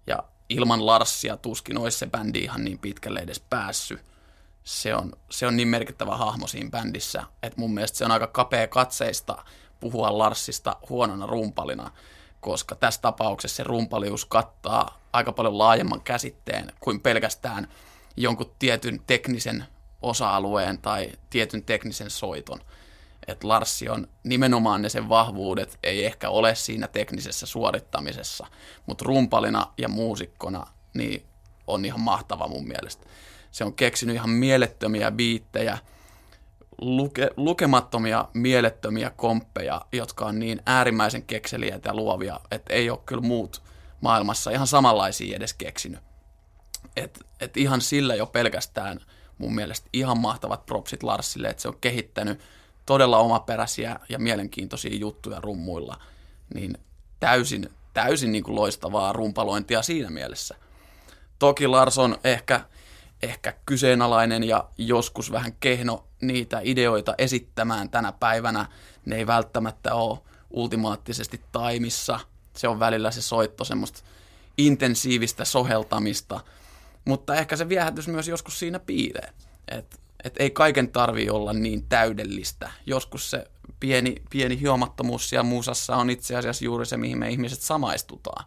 Ja 0.08 0.24
ilman 0.50 0.86
Larsia 0.86 1.38
tuskin 1.38 1.78
olisi 1.78 1.98
se 1.98 2.08
bändi 2.08 2.40
ihan 2.40 2.64
niin 2.64 2.80
pitkälle 2.80 3.20
edes 3.20 3.40
päässyt. 3.40 4.02
Se 4.64 4.96
on, 4.96 5.14
se 5.30 5.48
on 5.48 5.58
niin 5.58 5.68
merkittävä 5.68 6.18
hahmo 6.18 6.48
siinä 6.48 6.70
bändissä, 6.70 7.24
että 7.44 7.60
mun 7.60 7.74
mielestä 7.74 7.98
se 7.98 8.06
on 8.06 8.12
aika 8.12 8.28
kapea 8.28 8.68
katseista 8.68 9.44
puhua 9.80 10.18
Larsista 10.18 10.76
huonona 10.90 11.26
rumpalina, 11.26 11.92
koska 12.42 12.76
tässä 12.76 13.02
tapauksessa 13.02 13.56
se 13.58 13.64
rumpalius 13.64 14.26
kattaa 14.26 15.02
aika 15.14 15.32
paljon 15.32 15.58
laajemman 15.58 16.02
käsitteen 16.02 16.72
kuin 16.80 17.00
pelkästään 17.00 17.68
jonkun 18.18 18.52
tietyn 18.60 19.02
teknisen 19.08 19.66
osa-alueen 20.02 20.78
tai 20.78 21.12
tietyn 21.30 21.64
teknisen 21.64 22.10
soiton. 22.10 22.60
Että 23.28 23.48
Larssi 23.48 23.90
on 23.90 24.08
nimenomaan 24.24 24.82
ne 24.82 24.90
sen 24.90 25.10
vahvuudet, 25.10 25.80
ei 25.84 26.06
ehkä 26.06 26.30
ole 26.30 26.56
siinä 26.56 26.88
teknisessä 26.88 27.46
suorittamisessa, 27.46 28.48
mutta 28.86 29.06
rumpalina 29.06 29.74
ja 29.78 29.90
muusikkona 29.90 30.68
niin 30.94 31.26
on 31.68 31.86
ihan 31.86 32.00
mahtava 32.00 32.48
mun 32.48 32.68
mielestä. 32.68 33.06
Se 33.52 33.64
on 33.64 33.74
keksinyt 33.74 34.16
ihan 34.16 34.30
mielettömiä 34.30 35.12
biittejä, 35.12 35.78
luke, 36.82 37.30
lukemattomia 37.38 38.26
mielettömiä 38.34 39.10
komppeja, 39.10 39.86
jotka 39.92 40.26
on 40.26 40.40
niin 40.40 40.62
äärimmäisen 40.66 41.24
kekseliä 41.24 41.80
ja 41.86 41.96
luovia, 41.96 42.40
että 42.52 42.74
ei 42.74 42.90
ole 42.90 43.00
kyllä 43.06 43.22
muut 43.22 43.62
maailmassa 44.02 44.52
ihan 44.52 44.68
samanlaisia 44.68 45.36
edes 45.36 45.54
keksinyt. 45.54 46.00
Et, 46.96 47.20
et 47.42 47.58
ihan 47.58 47.82
sillä 47.82 48.16
jo 48.16 48.26
pelkästään 48.26 49.00
mun 49.38 49.56
mielestä 49.56 49.90
ihan 49.94 50.18
mahtavat 50.18 50.66
propsit 50.66 51.04
Larsille, 51.04 51.48
että 51.48 51.62
se 51.62 51.68
on 51.68 51.78
kehittänyt 51.82 52.40
todella 52.88 53.18
omaperäisiä 53.18 54.00
ja 54.10 54.20
mielenkiintoisia 54.20 54.96
juttuja 54.96 55.42
rummuilla, 55.42 56.02
niin 56.54 56.78
täysin, 57.20 57.70
täysin 57.94 58.32
niin 58.32 58.44
kuin 58.44 58.56
loistavaa 58.56 59.14
rumpalointia 59.14 59.82
siinä 59.82 60.10
mielessä. 60.10 60.56
Toki 61.40 61.68
Lars 61.68 61.98
on 61.98 62.18
ehkä, 62.24 62.62
ehkä 63.24 63.54
kyseenalainen 63.66 64.44
ja 64.44 64.70
joskus 64.78 65.32
vähän 65.32 65.54
kehno 65.60 66.08
niitä 66.22 66.60
ideoita 66.64 67.16
esittämään 67.18 67.90
tänä 67.90 68.12
päivänä. 68.12 68.66
Ne 69.06 69.16
ei 69.16 69.28
välttämättä 69.28 69.96
ole 69.96 70.20
ultimaattisesti 70.50 71.42
taimissa. 71.52 72.20
Se 72.54 72.68
on 72.68 72.80
välillä 72.80 73.12
se 73.12 73.22
soitto 73.22 73.64
semmoista 73.64 74.00
intensiivistä 74.58 75.46
soheltamista, 75.46 76.40
mutta 77.06 77.36
ehkä 77.36 77.56
se 77.56 77.70
viehätys 77.70 78.08
myös 78.08 78.28
joskus 78.28 78.60
siinä 78.60 78.80
piilee. 78.80 79.34
Et, 79.68 80.00
et 80.24 80.36
ei 80.40 80.52
kaiken 80.52 80.92
tarvi 80.92 81.30
olla 81.30 81.54
niin 81.54 81.86
täydellistä. 81.90 82.72
Joskus 82.86 83.30
se 83.32 83.48
pieni, 83.80 84.16
pieni 84.30 84.60
hiomattomuus 84.60 85.30
siellä 85.30 85.44
muusassa 85.44 85.96
on 85.96 86.10
itse 86.10 86.36
asiassa 86.36 86.66
juuri 86.66 86.86
se, 86.86 86.98
mihin 86.98 87.18
me 87.18 87.30
ihmiset 87.30 87.62
samaistutaan. 87.62 88.46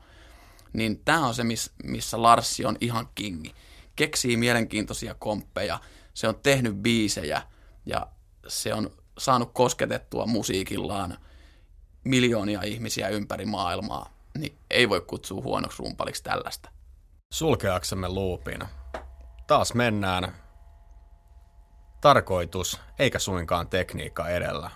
Niin 0.73 1.01
tämä 1.05 1.27
on 1.27 1.35
se, 1.35 1.45
miss, 1.45 1.71
missä 1.85 2.23
Larsi 2.23 2.65
on 2.65 2.77
ihan 2.81 3.09
kingi. 3.15 3.55
Keksii 3.97 4.37
mielenkiintoisia 4.37 5.15
komppeja, 5.15 5.79
se 6.15 6.29
on 6.29 6.35
tehnyt 6.43 6.77
biisejä 6.77 7.43
ja 7.87 8.07
se 8.49 8.75
on 8.75 8.91
saanut 9.19 9.51
kosketettua 9.53 10.27
musiikillaan 10.27 11.19
miljoonia 12.05 12.63
ihmisiä 12.63 13.09
ympäri 13.09 13.47
maailmaa 13.47 14.21
niin 14.39 14.59
ei 14.71 14.89
voi 14.89 15.01
kutsua 15.01 15.43
huonoksi 15.43 15.83
rumpaliksi 15.83 16.23
tällaista. 16.23 16.71
Sulkeaksemme 17.33 18.09
luupin. 18.09 18.61
Taas 19.47 19.75
mennään 19.75 20.35
tarkoitus 22.01 22.81
eikä 22.99 23.19
suinkaan 23.19 23.69
tekniikka 23.69 24.29
edellä. 24.29 24.71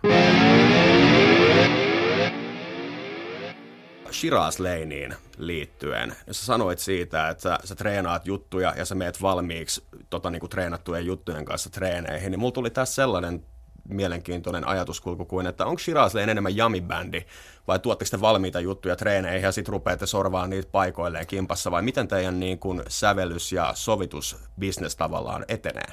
Shiraz 4.13 4.59
Lanein 4.59 5.15
liittyen, 5.39 6.17
sä 6.31 6.47
sanoit 6.47 6.79
siitä, 6.79 7.29
että 7.29 7.43
sä, 7.43 7.59
sä 7.65 7.75
treenaat 7.75 8.27
juttuja 8.27 8.75
ja 8.77 8.85
sä 8.85 8.95
meet 8.95 9.23
valmiiksi 9.23 9.85
tota, 10.11 10.31
niin 10.31 10.41
kuin 10.41 10.51
treenattujen 10.51 11.07
juttujen 11.07 11.45
kanssa 11.45 11.71
treeneihin, 11.71 12.31
niin 12.31 12.41
mulla 12.41 12.53
tuli 12.53 12.71
tässä 12.71 12.95
sellainen 12.95 13.45
mielenkiintoinen 13.89 14.69
ajatuskulku 14.69 15.25
kuin, 15.25 15.47
että 15.47 15.67
onko 15.67 15.79
Shiraz 15.79 16.15
Lane 16.15 16.33
enemmän 16.33 16.57
jamibändi 16.57 17.23
vai 17.69 17.79
tuotteko 17.79 18.09
te 18.11 18.21
valmiita 18.21 18.61
juttuja 18.61 18.97
treeneihin 18.97 19.43
ja 19.43 19.53
sitten 19.53 19.73
rupeatte 19.73 20.07
sorvaa 20.07 20.47
niitä 20.47 20.69
paikoilleen 20.73 21.27
kimpassa 21.27 21.71
vai 21.71 21.83
miten 21.83 22.09
teidän 22.09 22.41
niin 22.41 22.59
kuin 22.59 22.83
sävellys- 22.89 23.53
ja 23.53 23.73
sovitusbisnes 23.75 24.97
tavallaan 24.97 25.45
etenee? 25.49 25.93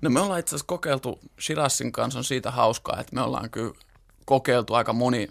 No 0.00 0.10
me 0.10 0.20
ollaan 0.20 0.40
itse 0.40 0.50
asiassa 0.50 0.66
kokeiltu, 0.66 1.20
Shirazin 1.40 1.92
kanssa 1.92 2.18
on 2.18 2.24
siitä 2.24 2.50
hauskaa, 2.50 3.00
että 3.00 3.14
me 3.14 3.22
ollaan 3.22 3.50
kyllä 3.50 3.74
kokeiltu 4.24 4.74
aika 4.74 4.92
moni, 4.92 5.28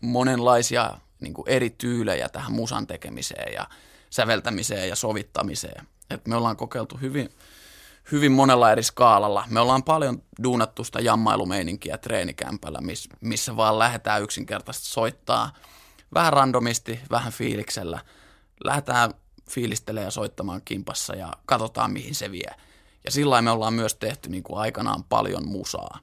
monenlaisia 0.00 0.90
niin 1.20 1.34
eri 1.46 1.70
tyylejä 1.70 2.28
tähän 2.28 2.52
musan 2.52 2.86
tekemiseen 2.86 3.52
ja 3.52 3.66
säveltämiseen 4.10 4.88
ja 4.88 4.96
sovittamiseen. 4.96 5.86
Et 6.10 6.26
me 6.26 6.36
ollaan 6.36 6.56
kokeiltu 6.56 6.96
hyvin, 6.96 7.30
hyvin 8.12 8.32
monella 8.32 8.72
eri 8.72 8.82
skaalalla. 8.82 9.44
Me 9.50 9.60
ollaan 9.60 9.82
paljon 9.82 10.22
duunattu 10.42 10.84
sitä 10.84 11.00
jammailumeininkiä 11.00 11.98
treenikämpällä, 11.98 12.80
miss, 12.80 13.08
missä 13.20 13.56
vaan 13.56 13.78
lähdetään 13.78 14.22
yksinkertaisesti 14.22 14.88
soittaa 14.88 15.52
vähän 16.14 16.32
randomisti, 16.32 17.00
vähän 17.10 17.32
fiiliksellä. 17.32 18.00
Lähdetään 18.64 19.14
fiilistelemään 19.50 20.06
ja 20.06 20.10
soittamaan 20.10 20.62
kimpassa 20.64 21.16
ja 21.16 21.32
katsotaan, 21.46 21.92
mihin 21.92 22.14
se 22.14 22.30
vie. 22.30 22.50
Ja 23.04 23.10
sillä 23.10 23.42
me 23.42 23.50
ollaan 23.50 23.74
myös 23.74 23.94
tehty 23.94 24.28
niin 24.28 24.42
kuin 24.42 24.58
aikanaan 24.58 25.04
paljon 25.04 25.48
musaa. 25.48 25.98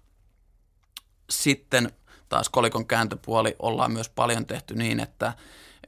Sitten 1.30 1.92
taas 2.30 2.50
kolikon 2.50 2.88
kääntöpuoli 2.88 3.56
ollaan 3.60 3.92
myös 3.92 4.10
paljon 4.10 4.46
tehty 4.46 4.76
niin, 4.76 5.00
että, 5.00 5.34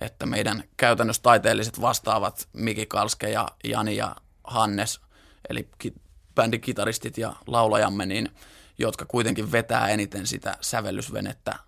että 0.01 0.25
meidän 0.25 0.63
käytännössä 0.77 1.21
taiteelliset 1.21 1.81
vastaavat 1.81 2.49
Miki 2.53 2.85
Kalske 2.85 3.29
ja 3.29 3.47
Jani 3.63 3.95
ja 3.95 4.15
Hannes– 4.43 4.99
eli 5.49 5.69
kitaristit 6.61 7.17
ja 7.17 7.35
laulajamme, 7.47 8.05
niin, 8.05 8.29
jotka 8.77 9.05
kuitenkin 9.05 9.51
vetää 9.51 9.87
eniten 9.87 10.27
sitä 10.27 10.57
sävellysvenettä 10.61 11.59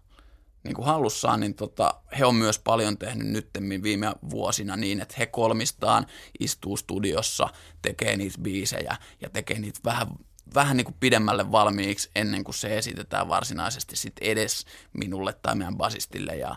niin 0.64 0.76
kuin 0.76 0.86
hallussaan, 0.86 1.40
niin 1.40 1.54
tota, 1.54 1.94
he 2.20 2.26
on 2.26 2.36
myös 2.36 2.60
paljon 2.60 2.98
tehnyt 2.98 3.28
nyttemmin 3.28 3.84
viime 3.84 4.14
vuosina 4.30 4.76
niin, 4.76 5.02
että 5.02 5.16
he 5.18 5.26
kolmistaan 5.26 6.06
istuu 6.40 6.78
studiossa, 6.78 7.50
tekee 7.82 8.18
niitä 8.18 8.38
biisejä 8.42 8.98
ja 9.22 9.30
tekee 9.30 9.60
niitä 9.60 9.80
vähän, 9.86 10.08
vähän 10.56 10.78
niin 10.78 10.86
kuin 10.86 10.96
pidemmälle 11.00 11.52
valmiiksi 11.52 12.10
ennen 12.16 12.44
kuin 12.44 12.56
se 12.56 12.78
esitetään 12.78 13.28
varsinaisesti 13.28 13.96
sit 13.96 14.14
edes 14.22 14.66
minulle 14.94 15.34
tai 15.34 15.56
meidän 15.56 15.78
basistille 15.78 16.36
ja, 16.36 16.56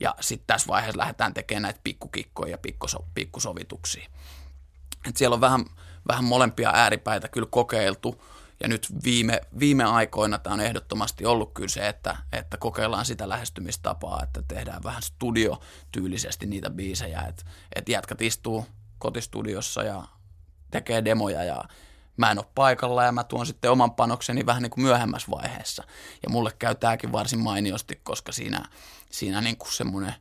ja 0.00 0.14
sitten 0.20 0.46
tässä 0.46 0.68
vaiheessa 0.68 0.98
lähdetään 0.98 1.34
tekemään 1.34 1.62
näitä 1.62 1.80
pikkukikkoja 1.84 2.50
ja 2.50 2.58
pikkuso, 2.58 3.04
pikkusovituksia. 3.14 4.08
Et 5.08 5.16
siellä 5.16 5.34
on 5.34 5.40
vähän, 5.40 5.64
vähän 6.08 6.24
molempia 6.24 6.70
ääripäitä 6.74 7.28
kyllä 7.28 7.48
kokeiltu. 7.50 8.22
Ja 8.60 8.68
nyt 8.68 8.88
viime, 9.04 9.40
viime 9.58 9.84
aikoina 9.84 10.38
tämä 10.38 10.54
on 10.54 10.60
ehdottomasti 10.60 11.26
ollut 11.26 11.54
kyllä 11.54 11.68
se, 11.68 11.88
että, 11.88 12.16
että 12.32 12.56
kokeillaan 12.56 13.06
sitä 13.06 13.28
lähestymistapaa, 13.28 14.22
että 14.22 14.42
tehdään 14.48 14.82
vähän 14.82 15.02
studiotyylisesti 15.02 16.46
niitä 16.46 16.70
biisejä. 16.70 17.20
Että 17.20 17.44
et 17.76 17.88
jätkät 17.88 18.22
istuu 18.22 18.66
kotistudiossa 18.98 19.82
ja 19.82 20.04
tekee 20.70 21.04
demoja 21.04 21.44
ja 21.44 21.64
mä 22.16 22.30
en 22.30 22.38
ole 22.38 22.46
paikalla 22.54 23.04
ja 23.04 23.12
mä 23.12 23.24
tuon 23.24 23.46
sitten 23.46 23.70
oman 23.70 23.94
panokseni 23.94 24.46
vähän 24.46 24.62
niin 24.62 24.70
kuin 24.70 24.84
myöhemmässä 24.84 25.30
vaiheessa. 25.30 25.84
Ja 26.22 26.30
mulle 26.30 26.52
käy 26.58 26.74
tämäkin 26.74 27.12
varsin 27.12 27.40
mainiosti, 27.40 28.00
koska 28.02 28.32
siinä, 28.32 28.68
siinä 29.10 29.40
niin 29.40 29.56
kuin 29.56 29.72
semmoinen 29.72 30.14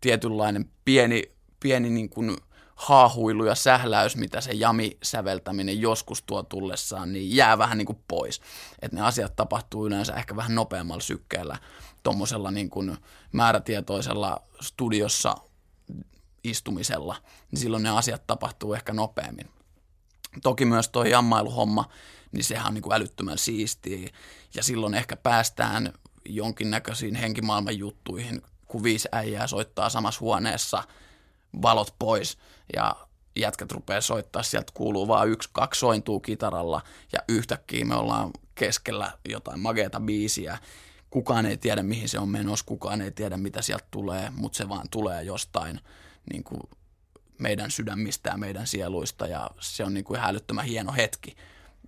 tietynlainen 0.00 0.70
pieni, 0.84 1.22
pieni 1.60 1.90
niin 1.90 2.10
kuin– 2.10 2.36
haahuilu 2.80 3.44
ja 3.44 3.54
sähläys, 3.54 4.16
mitä 4.16 4.40
se 4.40 4.52
jami-säveltäminen 4.52 5.80
joskus 5.80 6.22
tuo 6.22 6.42
tullessaan, 6.42 7.12
niin 7.12 7.36
jää 7.36 7.58
vähän 7.58 7.78
niin 7.78 7.86
kuin 7.86 8.02
pois. 8.08 8.40
Että 8.82 8.96
ne 8.96 9.02
asiat 9.02 9.36
tapahtuu 9.36 9.86
yleensä 9.86 10.14
ehkä 10.14 10.36
vähän 10.36 10.54
nopeammalla 10.54 11.00
sykkeellä 11.00 11.58
tuommoisella 12.02 12.50
niin 12.50 12.70
kuin 12.70 12.96
määrätietoisella 13.32 14.42
studiossa 14.60 15.36
istumisella, 16.44 17.16
niin 17.50 17.60
silloin 17.60 17.82
ne 17.82 17.90
asiat 17.90 18.26
tapahtuu 18.26 18.74
ehkä 18.74 18.92
nopeammin. 18.92 19.50
Toki 20.42 20.64
myös 20.64 20.88
tuo 20.88 21.04
jammailuhomma, 21.04 21.90
niin 22.32 22.44
sehän 22.44 22.66
on 22.66 22.74
niin 22.74 22.82
kuin 22.82 22.94
älyttömän 22.94 23.38
siistiä 23.38 24.08
ja 24.54 24.62
silloin 24.62 24.94
ehkä 24.94 25.16
päästään 25.16 25.92
jonkinnäköisiin 26.24 27.14
henkimaailman 27.14 27.78
juttuihin, 27.78 28.42
kun 28.66 28.82
viisi 28.82 29.08
äijää 29.12 29.46
soittaa 29.46 29.88
samassa 29.88 30.20
huoneessa– 30.20 30.82
valot 31.62 31.94
pois 31.98 32.38
ja 32.76 32.96
jätkät 33.36 33.72
rupeaa 33.72 34.00
soittaa, 34.00 34.42
sieltä 34.42 34.72
kuuluu 34.74 35.08
vaan 35.08 35.28
yksi, 35.28 35.48
kaksi 35.52 35.80
sointuu 35.80 36.20
kitaralla 36.20 36.82
ja 37.12 37.18
yhtäkkiä 37.28 37.84
me 37.84 37.94
ollaan 37.94 38.30
keskellä 38.54 39.12
jotain 39.28 39.60
mageeta 39.60 40.00
biisiä. 40.00 40.58
Kukaan 41.10 41.46
ei 41.46 41.56
tiedä, 41.56 41.82
mihin 41.82 42.08
se 42.08 42.18
on 42.18 42.28
menossa, 42.28 42.66
kukaan 42.66 43.00
ei 43.00 43.10
tiedä, 43.10 43.36
mitä 43.36 43.62
sieltä 43.62 43.86
tulee, 43.90 44.30
mutta 44.30 44.56
se 44.56 44.68
vaan 44.68 44.86
tulee 44.90 45.22
jostain 45.22 45.80
niin 46.32 46.44
kuin 46.44 46.60
meidän 47.38 47.70
sydämistä 47.70 48.30
ja 48.30 48.36
meidän 48.36 48.66
sieluista 48.66 49.26
ja 49.26 49.50
se 49.60 49.84
on 49.84 49.94
niin 49.94 50.04
kuin 50.04 50.20
hälyttömän 50.20 50.64
hieno 50.64 50.92
hetki. 50.92 51.36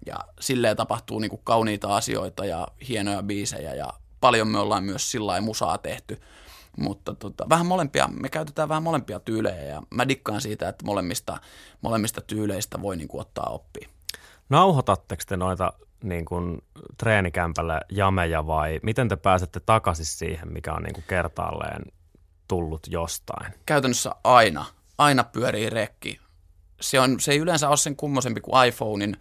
Ja 0.06 0.16
silleen 0.40 0.76
tapahtuu 0.76 1.18
niin 1.18 1.30
kuin 1.30 1.40
kauniita 1.44 1.96
asioita 1.96 2.44
ja 2.44 2.68
hienoja 2.88 3.22
biisejä 3.22 3.74
ja 3.74 3.92
paljon 4.20 4.48
me 4.48 4.58
ollaan 4.58 4.84
myös 4.84 5.10
sillä 5.10 5.40
musaa 5.40 5.78
tehty– 5.78 6.20
mutta 6.78 7.14
tota, 7.14 7.46
vähän 7.48 7.66
molempia, 7.66 8.08
me 8.08 8.28
käytetään 8.28 8.68
vähän 8.68 8.82
molempia 8.82 9.20
tyylejä 9.20 9.62
ja 9.62 9.82
mä 9.90 10.08
dikkaan 10.08 10.40
siitä, 10.40 10.68
että 10.68 10.84
molemmista, 10.84 11.40
molemmista 11.80 12.20
tyyleistä 12.20 12.82
voi 12.82 12.96
niin 12.96 13.08
kuin 13.08 13.20
ottaa 13.20 13.46
oppia. 13.50 13.88
Nauhoitatteko 14.48 15.22
te 15.28 15.36
noita 15.36 15.72
niin 16.02 16.24
kuin, 16.24 16.58
treenikämpälle 16.98 17.80
jameja 17.90 18.46
vai 18.46 18.80
miten 18.82 19.08
te 19.08 19.16
pääsette 19.16 19.60
takaisin 19.60 20.06
siihen, 20.06 20.52
mikä 20.52 20.72
on 20.72 20.82
niin 20.82 20.94
kuin 20.94 21.04
kertaalleen 21.08 21.82
tullut 22.48 22.86
jostain? 22.86 23.54
Käytännössä 23.66 24.10
aina. 24.24 24.64
Aina 24.98 25.24
pyörii 25.24 25.70
rekki. 25.70 26.20
Se, 26.80 27.00
on, 27.00 27.20
se 27.20 27.32
ei 27.32 27.38
yleensä 27.38 27.68
ole 27.68 27.76
sen 27.76 27.96
kummosempi 27.96 28.40
kuin 28.40 28.66
iPhonein, 28.66 29.16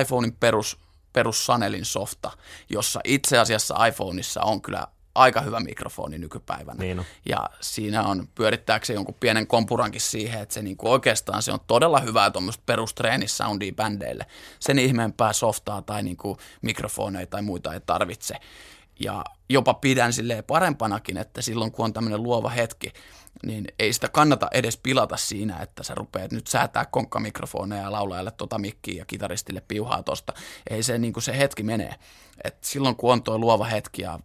iPhonein 0.00 0.36
perus, 0.40 0.78
perus 1.12 1.46
Sanelin 1.46 1.84
softa, 1.84 2.30
jossa 2.70 3.00
itse 3.04 3.38
asiassa 3.38 3.86
iPhoneissa 3.86 4.42
on 4.42 4.62
kyllä 4.62 4.86
aika 5.14 5.40
hyvä 5.40 5.60
mikrofoni 5.60 6.18
nykypäivänä. 6.18 6.82
Niin 6.82 6.98
on. 6.98 7.04
Ja 7.28 7.50
siinä 7.60 8.02
on 8.02 8.28
pyörittääkseen 8.34 8.94
jonkun 8.94 9.16
pienen 9.20 9.46
kompurankin 9.46 10.00
siihen, 10.00 10.42
että 10.42 10.54
se 10.54 10.62
niinku 10.62 10.90
oikeastaan 10.90 11.42
se 11.42 11.52
on 11.52 11.60
todella 11.66 12.00
hyvää 12.00 12.30
tuommoista 12.30 12.62
perustreenisoundia 12.66 13.72
bändeille. 13.72 14.26
Sen 14.60 14.78
ihmeempää 14.78 15.32
softaa 15.32 15.82
tai 15.82 16.02
niinku 16.02 16.36
mikrofoneja 16.62 17.26
tai 17.26 17.42
muita 17.42 17.74
ei 17.74 17.80
tarvitse. 17.80 18.34
Ja 19.00 19.24
jopa 19.48 19.74
pidän 19.74 20.12
silleen 20.12 20.44
parempanakin, 20.44 21.16
että 21.16 21.42
silloin 21.42 21.72
kun 21.72 21.84
on 21.84 21.92
tämmöinen 21.92 22.22
luova 22.22 22.48
hetki, 22.48 22.92
niin 23.46 23.64
ei 23.78 23.92
sitä 23.92 24.08
kannata 24.08 24.48
edes 24.52 24.76
pilata 24.76 25.16
siinä, 25.16 25.58
että 25.58 25.82
sä 25.82 25.94
rupeat 25.94 26.32
nyt 26.32 26.46
säätää 26.46 26.86
konkkamikrofoneja 26.86 27.82
ja 27.82 27.92
laulajalle 27.92 28.30
tota 28.30 28.58
mikkiä 28.58 28.98
ja 28.98 29.04
kitaristille 29.04 29.62
piuhaa 29.68 30.02
tosta. 30.02 30.32
Ei 30.70 30.82
se, 30.82 30.98
niin 30.98 31.12
kuin 31.12 31.22
se 31.22 31.38
hetki 31.38 31.62
menee. 31.62 31.94
Et 32.44 32.64
silloin 32.64 32.96
kun 32.96 33.12
on 33.12 33.22
tuo 33.22 33.38
luova 33.38 33.64
hetki 33.64 34.02
ja 34.02 34.18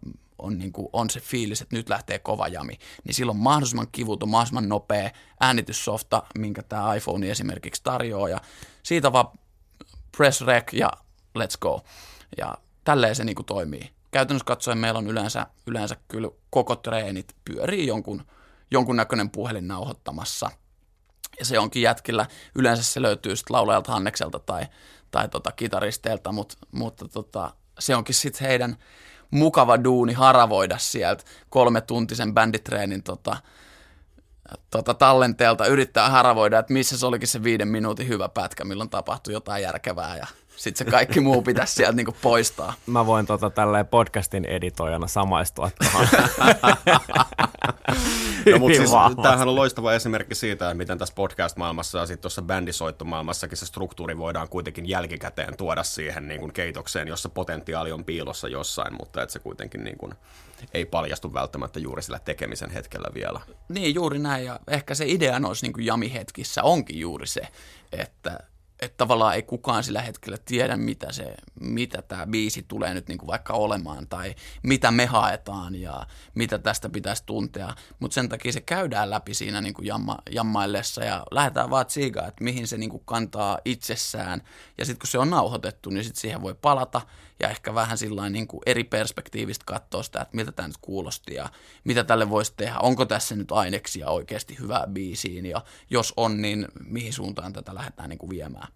on, 0.44 0.58
niin 0.58 0.72
kuin, 0.72 0.88
on 0.92 1.10
se 1.10 1.20
fiilis, 1.20 1.62
että 1.62 1.76
nyt 1.76 1.88
lähtee 1.88 2.18
kova 2.18 2.48
jami, 2.48 2.78
niin 3.04 3.14
silloin 3.14 3.38
mahdollisimman 3.38 3.88
kivuton, 3.92 4.28
mahdollisimman 4.28 4.68
nopea 4.68 5.10
äänityssofta, 5.40 6.22
minkä 6.38 6.62
tämä 6.62 6.94
iPhone 6.94 7.30
esimerkiksi 7.30 7.82
tarjoaa, 7.84 8.28
ja 8.28 8.40
siitä 8.82 9.12
vaan 9.12 9.26
press 10.16 10.40
rec 10.40 10.72
ja 10.72 10.90
let's 11.38 11.58
go. 11.60 11.80
Ja 12.38 12.58
tälleen 12.84 13.16
se 13.16 13.24
niin 13.24 13.36
kuin 13.36 13.46
toimii. 13.46 13.90
Käytännössä 14.10 14.44
katsoen 14.44 14.78
meillä 14.78 14.98
on 14.98 15.06
yleensä, 15.06 15.46
yleensä 15.66 15.96
kyllä 16.08 16.28
koko 16.50 16.76
treenit 16.76 17.36
pyörii 17.44 17.86
jonkun, 17.86 18.26
jonkunnäköinen 18.70 19.30
puhelin 19.30 19.68
nauhoittamassa. 19.68 20.50
Ja 21.38 21.44
se 21.44 21.58
onkin 21.58 21.82
jätkillä, 21.82 22.26
yleensä 22.54 22.82
se 22.82 23.02
löytyy 23.02 23.36
sitten 23.36 23.54
laulajalta 23.54 23.92
Hannekselta 23.92 24.38
tai, 24.38 24.66
tai 25.10 25.28
tota 25.28 25.52
kitaristeilta, 25.52 26.32
mut, 26.32 26.56
mutta 26.72 27.08
tota, 27.08 27.54
se 27.78 27.96
onkin 27.96 28.14
sitten 28.14 28.48
heidän 28.48 28.76
mukava 29.30 29.84
duuni 29.84 30.12
haravoida 30.12 30.78
sieltä 30.78 31.24
kolme 31.48 31.80
tuntisen 31.80 32.34
bänditreenin 32.34 33.02
tota, 33.02 33.36
tota, 34.70 34.94
tallenteelta, 34.94 35.66
yrittää 35.66 36.10
haravoida, 36.10 36.58
että 36.58 36.72
missä 36.72 36.98
se 36.98 37.06
olikin 37.06 37.28
se 37.28 37.42
viiden 37.42 37.68
minuutin 37.68 38.08
hyvä 38.08 38.28
pätkä, 38.28 38.64
milloin 38.64 38.90
tapahtui 38.90 39.32
jotain 39.32 39.62
järkevää 39.62 40.16
ja 40.16 40.26
sitten 40.56 40.86
se 40.86 40.90
kaikki 40.90 41.20
muu 41.20 41.42
pitäisi 41.42 41.74
sieltä 41.74 41.96
niinku 41.96 42.16
poistaa. 42.22 42.74
Mä 42.86 43.06
voin 43.06 43.26
tota 43.26 43.50
tälleen 43.50 43.86
podcastin 43.86 44.44
editoijana 44.44 45.06
samaistua 45.06 45.70
tuohon. 45.78 46.06
no, 48.52 48.58
mutta 48.58 48.76
siis, 48.76 48.90
tämähän 49.22 49.48
on 49.48 49.54
loistava 49.54 49.94
esimerkki 49.94 50.34
siitä, 50.34 50.74
miten 50.74 50.98
tässä 50.98 51.14
podcast-maailmassa 51.14 51.98
ja 51.98 52.06
sitten 52.06 52.22
tuossa 52.22 52.42
bändisoittomaailmassakin 52.42 53.58
se 53.58 53.66
struktuuri 53.66 54.18
voidaan 54.18 54.48
kuitenkin 54.48 54.88
jälkikäteen 54.88 55.56
tuoda 55.56 55.82
siihen 55.82 56.28
niin 56.28 56.40
kuin 56.40 56.52
keitokseen, 56.52 57.08
jossa 57.08 57.28
potentiaali 57.28 57.92
on 57.92 58.04
piilossa 58.04 58.48
jossain, 58.48 58.94
mutta 59.00 59.22
että 59.22 59.32
se 59.32 59.38
kuitenkin 59.38 59.84
niin 59.84 59.98
kuin 59.98 60.14
ei 60.74 60.84
paljastu 60.84 61.34
välttämättä 61.34 61.80
juuri 61.80 62.02
sillä 62.02 62.18
tekemisen 62.18 62.70
hetkellä 62.70 63.08
vielä. 63.14 63.40
Niin, 63.68 63.94
juuri 63.94 64.18
näin. 64.18 64.44
Ja 64.44 64.60
ehkä 64.68 64.94
se 64.94 65.04
idea 65.08 65.38
noissa 65.38 65.66
niin 65.66 65.86
jami-hetkissä 65.86 66.62
onkin 66.62 67.00
juuri 67.00 67.26
se, 67.26 67.48
että 67.92 68.38
että 68.84 68.96
tavallaan 68.96 69.34
ei 69.34 69.42
kukaan 69.42 69.84
sillä 69.84 70.02
hetkellä 70.02 70.38
tiedä, 70.44 70.76
mitä, 70.76 71.12
se, 71.12 71.34
mitä 71.60 72.02
tämä 72.02 72.26
biisi 72.26 72.64
tulee 72.68 72.94
nyt 72.94 73.08
niin 73.08 73.18
kuin 73.18 73.26
vaikka 73.26 73.52
olemaan 73.52 74.06
tai 74.08 74.34
mitä 74.62 74.90
me 74.90 75.06
haetaan 75.06 75.74
ja 75.74 76.06
mitä 76.34 76.58
tästä 76.58 76.88
pitäisi 76.88 77.22
tuntea. 77.26 77.74
Mutta 77.98 78.14
sen 78.14 78.28
takia 78.28 78.52
se 78.52 78.60
käydään 78.60 79.10
läpi 79.10 79.34
siinä 79.34 79.60
niin 79.60 79.74
kuin 79.74 79.86
jamma, 79.86 80.18
jammaillessa 80.30 81.04
ja 81.04 81.24
lähdetään 81.30 81.70
vaan 81.70 81.86
tsiigaan, 81.86 82.28
että 82.28 82.44
mihin 82.44 82.66
se 82.66 82.78
niin 82.78 82.90
kuin 82.90 83.02
kantaa 83.04 83.58
itsessään. 83.64 84.42
Ja 84.78 84.84
sitten 84.84 84.98
kun 84.98 85.08
se 85.08 85.18
on 85.18 85.30
nauhoitettu, 85.30 85.90
niin 85.90 86.04
sitten 86.04 86.20
siihen 86.20 86.42
voi 86.42 86.54
palata 86.54 87.00
ja 87.40 87.48
ehkä 87.48 87.74
vähän 87.74 87.98
sillä 87.98 88.30
niin 88.30 88.46
kuin 88.46 88.60
eri 88.66 88.84
perspektiivistä 88.84 89.64
katsoa 89.66 90.02
sitä, 90.02 90.20
että 90.20 90.36
miltä 90.36 90.52
tämä 90.52 90.68
nyt 90.68 90.76
kuulosti 90.80 91.34
ja 91.34 91.48
mitä 91.84 92.04
tälle 92.04 92.30
voisi 92.30 92.54
tehdä. 92.56 92.78
Onko 92.78 93.04
tässä 93.04 93.36
nyt 93.36 93.52
aineksia 93.52 94.08
oikeasti 94.08 94.58
hyvää 94.58 94.84
biisiin 94.86 95.46
ja 95.46 95.64
jos 95.90 96.12
on, 96.16 96.42
niin 96.42 96.68
mihin 96.84 97.12
suuntaan 97.12 97.52
tätä 97.52 97.74
lähdetään 97.74 98.08
niin 98.08 98.18
kuin 98.18 98.30
viemään 98.30 98.68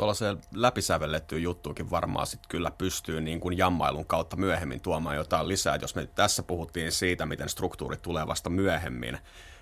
tuollaiseen 0.00 0.38
läpisävellettyyn 0.54 1.42
juttuukin 1.42 1.90
varmaan 1.90 2.26
sit 2.26 2.46
kyllä 2.46 2.70
pystyy 2.70 3.20
niin 3.20 3.40
kuin 3.40 3.58
jammailun 3.58 4.06
kautta 4.06 4.36
myöhemmin 4.36 4.80
tuomaan 4.80 5.16
jotain 5.16 5.48
lisää. 5.48 5.76
Jos 5.76 5.94
me 5.94 6.06
tässä 6.06 6.42
puhuttiin 6.42 6.92
siitä, 6.92 7.26
miten 7.26 7.48
struktuuri 7.48 7.96
tulee 7.96 8.26
vasta 8.26 8.50
myöhemmin, 8.50 9.18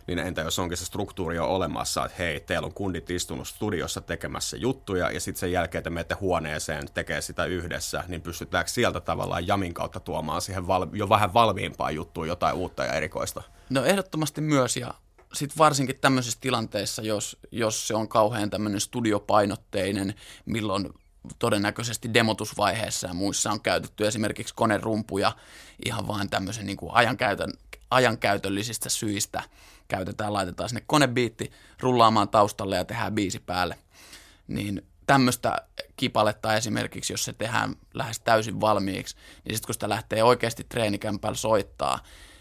niin 0.09 0.19
entä 0.27 0.41
jos 0.41 0.59
onkin 0.59 0.79
se 0.79 0.85
struktuuri 0.85 1.37
jo 1.37 1.47
olemassa, 1.47 2.05
että 2.05 2.17
hei, 2.19 2.41
teillä 2.41 2.67
on 2.67 2.75
kundit 2.75 3.11
istunut 3.11 3.49
studiossa 3.49 4.01
tekemässä 4.01 4.57
juttuja, 4.57 5.11
ja 5.11 5.21
sitten 5.21 5.41
sen 5.41 5.53
jälkeen 5.53 5.85
te 5.85 5.91
menette 5.91 6.15
huoneeseen 6.15 6.89
tekee 6.95 7.21
sitä 7.21 7.45
yhdessä, 7.45 8.05
niin 8.09 8.23
pystytäänkö 8.23 8.71
sieltä 8.71 9.01
tavallaan 9.01 9.47
jamin 9.47 9.75
kautta 9.75 10.01
tuomaan 10.01 10.43
siihen 10.43 10.67
val- 10.67 10.87
jo 10.93 11.09
vähän 11.09 11.35
valmiimpaan 11.35 11.95
juttuun 11.95 12.29
jotain 12.29 12.57
uutta 12.57 12.85
ja 12.85 12.93
erikoista? 12.93 13.43
No 13.71 13.85
ehdottomasti 13.85 14.41
myös, 14.41 14.77
ja 14.77 14.95
sitten 15.33 15.59
varsinkin 15.59 15.99
tämmöisissä 16.01 16.39
tilanteissa, 16.41 17.03
jos, 17.03 17.37
jos 17.53 17.89
se 17.89 17.95
on 17.95 18.09
kauhean 18.09 18.51
tämmöinen 18.51 18.81
studiopainotteinen, 18.81 20.15
milloin 20.45 20.89
todennäköisesti 21.39 22.15
demotusvaiheessa 22.15 23.07
ja 23.07 23.15
muissa 23.15 23.51
on 23.51 23.61
käytetty 23.61 24.07
esimerkiksi 24.07 24.55
konerumpuja 24.55 25.33
ihan 25.85 26.07
vain 26.07 26.31
tämmöisen 26.31 26.67
niin 26.67 26.77
kuin 26.77 26.95
ajankäytön, 26.95 27.53
ajankäytöllisistä 27.91 28.89
syistä 28.89 29.43
käytetään, 29.89 30.33
laitetaan 30.33 30.69
sinne 30.69 30.83
konebiitti 30.87 31.53
rullaamaan 31.81 32.29
taustalle 32.29 32.77
ja 32.77 32.85
tehdään 32.85 33.15
biisi 33.15 33.41
päälle. 33.41 33.79
Niin 34.49 34.83
tämmöistä 35.07 35.57
kipaletta 35.97 36.55
esimerkiksi, 36.55 37.13
jos 37.13 37.25
se 37.25 37.33
tehdään 37.33 37.75
lähes 37.95 38.21
täysin 38.21 38.61
valmiiksi, 38.61 39.17
niin 39.45 39.57
sitten 39.57 39.67
kun 39.67 39.75
sitä 39.75 39.89
lähtee 39.89 40.23
oikeasti 40.23 40.65
treenikämpällä 40.69 41.37
soittaa, 41.37 41.99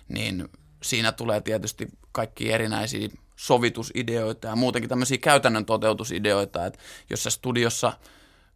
niin 0.07 0.49
siinä 0.83 1.11
tulee 1.11 1.41
tietysti 1.41 1.87
kaikki 2.11 2.51
erinäisiä 2.51 3.09
sovitusideoita 3.35 4.47
ja 4.47 4.55
muutenkin 4.55 4.89
tämmöisiä 4.89 5.17
käytännön 5.17 5.65
toteutusideoita, 5.65 6.65
että 6.65 6.79
jos 7.09 7.23
se 7.23 7.29
studiossa, 7.29 7.93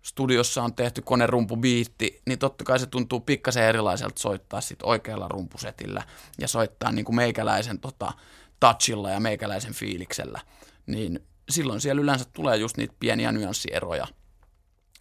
studiossa 0.02 0.64
on 0.64 0.74
tehty 0.74 1.02
konerumpubiitti, 1.02 2.22
niin 2.26 2.40
totta 2.40 2.64
kai 2.64 2.80
se 2.80 2.86
tuntuu 2.86 3.20
pikkasen 3.20 3.64
erilaiselta 3.64 4.20
soittaa 4.20 4.62
sit 4.62 4.80
oikealla 4.84 5.28
rumpusetillä 5.28 6.04
ja 6.40 6.48
soittaa 6.48 6.92
niin 6.92 7.06
kuin 7.06 7.16
meikäläisen 7.16 7.80
tota, 7.80 8.14
touchilla 8.62 9.10
ja 9.10 9.20
meikäläisen 9.20 9.74
fiiliksellä, 9.74 10.42
niin 10.88 11.20
silloin 11.50 11.82
siellä 11.82 12.02
yleensä 12.02 12.26
tulee 12.34 12.58
just 12.58 12.78
niitä 12.78 12.94
pieniä 13.00 13.32
nyanssieroja. 13.32 14.08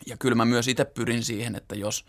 Ja 0.06 0.16
kyllä 0.16 0.34
mä 0.34 0.44
myös 0.44 0.68
itse 0.68 0.84
pyrin 0.84 1.24
siihen, 1.24 1.56
että 1.56 1.74
jos, 1.74 2.04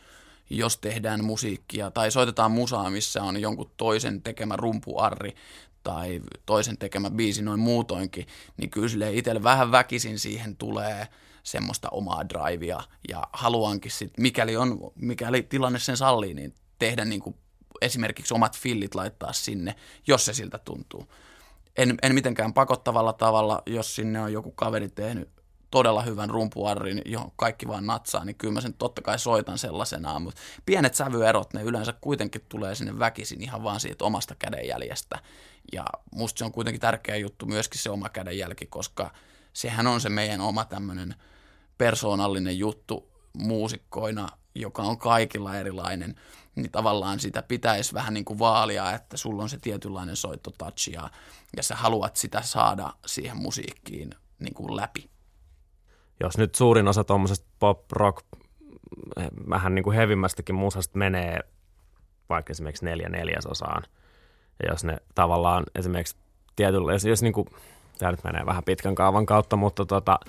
jos 0.50 0.78
tehdään 0.78 1.24
musiikkia 1.24 1.92
tai 1.92 2.12
soitetaan 2.12 2.52
musaa, 2.52 2.90
missä 2.90 3.24
on 3.24 3.42
jonkun 3.42 3.72
toisen 3.78 4.22
tekemä 4.22 4.56
rumpuarri 4.56 5.36
tai 5.84 6.22
toisen 6.46 6.78
tekemä 6.78 7.10
biisi 7.10 7.42
noin 7.42 7.60
muutoinkin, 7.60 8.28
niin 8.58 8.70
kyllä 8.70 8.90
sille 8.90 9.14
itselle 9.14 9.44
vähän 9.44 9.72
väkisin 9.72 10.20
siihen 10.20 10.56
tulee 10.56 11.08
semmoista 11.44 11.90
omaa 11.90 12.30
drivea 12.30 12.84
ja 13.10 13.24
haluankin 13.34 13.92
sitten, 13.92 14.22
mikäli, 14.22 14.58
on, 14.58 14.92
mikäli 14.96 15.44
tilanne 15.44 15.80
sen 15.80 15.98
sallii, 15.98 16.34
niin 16.34 16.56
tehdä 16.80 17.06
niin 17.06 17.22
kuin 17.22 17.36
esimerkiksi 17.82 18.34
omat 18.34 18.58
fillit 18.58 18.96
laittaa 18.96 19.34
sinne, 19.34 19.76
jos 20.08 20.26
se 20.26 20.34
siltä 20.34 20.58
tuntuu. 20.58 21.08
En, 21.82 21.98
en 22.02 22.14
mitenkään 22.14 22.54
pakottavalla 22.54 23.14
tavalla, 23.14 23.64
jos 23.66 23.96
sinne 23.96 24.22
on 24.22 24.34
joku 24.34 24.52
kaveri 24.52 24.90
tehnyt 24.90 25.30
todella 25.72 26.02
hyvän 26.02 26.30
rumpuarrin, 26.30 27.02
johon 27.06 27.32
kaikki 27.36 27.68
vaan 27.68 27.86
natsaa, 27.86 28.26
niin 28.26 28.36
kyllä 28.36 28.54
mä 28.54 28.62
sen 28.62 28.74
totta 28.74 29.02
kai 29.02 29.20
soitan 29.20 29.58
sellaisenaan, 29.58 30.22
mutta 30.22 30.42
pienet 30.66 30.96
sävyerot, 30.96 31.54
ne 31.54 31.62
yleensä 31.62 31.94
kuitenkin 32.02 32.42
tulee 32.50 32.76
sinne 32.76 33.00
väkisin 33.00 33.44
ihan 33.44 33.64
vaan 33.64 33.80
siitä 33.80 34.06
omasta 34.06 34.36
kädenjäljestä. 34.36 35.20
Ja 35.74 35.86
musta 36.16 36.40
se 36.40 36.46
on 36.46 36.52
kuitenkin 36.52 36.82
tärkeä 36.82 37.16
juttu 37.16 37.46
myöskin 37.46 37.80
se 37.80 37.90
oma 37.90 38.10
kädenjälki, 38.10 38.66
koska 38.66 39.12
sehän 39.54 39.88
on 39.88 40.02
se 40.02 40.10
meidän 40.10 40.42
oma 40.42 40.66
tämmöinen 40.66 41.16
persoonallinen 41.78 42.60
juttu 42.60 43.12
muusikkoina, 43.38 44.28
joka 44.56 44.82
on 44.82 44.98
kaikilla 44.98 45.58
erilainen, 45.58 46.16
niin 46.56 46.72
tavallaan 46.72 47.20
sitä 47.20 47.42
pitäisi 47.42 47.94
vähän 47.94 48.14
niin 48.14 48.26
kuin 48.26 48.40
vaalia, 48.40 48.94
että 48.94 49.18
sulla 49.18 49.44
on 49.44 49.50
se 49.50 49.58
tietynlainen 49.58 50.16
soittotouch 50.16 50.90
ja, 50.90 51.10
ja 51.58 51.64
sä 51.64 51.76
haluat 51.76 52.16
sitä 52.16 52.42
saada 52.42 52.94
siihen 53.06 53.38
musiikkiin 53.38 54.10
niin 54.40 54.54
kuin 54.54 54.76
läpi. 54.76 55.10
Jos 56.20 56.38
nyt 56.38 56.56
suurin 56.56 56.88
osa 56.88 57.04
tuommoisesta 57.04 57.48
pop-rock, 57.60 58.26
vähän 59.50 59.76
niin 59.76 59.84
kuin 59.84 59.96
hevimmästäkin 59.96 60.56
musasta 60.56 60.98
menee 60.98 61.40
vaikka 62.30 62.52
esimerkiksi 62.52 62.86
neljä 62.86 63.10
neljäsosaan, 63.10 63.84
ja 64.64 64.72
jos 64.72 64.84
ne 64.84 64.98
tavallaan 65.16 65.64
esimerkiksi 65.76 66.16
tietyllä, 66.56 66.94
jos, 66.94 67.06
jos 67.06 67.22
niin 67.22 67.34
kuin, 67.34 67.48
tämä 67.98 68.12
nyt 68.12 68.24
menee 68.24 68.46
vähän 68.46 68.64
pitkän 68.64 68.96
kaavan 68.96 69.26
kautta, 69.26 69.56
mutta 69.56 69.86
tota, 69.86 70.20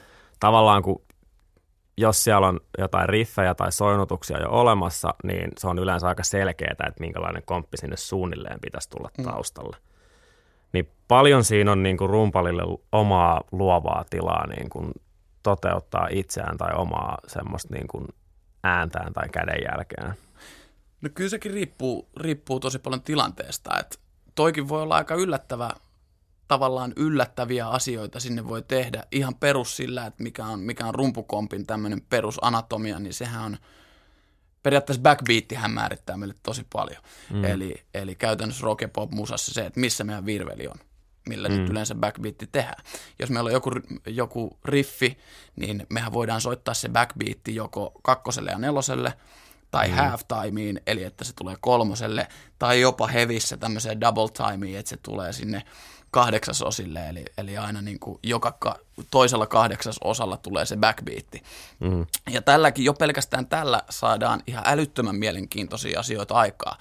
tavallaan 0.41 0.83
kun 0.83 1.03
jos 1.97 2.25
siellä 2.25 2.49
on 2.49 2.61
jotain 2.79 3.09
riffejä 3.09 3.55
tai 3.55 3.73
soinnutuksia 3.73 4.41
jo 4.41 4.49
olemassa, 4.51 5.15
niin 5.25 5.51
se 5.59 5.69
on 5.69 5.79
yleensä 5.79 6.09
aika 6.09 6.23
selkeää, 6.23 6.71
että 6.71 7.01
minkälainen 7.01 7.43
komppi 7.45 7.77
sinne 7.77 7.97
suunnilleen 7.97 8.61
pitäisi 8.61 8.91
tulla 8.91 9.11
mm. 9.19 9.25
taustalle. 9.25 9.77
Mm. 9.77 9.93
Niin 10.73 10.89
paljon 11.09 11.45
siinä 11.45 11.73
on 11.73 11.83
niin 11.83 11.97
kuin 11.97 12.11
rumpalille 12.11 12.63
omaa 12.93 13.41
luovaa 13.53 14.05
tilaa 14.11 14.47
niin 14.47 14.71
kuin 14.71 14.93
toteuttaa 15.43 16.09
itseään 16.11 16.59
tai 16.59 16.71
omaa 16.75 17.19
semmoista 17.27 17.75
niin 17.75 17.89
kuin 17.89 18.09
ääntään 18.65 19.13
tai 19.13 19.29
kädenjälkeään? 19.29 20.15
No 21.01 21.09
kyllä 21.15 21.31
sekin 21.31 21.53
riippuu, 21.53 22.09
riippuu 22.17 22.61
tosi 22.61 22.79
paljon 22.79 23.03
tilanteesta, 23.03 23.79
että 23.81 23.99
toikin 24.35 24.69
voi 24.69 24.83
olla 24.83 24.95
aika 24.95 25.15
yllättävä, 25.15 25.71
tavallaan 26.53 26.93
yllättäviä 26.97 27.69
asioita 27.69 28.21
sinne 28.21 28.49
voi 28.49 28.63
tehdä 28.63 29.05
ihan 29.13 29.35
perus 29.35 29.77
sillä, 29.77 30.07
että 30.07 30.23
mikä 30.23 30.45
on, 30.45 30.61
mikä 30.61 30.87
on 30.87 30.95
rumpukompin 30.95 31.67
tämmöinen 31.67 32.01
perusanatomia, 32.01 32.99
niin 32.99 33.15
sehän 33.15 33.45
on 33.45 33.57
periaatteessa 34.63 35.03
backbeattihän 35.03 35.71
määrittää 35.71 36.17
meille 36.17 36.35
tosi 36.43 36.67
paljon. 36.73 37.03
Mm. 37.31 37.45
Eli, 37.45 37.75
eli 37.95 38.15
käytännössä 38.15 38.65
rock 38.65 38.81
ja 38.81 38.89
pop 38.89 39.11
musassa 39.11 39.55
se, 39.55 39.67
että 39.67 39.81
missä 39.81 40.05
meidän 40.05 40.27
virveli 40.27 40.67
on. 40.67 40.77
millä 41.29 41.49
mm. 41.49 41.55
nyt 41.55 41.71
yleensä 41.71 41.95
backbeatti 41.95 42.49
tehdään. 42.53 42.85
Jos 43.19 43.31
meillä 43.31 43.49
on 43.49 43.53
joku, 43.53 43.71
joku 44.07 44.59
riffi, 44.65 45.19
niin 45.57 45.87
mehän 45.91 46.13
voidaan 46.13 46.41
soittaa 46.41 46.75
se 46.75 46.89
backbeatti 46.89 47.55
joko 47.55 47.93
kakkoselle 48.03 48.51
ja 48.51 48.59
neloselle, 48.59 49.13
tai 49.71 49.89
mm. 49.89 49.95
half 49.95 50.21
timeen, 50.29 50.81
eli 50.87 51.05
että 51.05 51.25
se 51.25 51.33
tulee 51.37 51.57
kolmoselle, 51.61 52.29
tai 52.59 52.81
jopa 52.81 53.07
hevissä 53.07 53.57
tämmöiseen 53.57 54.01
double 54.01 54.51
timeen, 54.51 54.79
että 54.79 54.91
se 54.91 54.97
tulee 54.97 55.33
sinne 55.33 55.63
kahdeksasosille, 56.13 57.09
eli, 57.09 57.25
eli 57.39 57.59
aina 57.59 57.83
niin 57.83 57.99
kuin 57.99 58.19
joka 58.23 58.53
ka, 58.59 58.79
toisella 59.11 59.47
kahdeksasosalla 59.47 60.37
tulee 60.37 60.67
se 60.67 60.77
backbeatti. 60.77 61.43
Mm. 61.81 62.07
Ja 62.31 62.43
tälläkin, 62.43 62.85
jo 62.85 62.95
pelkästään 62.95 63.47
tällä 63.47 63.83
saadaan 63.91 64.43
ihan 64.47 64.65
älyttömän 64.67 65.17
mielenkiintoisia 65.17 66.01
asioita 66.01 66.35
aikaa. 66.35 66.79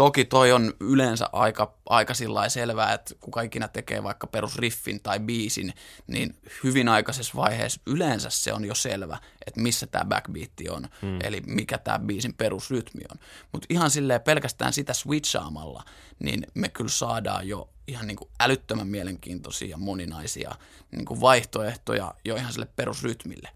Toki 0.00 0.24
toi 0.24 0.52
on 0.52 0.74
yleensä 0.80 1.28
aika, 1.32 1.74
aika 1.86 2.14
selvää, 2.48 2.94
että 2.94 3.14
kuka 3.20 3.42
ikinä 3.42 3.68
tekee 3.68 4.02
vaikka 4.02 4.26
perusriffin 4.26 5.00
tai 5.00 5.20
biisin, 5.20 5.74
niin 6.06 6.36
hyvin 6.64 6.88
aikaisessa 6.88 7.32
vaiheessa 7.36 7.80
yleensä 7.86 8.30
se 8.30 8.52
on 8.52 8.64
jo 8.64 8.74
selvä, 8.74 9.18
että 9.46 9.60
missä 9.60 9.86
tämä 9.86 10.04
backbeat 10.04 10.50
on, 10.70 10.88
hmm. 11.02 11.18
eli 11.24 11.42
mikä 11.46 11.78
tämä 11.78 11.98
biisin 11.98 12.34
perusrytmi 12.34 13.02
on. 13.10 13.18
Mutta 13.52 13.66
ihan 13.70 13.90
silleen 13.90 14.20
pelkästään 14.20 14.72
sitä 14.72 14.94
switchaamalla, 14.94 15.84
niin 16.18 16.46
me 16.54 16.68
kyllä 16.68 16.90
saadaan 16.90 17.48
jo 17.48 17.70
ihan 17.86 18.06
niin 18.06 18.16
kuin 18.16 18.30
älyttömän 18.40 18.88
mielenkiintoisia 18.88 19.68
ja 19.68 19.76
moninaisia 19.76 20.54
niin 20.92 21.04
kuin 21.04 21.20
vaihtoehtoja 21.20 22.14
jo 22.24 22.36
ihan 22.36 22.52
sille 22.52 22.68
perusrytmille. 22.76 23.48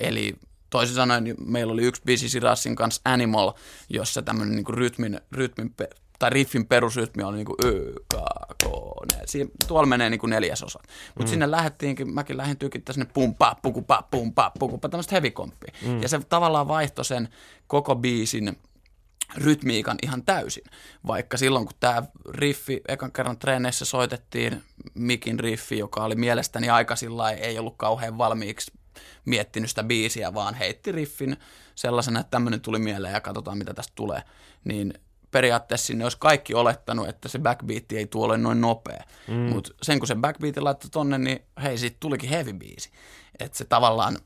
Eli 0.00 0.36
toisin 0.70 0.94
sanoen 0.94 1.24
niin 1.24 1.36
meillä 1.44 1.72
oli 1.72 1.82
yksi 1.82 2.02
biisi 2.06 2.28
Sirassin 2.28 2.76
kanssa 2.76 3.00
Animal, 3.04 3.52
jossa 3.88 4.22
tämmöinen 4.22 4.56
niin 4.56 4.74
rytmin, 4.74 5.20
rytmin 5.32 5.74
tai 6.20 6.30
riffin 6.30 6.66
perusrytmi 6.66 7.22
oli 7.22 7.36
niinku 7.36 7.56
y, 7.64 7.92
k, 7.92 8.16
k, 8.64 8.66
ne. 9.12 9.22
Siin, 9.26 9.50
tuolla 9.68 9.86
menee 9.86 10.10
niinku 10.10 10.26
neljäsosat. 10.26 10.82
Mutta 11.08 11.24
mm. 11.24 11.30
sinne 11.30 11.50
lähdettiinkin, 11.50 12.14
mäkin 12.14 12.36
lähdin 12.36 12.56
tykittämään 12.56 12.94
sinne 12.94 13.10
pum 13.14 13.34
pa, 13.34 13.56
puku 13.62 13.82
pa, 13.82 14.02
pum 14.10 14.34
pa, 14.34 14.52
puku 14.58 14.78
pa, 14.78 14.88
tämmöistä 14.88 15.14
heavy 15.14 15.32
mm. 15.86 16.02
Ja 16.02 16.08
se 16.08 16.20
tavallaan 16.28 16.68
vaihtoi 16.68 17.04
sen 17.04 17.28
koko 17.66 17.96
biisin 17.96 18.56
rytmiikan 19.36 19.98
ihan 20.02 20.22
täysin. 20.24 20.64
Vaikka 21.06 21.36
silloin, 21.36 21.66
kun 21.66 21.76
tämä 21.80 22.02
riffi 22.28 22.80
ekan 22.88 23.12
kerran 23.12 23.38
treeneissä 23.38 23.84
soitettiin, 23.84 24.62
Mikin 24.94 25.40
riffi, 25.40 25.78
joka 25.78 26.04
oli 26.04 26.14
mielestäni 26.14 26.70
aika 26.70 26.96
sillä 26.96 27.30
ei 27.30 27.58
ollut 27.58 27.74
kauhean 27.76 28.18
valmiiksi 28.18 28.72
miettinyt 29.24 29.70
sitä 29.70 29.82
biisiä, 29.82 30.34
vaan 30.34 30.54
heitti 30.54 30.92
riffin 30.92 31.36
sellaisena, 31.74 32.20
että 32.20 32.30
tämmöinen 32.30 32.60
tuli 32.60 32.78
mieleen 32.78 33.14
ja 33.14 33.20
katsotaan, 33.20 33.58
mitä 33.58 33.74
tästä 33.74 33.92
tulee. 33.94 34.22
Niin 34.64 34.94
periaatteessa 35.30 35.86
sinne 35.86 36.04
olisi 36.04 36.18
kaikki 36.20 36.54
olettanut, 36.54 37.08
että 37.08 37.28
se 37.28 37.38
backbeat 37.38 37.92
ei 37.92 38.06
tuole 38.06 38.38
noin 38.38 38.60
nopea. 38.60 39.04
Mm. 39.28 39.34
Mutta 39.34 39.70
sen 39.82 39.98
kun 39.98 40.08
se 40.08 40.14
backbeat 40.14 40.56
laittoi 40.56 40.90
tonne, 40.90 41.18
niin 41.18 41.42
hei, 41.62 41.78
siitä 41.78 41.96
tulikin 42.00 42.30
heavy 42.30 42.52
biisi. 42.52 42.90
Että 43.38 43.58
se 43.58 43.64
tavallaan 43.64 44.18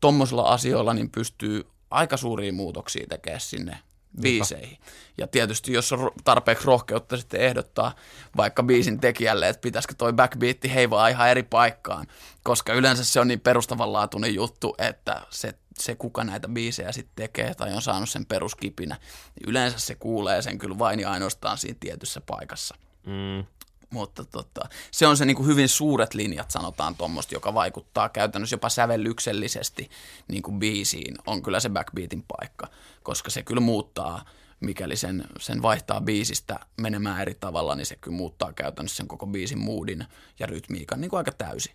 tuommoisilla 0.00 0.42
asioilla 0.42 0.94
niin 0.94 1.10
pystyy 1.10 1.66
aika 1.90 2.16
suuria 2.16 2.52
muutoksia 2.52 3.06
tekemään 3.08 3.40
sinne 3.40 3.78
biiseihin. 4.20 4.78
Ja 5.18 5.26
tietysti 5.26 5.72
jos 5.72 5.92
on 5.92 6.10
tarpeeksi 6.24 6.66
rohkeutta 6.66 7.16
sitten 7.16 7.40
ehdottaa 7.40 7.94
vaikka 8.36 8.62
biisin 8.62 9.00
tekijälle, 9.00 9.48
että 9.48 9.60
pitäisikö 9.60 9.94
toi 9.98 10.12
backbeatti 10.12 10.74
heivaa 10.74 11.08
ihan 11.08 11.28
eri 11.28 11.42
paikkaan, 11.42 12.06
koska 12.42 12.72
yleensä 12.72 13.04
se 13.04 13.20
on 13.20 13.28
niin 13.28 13.40
perustavanlaatuinen 13.40 14.34
juttu, 14.34 14.74
että 14.78 15.22
se, 15.30 15.54
se 15.78 15.94
kuka 15.94 16.24
näitä 16.24 16.48
biisejä 16.48 16.92
sitten 16.92 17.12
tekee 17.16 17.54
tai 17.54 17.72
on 17.74 17.82
saanut 17.82 18.10
sen 18.10 18.26
peruskipinä, 18.26 18.96
niin 19.34 19.50
yleensä 19.50 19.78
se 19.78 19.94
kuulee 19.94 20.42
sen 20.42 20.58
kyllä 20.58 20.78
vain 20.78 21.00
ja 21.00 21.10
ainoastaan 21.10 21.58
siinä 21.58 21.76
tietyssä 21.80 22.20
paikassa. 22.26 22.74
Mm. 23.06 23.44
Mutta 23.92 24.24
tota, 24.24 24.60
se 24.90 25.06
on 25.06 25.16
se 25.16 25.24
niin 25.24 25.36
kuin 25.36 25.46
hyvin 25.46 25.68
suuret 25.68 26.14
linjat, 26.14 26.50
sanotaan 26.50 26.94
tuommoista, 26.94 27.34
joka 27.34 27.54
vaikuttaa 27.54 28.08
käytännössä 28.08 28.54
jopa 28.54 28.68
sävellyksellisesti 28.68 29.90
niin 30.28 30.42
kuin 30.42 30.58
biisiin, 30.58 31.14
on 31.26 31.42
kyllä 31.42 31.60
se 31.60 31.68
backbeatin 31.68 32.24
paikka, 32.38 32.66
koska 33.02 33.30
se 33.30 33.42
kyllä 33.42 33.60
muuttaa, 33.60 34.24
mikäli 34.60 34.96
sen, 34.96 35.24
sen 35.40 35.62
vaihtaa 35.62 36.00
biisistä 36.00 36.60
menemään 36.80 37.22
eri 37.22 37.34
tavalla, 37.34 37.74
niin 37.74 37.86
se 37.86 37.96
kyllä 37.96 38.16
muuttaa 38.16 38.52
käytännössä 38.52 38.96
sen 38.96 39.08
koko 39.08 39.26
biisin 39.26 39.58
moodin 39.58 40.04
ja 40.38 40.46
rytmiikan 40.46 41.00
niin 41.00 41.10
kuin 41.10 41.18
aika 41.18 41.32
täysin. 41.32 41.74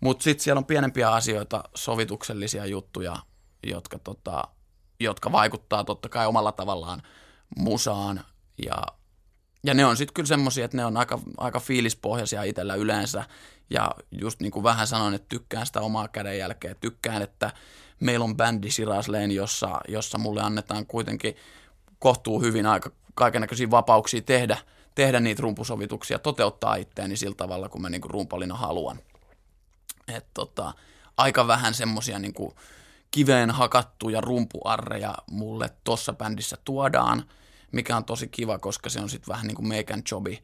Mutta 0.00 0.22
sitten 0.22 0.44
siellä 0.44 0.58
on 0.58 0.64
pienempiä 0.64 1.10
asioita, 1.12 1.64
sovituksellisia 1.74 2.66
juttuja, 2.66 3.16
jotka, 3.62 3.98
tota, 3.98 4.44
jotka 5.00 5.32
vaikuttaa 5.32 5.84
totta 5.84 6.08
kai 6.08 6.26
omalla 6.26 6.52
tavallaan 6.52 7.02
musaan 7.56 8.24
ja 8.64 8.82
ja 9.64 9.74
ne 9.74 9.86
on 9.86 9.96
sitten 9.96 10.14
kyllä 10.14 10.26
semmoisia, 10.26 10.64
että 10.64 10.76
ne 10.76 10.84
on 10.84 10.96
aika, 10.96 11.18
aika 11.38 11.60
fiilispohjaisia 11.60 12.42
itsellä 12.42 12.74
yleensä. 12.74 13.24
Ja 13.70 13.90
just 14.20 14.40
niin 14.40 14.52
kuin 14.52 14.62
vähän 14.62 14.86
sanoin, 14.86 15.14
että 15.14 15.28
tykkään 15.28 15.66
sitä 15.66 15.80
omaa 15.80 16.08
kädenjälkeä. 16.08 16.74
Tykkään, 16.74 17.22
että 17.22 17.50
meillä 18.00 18.24
on 18.24 18.36
bändi 18.36 18.70
Sirasleen, 18.70 19.30
jossa, 19.30 19.80
jossa 19.88 20.18
mulle 20.18 20.42
annetaan 20.42 20.86
kuitenkin 20.86 21.36
kohtuu 21.98 22.40
hyvin 22.40 22.66
aika 22.66 22.90
kaikenlaisia 23.14 23.70
vapauksia 23.70 24.20
tehdä, 24.20 24.56
tehdä 24.94 25.20
niitä 25.20 25.42
rumpusovituksia, 25.42 26.18
toteuttaa 26.18 26.74
itteeni 26.74 27.16
sillä 27.16 27.34
tavalla, 27.34 27.68
kun 27.68 27.82
mä 27.82 27.88
niin 27.88 28.00
kuin 28.00 28.10
rumpalina 28.10 28.54
haluan. 28.54 28.98
Et 30.08 30.26
tota, 30.34 30.74
aika 31.16 31.46
vähän 31.46 31.74
semmoisia 31.74 32.18
niin 32.18 32.34
kiveen 33.10 33.50
hakattuja 33.50 34.20
rumpuarreja 34.20 35.14
mulle 35.30 35.70
tuossa 35.84 36.12
bändissä 36.12 36.56
tuodaan– 36.64 37.24
mikä 37.72 37.96
on 37.96 38.04
tosi 38.04 38.28
kiva, 38.28 38.58
koska 38.58 38.90
se 38.90 39.00
on 39.00 39.08
sitten 39.10 39.32
vähän 39.32 39.46
niin 39.46 39.56
kuin 39.56 39.68
meikän 39.68 40.02
jobi 40.10 40.42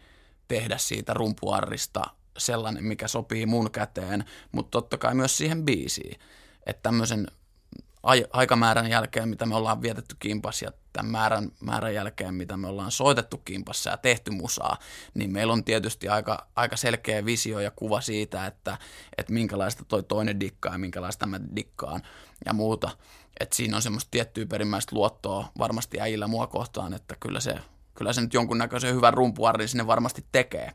tehdä 0.48 0.78
siitä 0.78 1.14
rumpuarrista 1.14 2.04
sellainen, 2.38 2.84
mikä 2.84 3.08
sopii 3.08 3.46
mun 3.46 3.70
käteen, 3.70 4.24
mutta 4.52 4.70
totta 4.70 4.98
kai 4.98 5.14
myös 5.14 5.36
siihen 5.36 5.64
biisiin. 5.64 6.20
Että 6.66 6.82
tämmöisen 6.82 7.26
aikamäärän 8.32 8.90
jälkeen, 8.90 9.28
mitä 9.28 9.46
me 9.46 9.56
ollaan 9.56 9.82
vietetty 9.82 10.16
kimpas 10.18 10.62
ja 10.62 10.72
tämän 10.92 11.12
määrän, 11.12 11.50
määrän 11.60 11.94
jälkeen, 11.94 12.34
mitä 12.34 12.56
me 12.56 12.68
ollaan 12.68 12.90
soitettu 12.90 13.38
kimpassa 13.38 13.90
ja 13.90 13.96
tehty 13.96 14.30
musaa, 14.30 14.76
niin 15.14 15.32
meillä 15.32 15.52
on 15.52 15.64
tietysti 15.64 16.08
aika, 16.08 16.46
aika 16.56 16.76
selkeä 16.76 17.24
visio 17.24 17.60
ja 17.60 17.70
kuva 17.70 18.00
siitä, 18.00 18.46
että, 18.46 18.78
että 19.18 19.32
minkälaista 19.32 19.84
toi 19.84 20.02
toinen 20.02 20.40
dikkaa 20.40 20.72
ja 20.72 20.78
minkälaista 20.78 21.26
mä 21.26 21.40
dikkaan 21.56 22.02
ja 22.46 22.52
muuta. 22.52 22.90
Et 23.40 23.52
siinä 23.52 23.76
on 23.76 23.82
semmoista 23.82 24.10
tiettyä 24.10 24.46
perimmäistä 24.46 24.96
luottoa 24.96 25.48
varmasti 25.58 26.00
äijillä 26.00 26.26
mua 26.26 26.46
kohtaan, 26.46 26.94
että 26.94 27.16
kyllä 27.20 27.40
se, 27.40 27.54
kyllä 27.94 28.12
se 28.12 28.20
nyt 28.20 28.34
jonkunnäköisen 28.34 28.94
hyvän 28.94 29.14
rumpuarrin 29.14 29.68
sinne 29.68 29.86
varmasti 29.86 30.24
tekee. 30.32 30.72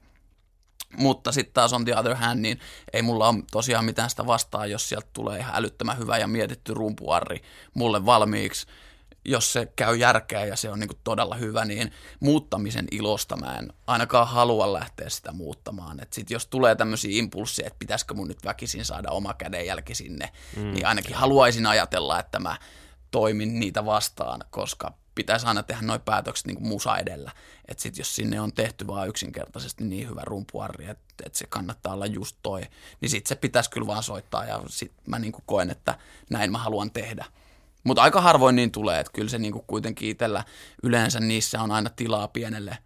Mutta 0.97 1.31
sitten 1.31 1.53
taas 1.53 1.73
on 1.73 1.85
the 1.85 1.97
other 1.97 2.15
hand, 2.15 2.41
niin 2.41 2.59
ei 2.93 3.01
mulla 3.01 3.29
ole 3.29 3.43
tosiaan 3.51 3.85
mitään 3.85 4.09
sitä 4.09 4.25
vastaa, 4.25 4.65
jos 4.65 4.89
sieltä 4.89 5.07
tulee 5.13 5.39
ihan 5.39 5.55
älyttömän 5.55 5.97
hyvä 5.97 6.17
ja 6.17 6.27
mietitty 6.27 6.73
rumpuarri 6.73 7.41
mulle 7.73 8.05
valmiiksi 8.05 8.67
jos 9.25 9.53
se 9.53 9.71
käy 9.75 9.95
järkeä 9.95 10.45
ja 10.45 10.55
se 10.55 10.69
on 10.69 10.79
niin 10.79 10.87
kuin 10.87 10.99
todella 11.03 11.35
hyvä, 11.35 11.65
niin 11.65 11.91
muuttamisen 12.19 12.87
ilosta 12.91 13.37
mä 13.37 13.57
en 13.57 13.73
ainakaan 13.87 14.27
halua 14.27 14.73
lähteä 14.73 15.09
sitä 15.09 15.31
muuttamaan. 15.31 15.99
Et 15.99 16.13
sit 16.13 16.29
jos 16.29 16.47
tulee 16.47 16.75
tämmöisiä 16.75 17.11
impulsseja, 17.13 17.67
että 17.67 17.79
pitäisikö 17.79 18.13
mun 18.13 18.27
nyt 18.27 18.45
väkisin 18.45 18.85
saada 18.85 19.11
oma 19.11 19.33
kädenjälki 19.33 19.95
sinne, 19.95 20.29
mm. 20.55 20.73
niin 20.73 20.85
ainakin 20.85 21.15
haluaisin 21.15 21.65
ajatella, 21.65 22.19
että 22.19 22.39
mä 22.39 22.57
toimin 23.11 23.59
niitä 23.59 23.85
vastaan, 23.85 24.43
koska 24.49 24.93
pitäisi 25.15 25.45
aina 25.45 25.63
tehdä 25.63 25.81
noin 25.81 26.01
päätökset 26.01 26.47
niin 26.47 26.57
kuin 26.57 26.67
musa 26.67 26.97
edellä. 26.97 27.31
Että 27.67 27.83
sit 27.83 27.97
jos 27.97 28.15
sinne 28.15 28.41
on 28.41 28.53
tehty 28.53 28.87
vaan 28.87 29.07
yksinkertaisesti 29.07 29.83
niin 29.83 30.09
hyvä 30.09 30.21
rumpuarri, 30.23 30.85
että, 30.85 31.03
että 31.25 31.37
se 31.37 31.47
kannattaa 31.49 31.93
olla 31.93 32.05
just 32.05 32.37
toi, 32.43 32.61
niin 33.01 33.09
sit 33.09 33.27
se 33.27 33.35
pitäisi 33.35 33.69
kyllä 33.69 33.87
vaan 33.87 34.03
soittaa 34.03 34.45
ja 34.45 34.61
sit 34.67 34.91
mä 35.07 35.19
niin 35.19 35.31
kuin 35.31 35.43
koen, 35.45 35.69
että 35.69 35.97
näin 36.29 36.51
mä 36.51 36.57
haluan 36.57 36.91
tehdä. 36.91 37.25
Mutta 37.83 38.01
aika 38.01 38.21
harvoin 38.21 38.55
niin 38.55 38.71
tulee, 38.71 38.99
että 38.99 39.11
kyllä 39.13 39.29
se 39.29 39.37
niinku 39.37 39.63
kuitenkin 39.67 40.09
itsellä 40.09 40.43
yleensä 40.83 41.19
niissä 41.19 41.61
on 41.61 41.71
aina 41.71 41.89
tilaa 41.89 42.27
pienelle, 42.27 42.77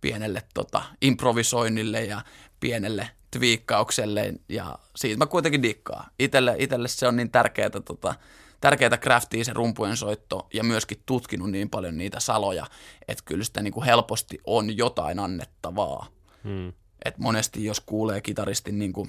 pienelle 0.00 0.42
tota, 0.54 0.82
improvisoinnille 1.02 2.04
ja 2.04 2.22
pienelle 2.60 3.10
twiikkaukselle 3.30 4.34
ja 4.48 4.78
siitä 4.96 5.18
mä 5.18 5.26
kuitenkin 5.26 5.62
dikkaan. 5.62 6.10
Itelle, 6.18 6.54
itelle 6.58 6.88
se 6.88 7.06
on 7.08 7.16
niin 7.16 7.30
tärkeää, 7.30 7.70
tota, 7.70 8.14
tärkeää 8.60 8.96
craftia 8.96 9.44
se 9.44 9.52
rumpujen 9.52 9.96
soitto 9.96 10.48
ja 10.54 10.64
myöskin 10.64 11.02
tutkinut 11.06 11.50
niin 11.50 11.70
paljon 11.70 11.98
niitä 11.98 12.20
saloja, 12.20 12.66
että 13.08 13.24
kyllä 13.24 13.44
sitä 13.44 13.62
niinku 13.62 13.82
helposti 13.82 14.38
on 14.46 14.76
jotain 14.76 15.18
annettavaa. 15.18 16.06
Hmm. 16.44 16.72
Et 17.04 17.18
monesti 17.18 17.64
jos 17.64 17.80
kuulee 17.80 18.20
kitaristin 18.20 18.78
niinku 18.78 19.08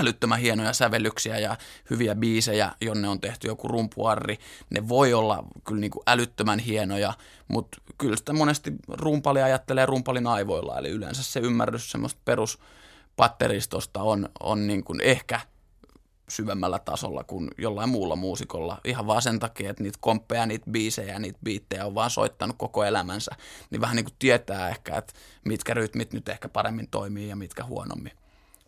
älyttömän 0.00 0.38
hienoja 0.38 0.72
sävellyksiä 0.72 1.38
ja 1.38 1.56
hyviä 1.90 2.14
biisejä, 2.14 2.72
jonne 2.80 3.08
on 3.08 3.20
tehty 3.20 3.46
joku 3.46 3.68
rumpuarri. 3.68 4.38
Ne 4.70 4.88
voi 4.88 5.14
olla 5.14 5.44
kyllä 5.66 5.80
niin 5.80 5.90
kuin 5.90 6.02
älyttömän 6.06 6.58
hienoja, 6.58 7.12
mutta 7.48 7.78
kyllä 7.98 8.16
sitä 8.16 8.32
monesti 8.32 8.72
rumpali 8.88 9.42
ajattelee 9.42 9.86
rumpalin 9.86 10.26
aivoilla, 10.26 10.78
eli 10.78 10.88
yleensä 10.88 11.22
se 11.22 11.40
ymmärrys 11.40 11.90
semmoista 11.90 12.20
peruspatteristosta 12.24 14.02
on, 14.02 14.28
on 14.40 14.66
niin 14.66 14.84
kuin 14.84 15.00
ehkä 15.00 15.40
syvemmällä 16.28 16.78
tasolla 16.78 17.24
kuin 17.24 17.50
jollain 17.58 17.88
muulla 17.88 18.16
muusikolla. 18.16 18.80
Ihan 18.84 19.06
vaan 19.06 19.22
sen 19.22 19.38
takia, 19.38 19.70
että 19.70 19.82
niitä 19.82 19.98
komppeja, 20.00 20.46
niitä 20.46 20.70
biisejä, 20.70 21.18
niitä 21.18 21.38
biittejä 21.44 21.86
on 21.86 21.94
vaan 21.94 22.10
soittanut 22.10 22.56
koko 22.58 22.84
elämänsä. 22.84 23.30
Niin 23.70 23.80
vähän 23.80 23.96
niin 23.96 24.04
kuin 24.04 24.16
tietää 24.18 24.68
ehkä, 24.68 24.96
että 24.96 25.12
mitkä 25.44 25.74
rytmit 25.74 26.12
nyt 26.12 26.28
ehkä 26.28 26.48
paremmin 26.48 26.88
toimii 26.90 27.28
ja 27.28 27.36
mitkä 27.36 27.64
huonommin. 27.64 28.12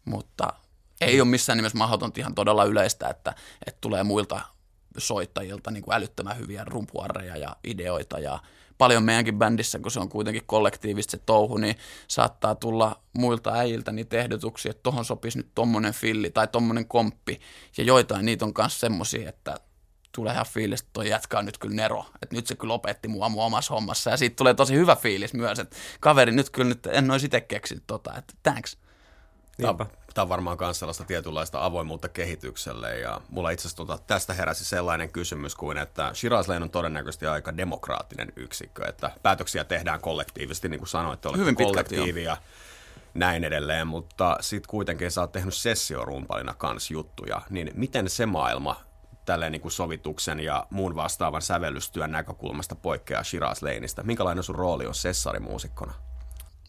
Mutta 0.04 0.52
ei 1.00 1.20
ole 1.20 1.28
missään 1.28 1.56
nimessä 1.56 1.78
mahdotonta 1.78 2.20
ihan 2.20 2.34
todella 2.34 2.64
yleistä, 2.64 3.08
että, 3.08 3.34
että 3.66 3.78
tulee 3.80 4.02
muilta 4.02 4.40
soittajilta 4.98 5.70
niin 5.70 5.82
kuin 5.82 5.94
älyttömän 5.94 6.38
hyviä 6.38 6.64
rumpuarreja 6.64 7.36
ja 7.36 7.56
ideoita 7.64 8.18
ja 8.18 8.38
paljon 8.80 9.02
meidänkin 9.02 9.38
bändissä, 9.38 9.78
kun 9.78 9.90
se 9.90 10.00
on 10.00 10.08
kuitenkin 10.08 10.42
kollektiivista 10.46 11.10
se 11.10 11.18
touhu, 11.26 11.56
niin 11.56 11.76
saattaa 12.08 12.54
tulla 12.54 13.00
muilta 13.12 13.52
äijiltä 13.52 13.92
niitä 13.92 14.16
ehdotuksia, 14.16 14.70
että 14.70 14.82
tohon 14.82 15.04
sopisi 15.04 15.38
nyt 15.38 15.50
tommonen 15.54 15.92
filli 15.92 16.30
tai 16.30 16.48
tommonen 16.48 16.88
komppi 16.88 17.40
ja 17.78 17.84
joitain 17.84 18.26
niitä 18.26 18.44
on 18.44 18.52
myös 18.58 18.80
semmosia, 18.80 19.28
että 19.28 19.56
tulee 20.12 20.32
ihan 20.32 20.46
fiilis, 20.46 20.80
että 20.80 20.90
toi 20.92 21.08
jätkä 21.08 21.38
on 21.38 21.44
nyt 21.44 21.58
kyllä 21.58 21.74
Nero, 21.74 22.04
että 22.22 22.36
nyt 22.36 22.46
se 22.46 22.56
kyllä 22.56 22.74
opetti 22.74 23.08
mua 23.08 23.28
mun 23.28 23.44
omassa 23.44 23.74
hommassa 23.74 24.10
ja 24.10 24.16
siitä 24.16 24.36
tulee 24.36 24.54
tosi 24.54 24.74
hyvä 24.74 24.96
fiilis 24.96 25.34
myös, 25.34 25.58
että 25.58 25.76
kaveri 26.00 26.32
nyt 26.32 26.50
kyllä 26.50 26.68
nyt 26.68 26.86
en 26.86 27.10
olisi 27.10 27.26
itse 27.26 27.40
keksinyt 27.40 27.84
tota, 27.86 28.16
että 28.18 28.34
thanks. 28.42 28.76
Niinpä. 29.58 29.86
Tämä 30.14 30.22
on 30.22 30.28
varmaan 30.28 30.56
myös 30.60 30.78
sellaista 30.78 31.04
tietynlaista 31.04 31.64
avoimuutta 31.64 32.08
kehitykselle 32.08 32.98
ja 32.98 33.20
mulla 33.28 33.50
itse 33.50 33.62
asiassa 33.62 33.76
tota, 33.76 33.98
tästä 34.06 34.34
heräsi 34.34 34.64
sellainen 34.64 35.10
kysymys 35.10 35.54
kuin, 35.54 35.78
että 35.78 36.10
Shiraz 36.14 36.48
Lane 36.48 36.62
on 36.62 36.70
todennäköisesti 36.70 37.26
aika 37.26 37.56
demokraattinen 37.56 38.32
yksikkö, 38.36 38.88
että 38.88 39.10
päätöksiä 39.22 39.64
tehdään 39.64 40.00
kollektiivisesti, 40.00 40.68
niin 40.68 40.80
kuin 40.80 40.88
sanoitte, 40.88 41.28
olette 41.28 41.40
Hyvin 41.40 41.56
kollektiivi 41.56 42.24
ja 42.24 42.36
näin 43.14 43.44
edelleen, 43.44 43.86
mutta 43.86 44.36
sitten 44.40 44.70
kuitenkin 44.70 45.10
sä 45.10 45.20
oot 45.20 45.32
tehnyt 45.32 45.54
sessiorumpalina 45.54 46.54
kans 46.54 46.90
juttuja, 46.90 47.42
niin 47.50 47.70
miten 47.74 48.10
se 48.10 48.26
maailma 48.26 48.80
tälleen 49.26 49.52
niin 49.52 49.62
kuin 49.62 49.72
sovituksen 49.72 50.40
ja 50.40 50.66
muun 50.70 50.96
vastaavan 50.96 51.42
sävellystyön 51.42 52.12
näkökulmasta 52.12 52.74
poikkeaa 52.74 53.24
Shiraz 53.24 53.62
Laneista? 53.62 54.02
Minkälainen 54.02 54.44
sun 54.44 54.54
rooli 54.54 54.86
on 54.86 54.94
sessarimuusikkona? 54.94 55.94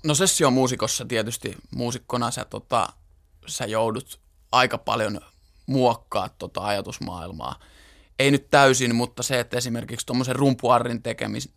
No 0.03 0.15
sessiomuusikossa 0.15 1.05
tietysti 1.05 1.57
muusikkona 1.75 2.31
sä, 2.31 2.45
tota, 2.45 2.89
sä 3.47 3.65
joudut 3.65 4.19
aika 4.51 4.77
paljon 4.77 5.21
muokkaa 5.65 6.29
tota 6.29 6.65
ajatusmaailmaa. 6.65 7.59
Ei 8.19 8.31
nyt 8.31 8.49
täysin, 8.49 8.95
mutta 8.95 9.23
se, 9.23 9.39
että 9.39 9.57
esimerkiksi 9.57 10.05
tuommoisen 10.05 10.35
rumpuarrin 10.35 11.01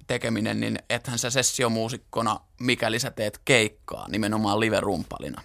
tekeminen, 0.06 0.60
niin 0.60 0.78
ethän 0.90 1.18
sä 1.18 1.30
sessiomuusikkona, 1.30 2.40
mikäli 2.60 2.98
sä 2.98 3.10
teet 3.10 3.40
keikkaa, 3.44 4.08
nimenomaan 4.08 4.60
live-rumpalina, 4.60 5.42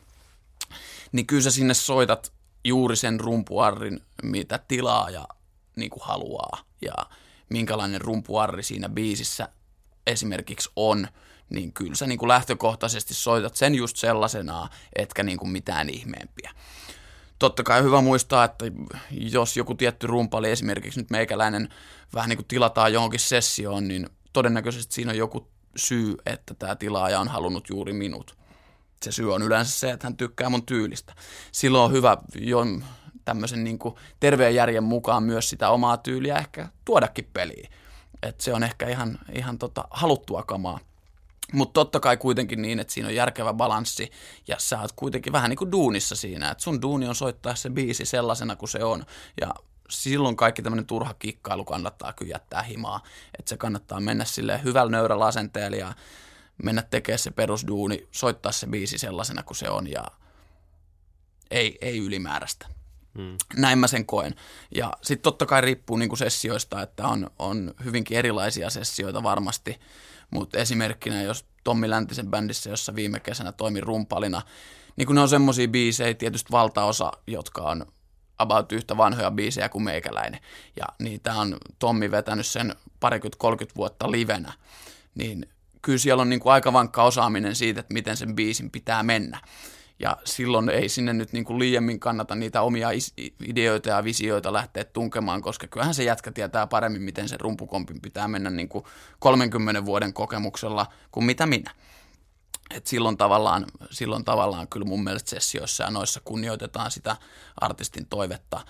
niin 1.11 1.27
kyllä 1.27 1.41
sä 1.41 1.51
sinne 1.51 1.73
soitat 1.73 2.33
juuri 2.63 2.95
sen 2.95 3.19
rumpuarrin, 3.19 4.01
mitä 4.23 4.59
tilaaja 4.67 5.27
niin 5.75 5.89
kuin 5.89 6.03
haluaa. 6.03 6.63
Ja 6.81 6.93
minkälainen 7.49 8.01
rumpuarri 8.01 8.63
siinä 8.63 8.89
biisissä 8.89 9.49
esimerkiksi 10.07 10.69
on– 10.75 11.07
niin 11.49 11.73
kyllä 11.73 11.95
sä 11.95 12.07
niin 12.07 12.19
kuin 12.19 12.27
lähtökohtaisesti 12.27 13.13
soitat 13.13 13.55
sen 13.55 13.75
just 13.75 13.97
sellaisena, 13.97 14.69
etkä 14.95 15.23
niin 15.23 15.37
kuin 15.37 15.49
mitään 15.49 15.89
ihmeempiä. 15.89 16.51
Totta 17.39 17.63
kai 17.63 17.83
hyvä 17.83 18.01
muistaa, 18.01 18.43
että 18.43 18.65
jos 19.11 19.57
joku 19.57 19.75
tietty 19.75 20.07
rumpali, 20.07 20.51
esimerkiksi 20.51 20.99
nyt 20.99 21.09
meikäläinen, 21.09 21.69
vähän 22.13 22.29
niin 22.29 22.37
kuin 22.37 22.47
tilataan 22.47 22.93
johonkin 22.93 23.19
sessioon, 23.19 23.87
niin 23.87 24.09
todennäköisesti 24.33 24.93
siinä 24.93 25.11
on 25.11 25.17
joku 25.17 25.47
syy, 25.75 26.15
että 26.25 26.53
tämä 26.53 26.75
tilaaja 26.75 27.19
on 27.19 27.27
halunnut 27.27 27.69
juuri 27.69 27.93
minut. 27.93 28.37
Se 29.03 29.11
syy 29.11 29.33
on 29.33 29.41
yleensä 29.41 29.71
se, 29.71 29.91
että 29.91 30.07
hän 30.07 30.17
tykkää 30.17 30.49
mun 30.49 30.65
tyylistä. 30.65 31.15
Silloin 31.51 31.83
on 31.83 31.91
hyvä 31.91 32.17
jo 32.35 32.65
tämmöisen 33.25 33.63
niin 33.63 33.79
kuin 33.79 33.95
terveen 34.19 34.55
järjen 34.55 34.83
mukaan 34.83 35.23
myös 35.23 35.49
sitä 35.49 35.69
omaa 35.69 35.97
tyyliä 35.97 36.37
ehkä 36.37 36.67
tuodakin 36.85 37.29
peliin. 37.33 37.69
Et 38.23 38.41
se 38.41 38.53
on 38.53 38.63
ehkä 38.63 38.87
ihan, 38.87 39.19
ihan 39.33 39.57
tota 39.57 39.87
haluttua 39.91 40.43
kamaa. 40.43 40.79
Mutta 41.53 41.73
totta 41.73 41.99
kai 41.99 42.17
kuitenkin 42.17 42.61
niin, 42.61 42.79
että 42.79 42.93
siinä 42.93 43.07
on 43.09 43.15
järkevä 43.15 43.53
balanssi 43.53 44.11
ja 44.47 44.55
sä 44.59 44.81
oot 44.81 44.91
kuitenkin 44.91 45.33
vähän 45.33 45.49
niin 45.49 45.57
kuin 45.57 45.71
duunissa 45.71 46.15
siinä, 46.15 46.51
että 46.51 46.63
sun 46.63 46.81
duuni 46.81 47.07
on 47.07 47.15
soittaa 47.15 47.55
se 47.55 47.69
biisi 47.69 48.05
sellaisena 48.05 48.55
kuin 48.55 48.69
se 48.69 48.83
on 48.83 49.05
ja 49.41 49.53
silloin 49.89 50.35
kaikki 50.35 50.61
tämmöinen 50.61 50.85
turha 50.85 51.13
kikkailu 51.13 51.65
kannattaa 51.65 52.13
kyllä 52.13 52.31
jättää 52.31 52.63
himaa, 52.63 53.03
että 53.39 53.49
se 53.49 53.57
kannattaa 53.57 53.99
mennä 53.99 54.25
sille 54.25 54.61
hyvällä 54.63 54.91
nöyrällä 54.91 55.25
asenteella 55.25 55.77
ja 55.77 55.93
mennä 56.63 56.81
tekemään 56.81 57.19
se 57.19 57.31
perusduuni, 57.31 58.07
soittaa 58.11 58.51
se 58.51 58.67
biisi 58.67 58.97
sellaisena 58.97 59.43
kuin 59.43 59.57
se 59.57 59.69
on 59.69 59.91
ja 59.91 60.05
ei, 61.51 61.77
ei 61.81 61.97
ylimääräistä. 61.97 62.67
Hmm. 63.17 63.37
Näin 63.57 63.79
mä 63.79 63.87
sen 63.87 64.05
koen. 64.05 64.35
Ja 64.75 64.93
sitten 65.01 65.23
totta 65.23 65.45
kai 65.45 65.61
riippuu 65.61 65.97
niinku 65.97 66.15
sessioista, 66.15 66.81
että 66.81 67.07
on, 67.07 67.31
on 67.39 67.73
hyvinkin 67.83 68.17
erilaisia 68.17 68.69
sessioita 68.69 69.23
varmasti. 69.23 69.79
Mutta 70.31 70.57
esimerkkinä, 70.57 71.21
jos 71.21 71.45
Tommi 71.63 71.89
Läntisen 71.89 72.27
bändissä, 72.27 72.69
jossa 72.69 72.95
viime 72.95 73.19
kesänä 73.19 73.51
toimi 73.51 73.81
rumpalina, 73.81 74.41
niin 74.95 75.05
kun 75.05 75.15
ne 75.15 75.21
on 75.21 75.29
semmoisia 75.29 75.67
biisejä, 75.67 76.13
tietysti 76.13 76.51
valtaosa, 76.51 77.11
jotka 77.27 77.61
on 77.61 77.85
about 78.39 78.71
yhtä 78.71 78.97
vanhoja 78.97 79.31
biisejä 79.31 79.69
kuin 79.69 79.83
meikäläinen. 79.83 80.39
Ja 80.75 80.85
niitä 80.99 81.33
on 81.33 81.57
Tommi 81.79 82.11
vetänyt 82.11 82.45
sen 82.45 82.75
parikymmentä 82.99 83.37
30 83.39 83.75
vuotta 83.75 84.11
livenä. 84.11 84.53
Niin 85.15 85.49
kyllä 85.81 85.97
siellä 85.97 86.21
on 86.21 86.29
niin 86.29 86.39
kuin 86.39 86.53
aika 86.53 86.73
vankka 86.73 87.03
osaaminen 87.03 87.55
siitä, 87.55 87.79
että 87.79 87.93
miten 87.93 88.17
sen 88.17 88.35
biisin 88.35 88.71
pitää 88.71 89.03
mennä. 89.03 89.41
Ja 89.99 90.17
silloin 90.25 90.69
ei 90.69 90.89
sinne 90.89 91.13
nyt 91.13 91.33
niin 91.33 91.45
kuin 91.45 91.59
liiemmin 91.59 91.99
kannata 91.99 92.35
niitä 92.35 92.61
omia 92.61 92.89
ideoita 93.47 93.89
ja 93.89 94.03
visioita 94.03 94.53
lähteä 94.53 94.83
tunkemaan, 94.83 95.41
koska 95.41 95.67
kyllähän 95.67 95.93
se 95.93 96.03
jätkä 96.03 96.31
tietää 96.31 96.67
paremmin, 96.67 97.01
miten 97.01 97.29
se 97.29 97.37
rumpukompin 97.39 98.01
pitää 98.01 98.27
mennä 98.27 98.49
niin 98.49 98.69
kuin 98.69 98.85
30 99.19 99.85
vuoden 99.85 100.13
kokemuksella 100.13 100.85
kuin 101.11 101.23
mitä 101.23 101.45
minä. 101.45 101.71
Et 102.75 102.87
silloin, 102.87 103.17
tavallaan, 103.17 103.65
silloin 103.91 104.25
tavallaan 104.25 104.67
kyllä 104.67 104.85
mun 104.85 105.03
mielestä 105.03 105.29
sessioissa 105.29 105.83
ja 105.83 105.91
noissa 105.91 106.21
kunnioitetaan 106.23 106.91
sitä 106.91 107.15
artistin 107.61 108.05
toivetta– 108.05 108.61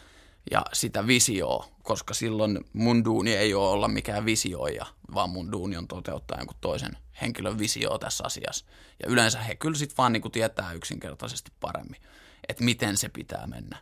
ja 0.51 0.65
sitä 0.73 1.07
visioa, 1.07 1.67
koska 1.83 2.13
silloin 2.13 2.59
mun 2.73 3.05
duuni 3.05 3.35
ei 3.35 3.53
ole 3.53 3.69
olla 3.69 3.87
mikään 3.87 4.25
visioija, 4.25 4.85
vaan 5.13 5.29
mun 5.29 5.51
duuni 5.51 5.77
on 5.77 5.87
toteuttaa 5.87 6.37
jonkun 6.37 6.57
toisen 6.61 6.97
henkilön 7.21 7.59
visioa 7.59 7.99
tässä 7.99 8.23
asiassa. 8.23 8.65
Ja 9.03 9.09
yleensä 9.09 9.39
he 9.39 9.55
kyllä 9.55 9.77
sitten 9.77 9.97
vaan 9.97 10.13
niin 10.13 10.31
tietää 10.31 10.73
yksinkertaisesti 10.73 11.51
paremmin, 11.59 12.01
että 12.49 12.63
miten 12.63 12.97
se 12.97 13.09
pitää 13.09 13.47
mennä. 13.47 13.77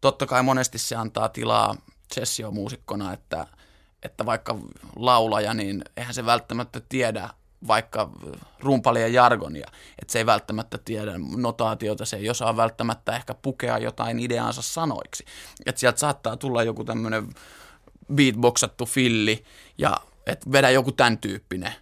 Totta 0.00 0.26
kai 0.26 0.42
monesti 0.42 0.78
se 0.78 0.96
antaa 0.96 1.28
tilaa 1.28 1.76
sessiomuusikkona, 2.14 3.12
että, 3.12 3.46
että 4.02 4.26
vaikka 4.26 4.58
laulaja, 4.96 5.54
niin 5.54 5.84
eihän 5.96 6.14
se 6.14 6.26
välttämättä 6.26 6.80
tiedä 6.88 7.30
vaikka 7.66 8.10
rumpalien 8.60 9.12
jargonia, 9.12 9.68
että 9.98 10.12
se 10.12 10.18
ei 10.18 10.26
välttämättä 10.26 10.78
tiedä 10.84 11.12
notaatiota, 11.36 12.04
se 12.04 12.16
ei 12.16 12.30
osaa 12.30 12.56
välttämättä 12.56 13.16
ehkä 13.16 13.34
pukea 13.34 13.78
jotain 13.78 14.20
ideaansa 14.20 14.62
sanoiksi. 14.62 15.24
Että 15.66 15.80
sieltä 15.80 15.98
saattaa 15.98 16.36
tulla 16.36 16.62
joku 16.62 16.84
tämmöinen 16.84 17.28
beatboxattu 18.14 18.86
filli 18.86 19.44
ja 19.78 19.96
et 20.26 20.52
vedä 20.52 20.70
joku 20.70 20.92
tämän 20.92 21.18
tyyppinen. 21.18 21.72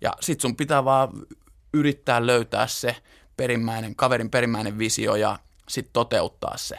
Ja 0.00 0.12
sit 0.20 0.40
sun 0.40 0.56
pitää 0.56 0.84
vaan 0.84 1.08
yrittää 1.72 2.26
löytää 2.26 2.66
se 2.66 2.96
perimmäinen, 3.36 3.96
kaverin 3.96 4.30
perimmäinen 4.30 4.78
visio 4.78 5.14
ja 5.14 5.38
sitten 5.68 5.92
toteuttaa 5.92 6.56
se. 6.56 6.78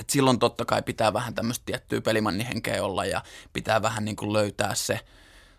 Et 0.00 0.10
silloin 0.10 0.38
totta 0.38 0.64
kai 0.64 0.82
pitää 0.82 1.12
vähän 1.12 1.34
tämmöistä 1.34 1.62
tiettyä 1.66 2.00
pelimannihenkeä 2.00 2.84
olla 2.84 3.04
ja 3.04 3.22
pitää 3.52 3.82
vähän 3.82 4.04
niin 4.04 4.16
kuin 4.16 4.32
löytää 4.32 4.74
se, 4.74 5.00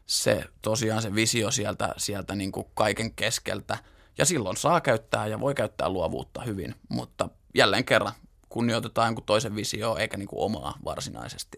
se 0.08 0.43
tosiaan 0.62 1.01
se 1.01 1.16
visio 1.16 1.51
sieltä, 1.51 1.93
sieltä 1.97 2.36
niin 2.36 2.51
kuin 2.51 2.68
kaiken 2.74 3.14
keskeltä. 3.14 3.78
Ja 4.18 4.26
silloin 4.26 4.58
saa 4.58 4.82
käyttää 4.82 5.28
ja 5.28 5.39
voi 5.39 5.53
käyttää 5.55 5.89
luovuutta 5.89 6.41
hyvin, 6.41 6.76
mutta 6.89 7.30
jälleen 7.55 7.86
kerran 7.86 8.14
kunnioitetaan 8.49 9.08
jonkun 9.08 9.24
toisen 9.26 9.55
visio 9.55 9.95
eikä 9.97 10.18
niin 10.18 10.28
kuin 10.28 10.43
omaa 10.43 10.74
varsinaisesti. 10.86 11.58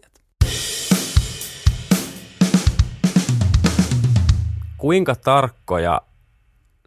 Kuinka 4.78 5.14
tarkkoja 5.14 6.00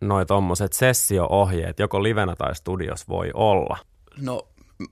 noi 0.01 0.25
tommoset 0.25 0.73
sessio-ohjeet 0.73 1.79
joko 1.79 2.03
livenä 2.03 2.35
tai 2.35 2.55
studios 2.55 3.07
voi 3.07 3.31
olla? 3.33 3.77
No 4.17 4.47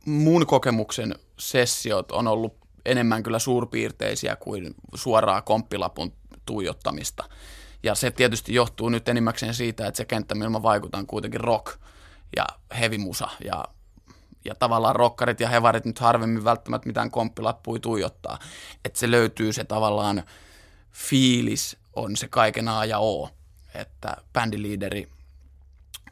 mun 0.05 0.47
kokemuksen 0.47 1.15
sessiot 1.39 2.11
on 2.11 2.27
ollut 2.27 2.57
enemmän 2.85 3.23
kyllä 3.23 3.39
suurpiirteisiä 3.39 4.35
kuin 4.35 4.75
suoraa 4.95 5.41
komppilapun 5.41 6.13
tuijottamista. 6.51 7.23
Ja 7.83 7.95
se 7.95 8.11
tietysti 8.11 8.53
johtuu 8.53 8.89
nyt 8.89 9.09
enimmäkseen 9.09 9.53
siitä, 9.53 9.87
että 9.87 9.97
se 9.97 10.05
kenttä, 10.05 10.35
millä 10.35 10.63
vaikutan 10.63 11.07
kuitenkin 11.07 11.41
rock 11.41 11.79
ja 12.35 12.45
heavy 12.79 12.97
musa 12.97 13.29
ja 13.45 13.65
ja 14.45 14.55
tavallaan 14.55 14.95
rokkarit 14.95 15.39
ja 15.39 15.49
hevarit 15.49 15.85
nyt 15.85 15.99
harvemmin 15.99 16.43
välttämättä 16.43 16.87
mitään 16.87 17.11
komppilappuja 17.11 17.79
tuijottaa. 17.79 18.39
Että 18.85 18.99
se 18.99 19.11
löytyy 19.11 19.53
se 19.53 19.63
tavallaan 19.63 20.23
fiilis 20.91 21.77
on 21.93 22.17
se 22.17 22.27
kaiken 22.27 22.67
A 22.67 22.85
ja 22.85 22.99
O, 22.99 23.29
että 23.75 24.17
bändiliideri 24.33 25.09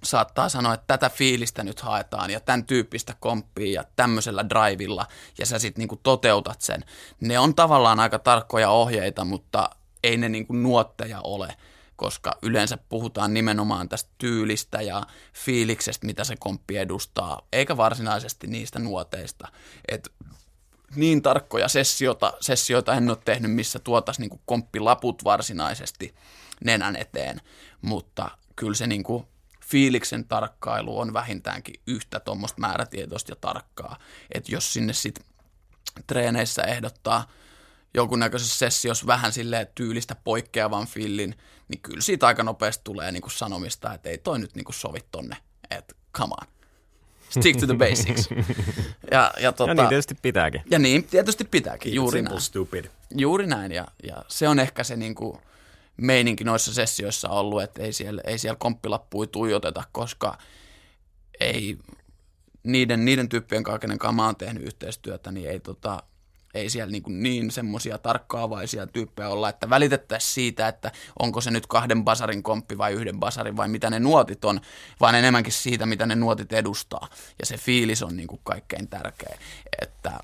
saattaa 0.04 0.50
sanoa, 0.50 0.74
että 0.74 0.88
tätä 0.88 1.10
fiilistä 1.10 1.64
nyt 1.64 1.82
haetaan 1.82 2.30
ja 2.30 2.40
tämän 2.40 2.66
tyyppistä 2.66 3.16
komppia 3.20 3.82
ja 3.82 3.84
tämmöisellä 3.96 4.50
drivilla 4.50 5.06
ja 5.38 5.46
sä 5.46 5.60
sitten 5.60 5.82
niinku 5.82 6.00
toteutat 6.04 6.62
sen. 6.62 6.86
Ne 7.20 7.40
on 7.40 7.56
tavallaan 7.56 8.00
aika 8.00 8.20
tarkkoja 8.20 8.70
ohjeita, 8.70 9.26
mutta 9.26 9.70
ei 10.04 10.18
ne 10.18 10.30
niinku 10.30 10.54
nuotteja 10.54 11.22
ole, 11.22 11.56
koska 11.96 12.38
yleensä 12.42 12.78
puhutaan 12.78 13.34
nimenomaan 13.34 13.90
tästä 13.90 14.10
tyylistä 14.18 14.82
ja 14.82 15.04
fiiliksestä, 15.34 16.06
mitä 16.06 16.24
se 16.24 16.36
komppi 16.40 16.78
edustaa, 16.78 17.48
eikä 17.54 17.78
varsinaisesti 17.78 18.48
niistä 18.48 18.80
nuoteista. 18.80 19.48
Et 19.88 20.10
niin 20.96 21.22
tarkkoja 21.22 21.68
sessioita, 21.68 22.34
sessioita 22.42 22.94
en 22.94 23.10
ole 23.10 23.18
tehnyt, 23.26 23.52
missä 23.52 23.80
tuotaisiin 23.80 24.22
niinku 24.22 24.42
komppilaput 24.46 25.24
varsinaisesti 25.24 26.16
nenän 26.64 26.96
eteen, 26.96 27.42
mutta 27.82 28.32
kyllä 28.56 28.76
se 28.76 28.88
niinku 28.88 29.26
fiiliksen 29.66 30.26
tarkkailu 30.26 31.00
on 31.00 31.14
vähintäänkin 31.14 31.76
yhtä 31.88 32.20
tuommoista 32.20 32.62
määrätietoista 32.62 33.32
ja 33.32 33.36
tarkkaa. 33.36 33.98
Että 34.34 34.52
jos 34.52 34.74
sinne 34.74 34.94
sitten 34.94 35.26
treeneissä 36.08 36.62
ehdottaa 36.62 37.28
jonkunnäköisessä 37.94 38.58
sessiossa 38.58 39.08
vähän 39.08 39.32
silleen 39.34 39.68
tyylistä 39.76 40.16
poikkeavan 40.24 40.88
fillin, 40.88 41.36
niin 41.68 41.82
kyllä 41.82 42.02
siitä 42.02 42.28
aika 42.28 42.44
nopeasti 42.44 42.82
tulee 42.84 43.12
niinku 43.12 43.30
sanomista, 43.30 43.94
että 43.94 44.10
ei 44.10 44.18
toi 44.18 44.40
nyt 44.40 44.56
niinku 44.56 44.72
sovi 44.72 45.00
tonne, 45.12 45.38
että 45.72 45.96
come 46.18 46.34
on. 46.42 46.48
Stick 47.30 47.60
to 47.60 47.66
the 47.66 47.76
basics. 47.76 48.30
Ja, 49.12 49.34
ja, 49.40 49.52
tota, 49.52 49.72
ja 49.72 49.76
niin 49.76 49.90
tietysti 49.90 50.16
pitääkin. 50.22 50.62
Ja 50.72 50.80
niin 50.80 51.04
tietysti 51.04 51.44
pitääkin, 51.44 51.94
juuri 51.94 52.22
näin. 52.22 52.42
stupid. 52.42 52.86
Juuri 53.16 53.48
näin, 53.48 53.72
ja, 53.72 53.88
ja 54.04 54.24
se 54.28 54.48
on 54.48 54.60
ehkä 54.60 54.84
se 54.84 54.96
niinku, 54.96 55.42
meininki 55.98 56.44
noissa 56.44 56.74
sessioissa 56.74 57.30
ollut, 57.30 57.62
että 57.62 57.84
ei 57.84 57.94
siellä, 57.94 58.22
ei 58.26 58.38
siellä 58.38 58.58
komppilappuja 58.60 59.28
tuijoteta, 59.28 59.84
koska 59.92 60.38
ei 61.40 61.78
niiden, 62.64 63.06
niiden 63.06 63.30
tyyppien 63.30 63.64
kanssa, 63.64 63.80
kenen 63.80 63.98
kanssa 64.00 64.16
mä 64.16 64.26
oon 64.26 64.36
tehnyt 64.36 64.64
yhteistyötä, 64.64 65.32
niin 65.32 65.50
ei, 65.50 65.60
tota, 65.60 66.04
ei 66.54 66.70
siellä 66.70 66.92
niin, 66.92 67.04
niin 67.08 67.52
semmoisia 67.52 67.98
tarkkaavaisia 67.98 68.88
tyyppejä 68.88 69.30
olla, 69.30 69.50
että 69.50 69.70
välitettäisiin 69.70 70.34
siitä, 70.34 70.68
että 70.68 70.92
onko 71.20 71.42
se 71.42 71.52
nyt 71.52 71.68
kahden 71.68 72.04
basarin 72.04 72.44
komppi 72.44 72.78
vai 72.78 72.94
yhden 72.94 73.20
basarin 73.20 73.58
vai 73.58 73.68
mitä 73.68 73.90
ne 73.90 74.00
nuotit 74.00 74.46
on, 74.46 74.62
vaan 75.02 75.16
enemmänkin 75.16 75.54
siitä, 75.54 75.86
mitä 75.86 76.06
ne 76.06 76.16
nuotit 76.16 76.54
edustaa. 76.54 77.08
Ja 77.40 77.46
se 77.46 77.58
fiilis 77.58 78.04
on 78.04 78.18
niin 78.18 78.28
kuin 78.28 78.42
kaikkein 78.44 78.88
tärkeä. 78.88 79.38
Että 79.82 80.20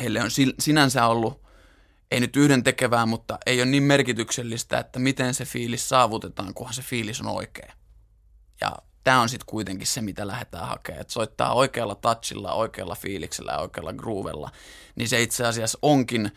heille 0.00 0.22
on 0.22 0.30
sinänsä 0.58 1.06
ollut 1.06 1.42
ei 2.12 2.20
nyt 2.20 2.36
yhden 2.36 2.62
tekevää, 2.62 3.06
mutta 3.06 3.38
ei 3.46 3.62
ole 3.62 3.70
niin 3.70 3.82
merkityksellistä, 3.82 4.78
että 4.78 4.98
miten 4.98 5.34
se 5.34 5.44
fiilis 5.44 5.88
saavutetaan, 5.88 6.54
kunhan 6.54 6.74
se 6.74 6.82
fiilis 6.82 7.20
on 7.20 7.26
oikea. 7.26 7.72
Ja 8.60 8.72
tämä 9.04 9.20
on 9.20 9.28
sitten 9.28 9.46
kuitenkin 9.46 9.86
se, 9.86 10.00
mitä 10.00 10.26
lähdetään 10.26 10.68
hakemaan. 10.68 11.00
Että 11.00 11.12
soittaa 11.12 11.54
oikealla 11.54 11.94
touchilla, 11.94 12.52
oikealla 12.52 12.94
fiiliksellä 12.94 13.52
ja 13.52 13.58
oikealla 13.58 13.92
groovella, 13.92 14.50
niin 14.94 15.08
se 15.08 15.22
itse 15.22 15.46
asiassa 15.46 15.78
onkin 15.82 16.30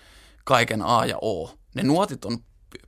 kaiken 0.44 0.82
A 0.82 1.06
ja 1.06 1.18
O. 1.22 1.58
Ne 1.76 1.84
nuotit 1.84 2.26
on 2.26 2.38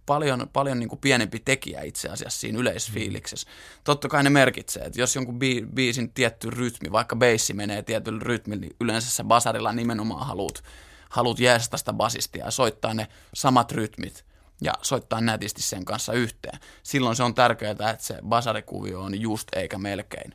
paljon, 0.05 0.49
paljon 0.53 0.79
niin 0.79 0.89
kuin 0.89 0.99
pienempi 0.99 1.39
tekijä 1.39 1.81
itse 1.81 2.09
asiassa 2.09 2.39
siinä 2.39 2.59
yleisfiiliksessä. 2.59 3.49
Totta 3.83 4.07
kai 4.07 4.23
ne 4.23 4.29
merkitsee, 4.29 4.83
että 4.83 5.01
jos 5.01 5.15
jonkun 5.15 5.39
biisin 5.73 6.13
tietty 6.13 6.49
rytmi, 6.49 6.91
vaikka 6.91 7.15
beissi 7.15 7.53
menee 7.53 7.83
tietyllä 7.83 8.19
rytmillä, 8.23 8.61
niin 8.61 8.75
yleensä 8.81 9.09
se 9.09 9.23
basarilla 9.23 9.73
nimenomaan 9.73 10.27
haluat 10.27 10.63
haluat 11.09 11.39
jeesata 11.39 11.77
sitä 11.77 11.93
basistia 11.93 12.45
ja 12.45 12.51
soittaa 12.51 12.93
ne 12.93 13.07
samat 13.33 13.71
rytmit 13.71 14.25
ja 14.61 14.73
soittaa 14.81 15.21
nätisti 15.21 15.61
sen 15.61 15.85
kanssa 15.85 16.13
yhteen. 16.13 16.59
Silloin 16.83 17.15
se 17.15 17.23
on 17.23 17.35
tärkeää, 17.35 17.71
että 17.71 17.97
se 17.99 18.17
basarikuvio 18.27 19.01
on 19.01 19.21
just 19.21 19.47
eikä 19.55 19.77
melkein. 19.77 20.33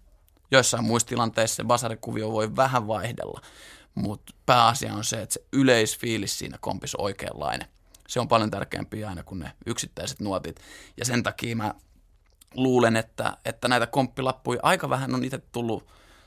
Joissain 0.51 0.85
muissa 0.85 1.09
tilanteissa 1.09 1.57
se 1.57 1.65
basarikuvio 1.65 2.33
voi 2.33 2.57
vähän 2.57 2.87
vaihdella, 2.87 3.41
mutta 3.95 4.35
pääasia 4.47 4.95
on 4.95 5.05
se, 5.05 5.23
että 5.23 5.33
se 5.33 5.45
yleisfiilis 5.53 6.39
siinä 6.39 6.59
kompissa 6.61 6.99
on 6.99 7.05
oikeanlainen. 7.05 7.69
Se 8.09 8.21
on 8.21 8.29
paljon 8.29 8.51
tärkeämpi 8.51 9.05
aina 9.05 9.23
kuin 9.23 9.39
ne 9.39 9.53
yksittäiset 9.67 10.21
nuotit. 10.21 10.61
Ja 10.97 11.05
sen 11.05 11.23
takia 11.23 11.57
mä 11.57 11.75
luulen, 12.55 12.97
että, 12.97 13.37
että 13.45 13.69
näitä 13.69 13.87
komppilappuja 13.87 14.61
aika 14.63 14.91
vähän 14.91 15.15
on 15.15 15.25
itse 15.25 15.39
tullut, 15.39 15.87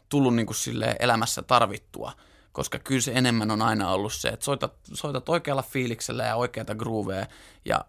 tullut 0.10 0.36
niin 0.36 0.46
kuin 0.46 0.58
elämässä 1.00 1.41
tarvittua– 1.41 2.12
koska 2.56 2.80
kyllä 2.80 3.01
se 3.01 3.12
enemmän 3.16 3.51
on 3.51 3.62
aina 3.62 3.89
ollut 3.89 4.14
se, 4.14 4.30
että 4.30 4.45
soitat, 4.45 4.74
soitat 4.93 5.30
oikealla 5.30 5.62
fiiliksellä 5.62 6.24
ja 6.24 6.36
oikeata 6.36 6.76
groovea 6.76 7.26
ja 7.66 7.86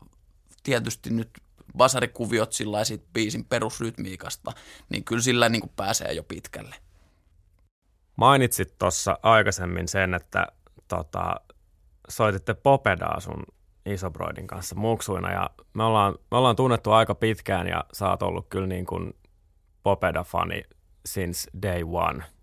tietysti 0.62 1.10
nyt 1.10 1.30
basarikuviot 1.76 2.52
sillä 2.52 2.84
siitä 2.84 3.04
biisin 3.12 3.44
perusrytmiikasta, 3.44 4.52
niin 4.88 5.04
kyllä 5.04 5.22
sillä 5.22 5.48
niin 5.48 5.60
kuin 5.60 5.72
pääsee 5.76 6.12
jo 6.12 6.22
pitkälle. 6.22 6.74
Mainitsit 8.16 8.78
tuossa 8.78 9.18
aikaisemmin 9.22 9.88
sen, 9.88 10.14
että 10.14 10.46
tota, 10.88 11.40
soititte 12.08 12.54
Popedaa 12.54 13.20
sun 13.20 13.42
Isobroidin 13.86 14.46
kanssa 14.46 14.74
muksuina 14.74 15.32
ja 15.32 15.50
me 15.74 15.82
ollaan, 15.82 16.14
me 16.30 16.36
ollaan 16.36 16.56
tunnettu 16.56 16.92
aika 16.92 17.14
pitkään 17.14 17.66
ja 17.66 17.84
sä 17.92 18.10
oot 18.10 18.22
ollut 18.22 18.46
kyllä 18.48 18.66
niin 18.66 18.86
kuin 18.86 19.12
Popeda-fani 19.82 20.62
since 21.04 21.50
day 21.62 21.82
one– 21.82 22.24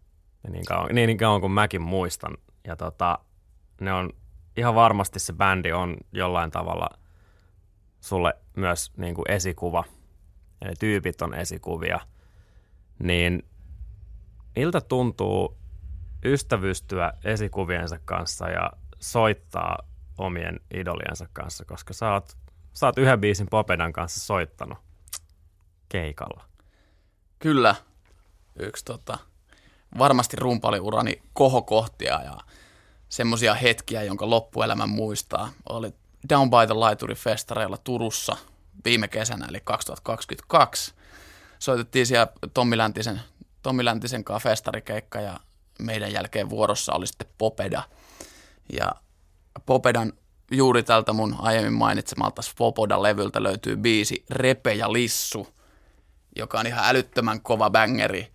niin 0.50 0.66
kauan, 0.66 0.96
niin, 0.96 1.08
niin 1.08 1.18
kauan 1.18 1.41
kuin 1.41 1.52
mäkin 1.52 1.82
muistan. 1.82 2.38
Ja 2.68 2.76
tota, 2.76 3.20
ne 3.82 3.94
on 3.94 4.10
ihan 4.58 4.76
varmasti 4.76 5.20
se 5.20 5.34
bändi 5.34 5.72
on 5.72 5.98
jollain 6.12 6.52
tavalla 6.52 6.89
sulle 8.02 8.34
myös 8.58 8.91
niin 8.98 9.16
kuin 9.16 9.32
esikuva. 9.32 9.84
Eli 10.62 10.74
tyypit 10.80 11.22
on 11.22 11.34
esikuvia. 11.34 12.00
Niin 13.00 13.44
miltä 14.56 14.82
tuntuu 14.82 15.58
ystävystyä 16.26 17.14
esikuviensa 17.24 18.00
kanssa 18.06 18.50
ja 18.50 18.72
soittaa 19.00 19.78
omien 20.18 20.60
idoliensa 20.74 21.28
kanssa, 21.34 21.66
koska 21.66 21.94
sä 21.94 22.14
oot, 22.14 22.38
sä 22.74 22.86
oot 22.86 22.98
yhden 22.98 23.22
biisin 23.22 23.48
Popedan 23.50 23.94
kanssa 23.94 24.20
soittanut 24.20 24.78
keikalla. 25.89 26.44
Kyllä. 27.39 27.76
Yksi 28.60 28.86
tota, 28.86 29.18
varmasti 29.98 30.38
rumpaliurani 30.38 31.22
kohokohtia 31.34 32.22
ja 32.24 32.38
semmoisia 33.10 33.54
hetkiä, 33.54 34.04
jonka 34.04 34.30
loppuelämän 34.30 34.89
muistaa. 34.89 35.52
Oli 35.70 35.94
Down 36.30 36.50
by 36.50 36.66
the 36.66 36.74
Laituri 36.74 37.16
festareilla 37.16 37.78
Turussa 37.78 38.38
viime 38.86 39.08
kesänä, 39.08 39.46
eli 39.50 39.62
2022. 39.64 40.94
Soitettiin 41.60 42.06
siellä 42.06 42.28
Tommi 42.54 42.78
Läntisen, 42.78 43.22
Tommi 43.62 43.86
Läntisen 43.86 44.24
kanssa 44.24 44.50
festarikeikka 44.50 45.22
ja 45.22 45.39
meidän 45.80 46.12
jälkeen 46.12 46.50
vuorossa 46.50 46.94
oli 46.94 47.08
sitten 47.08 47.28
Popeda. 47.38 47.84
Ja 48.74 48.91
Popedan 49.66 50.14
juuri 50.52 50.84
tältä 50.84 51.14
mun 51.14 51.36
aiemmin 51.39 51.74
mainitsemalta 51.74 52.41
Svoboda-levyltä 52.41 53.44
löytyy 53.44 53.76
biisi 53.76 54.26
Repe 54.30 54.74
ja 54.74 54.94
Lissu, 54.94 55.48
joka 56.36 56.60
on 56.60 56.68
ihan 56.68 56.86
älyttömän 56.86 57.41
kova 57.41 57.70
bängeri– 57.70 58.28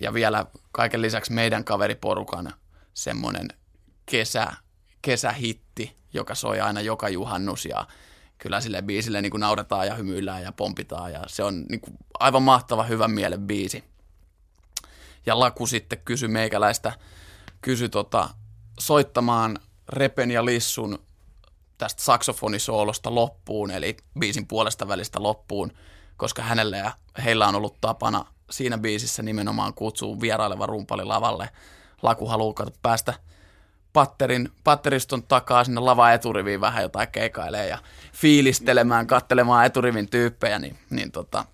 ja 0.00 0.14
vielä 0.14 0.46
kaiken 0.72 1.02
lisäksi 1.02 1.32
meidän 1.32 1.64
kaveriporukan 1.64 2.52
semmoinen 2.94 3.48
kesä, 4.06 4.52
kesähitti, 5.02 5.96
joka 6.12 6.34
soi 6.34 6.60
aina 6.60 6.80
joka 6.80 7.08
juhannus 7.08 7.64
ja 7.64 7.86
kyllä 8.38 8.60
sille 8.60 8.82
biisille 8.82 9.22
niin 9.22 9.30
kuin 9.30 9.40
nauretaan 9.40 9.86
ja 9.86 9.94
hymyillään 9.94 10.42
ja 10.42 10.52
pompitaan 10.52 11.12
ja 11.12 11.22
se 11.26 11.44
on 11.44 11.64
niin 11.70 11.80
kuin 11.80 11.96
aivan 12.18 12.42
mahtava 12.42 12.82
hyvän 12.82 13.10
mielen 13.10 13.40
biisi. 13.40 13.84
Ja 15.26 15.38
Laku 15.38 15.66
sitten 15.66 15.98
kysyi 16.04 16.28
meikäläistä, 16.28 16.92
kysyi 17.60 17.88
tota, 17.88 18.28
soittamaan 18.80 19.58
Repen 19.88 20.30
ja 20.30 20.44
Lissun 20.44 20.98
tästä 21.78 22.02
saksofonisoolosta 22.02 23.14
loppuun, 23.14 23.70
eli 23.70 23.96
biisin 24.18 24.46
puolesta 24.46 24.88
välistä 24.88 25.22
loppuun, 25.22 25.72
koska 26.16 26.42
hänelle 26.42 26.78
ja 26.78 26.92
heillä 27.24 27.48
on 27.48 27.54
ollut 27.54 27.80
tapana 27.80 28.33
siinä 28.54 28.78
biisissä 28.78 29.22
nimenomaan 29.22 29.74
kutsuu 29.74 30.20
vieraileva 30.20 30.66
rumpali 30.66 31.04
lavalle. 31.04 31.48
Laku 32.02 32.26
haluaa 32.26 32.66
päästä 32.82 33.14
patterin, 33.92 34.52
patteriston 34.64 35.22
takaa 35.22 35.64
sinne 35.64 35.80
lava 35.80 36.12
eturiviin 36.12 36.60
vähän 36.60 36.82
jotain 36.82 37.08
keikailee 37.08 37.68
ja 37.68 37.78
fiilistelemään, 38.12 39.06
kattelemaan 39.06 39.66
eturivin 39.66 40.10
tyyppejä, 40.10 40.58
niin, 40.58 40.78
niin 40.90 41.12
tota, 41.12 41.44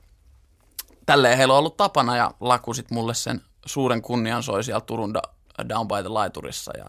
tälleen 1.07 1.39
heillä 1.39 1.55
on 1.55 1.59
ollut 1.59 1.77
tapana 1.77 2.17
ja 2.17 2.31
Laku 2.41 2.75
sit 2.75 2.91
mulle 2.91 3.15
sen 3.15 3.41
suuren 3.67 4.03
kunnian 4.03 4.43
soi 4.43 4.65
siellä 4.65 4.81
Turun 4.81 5.15
Down 5.69 5.89
by 5.89 5.95
the 6.01 6.09
Laiturissa 6.09 6.79
ja 6.79 6.87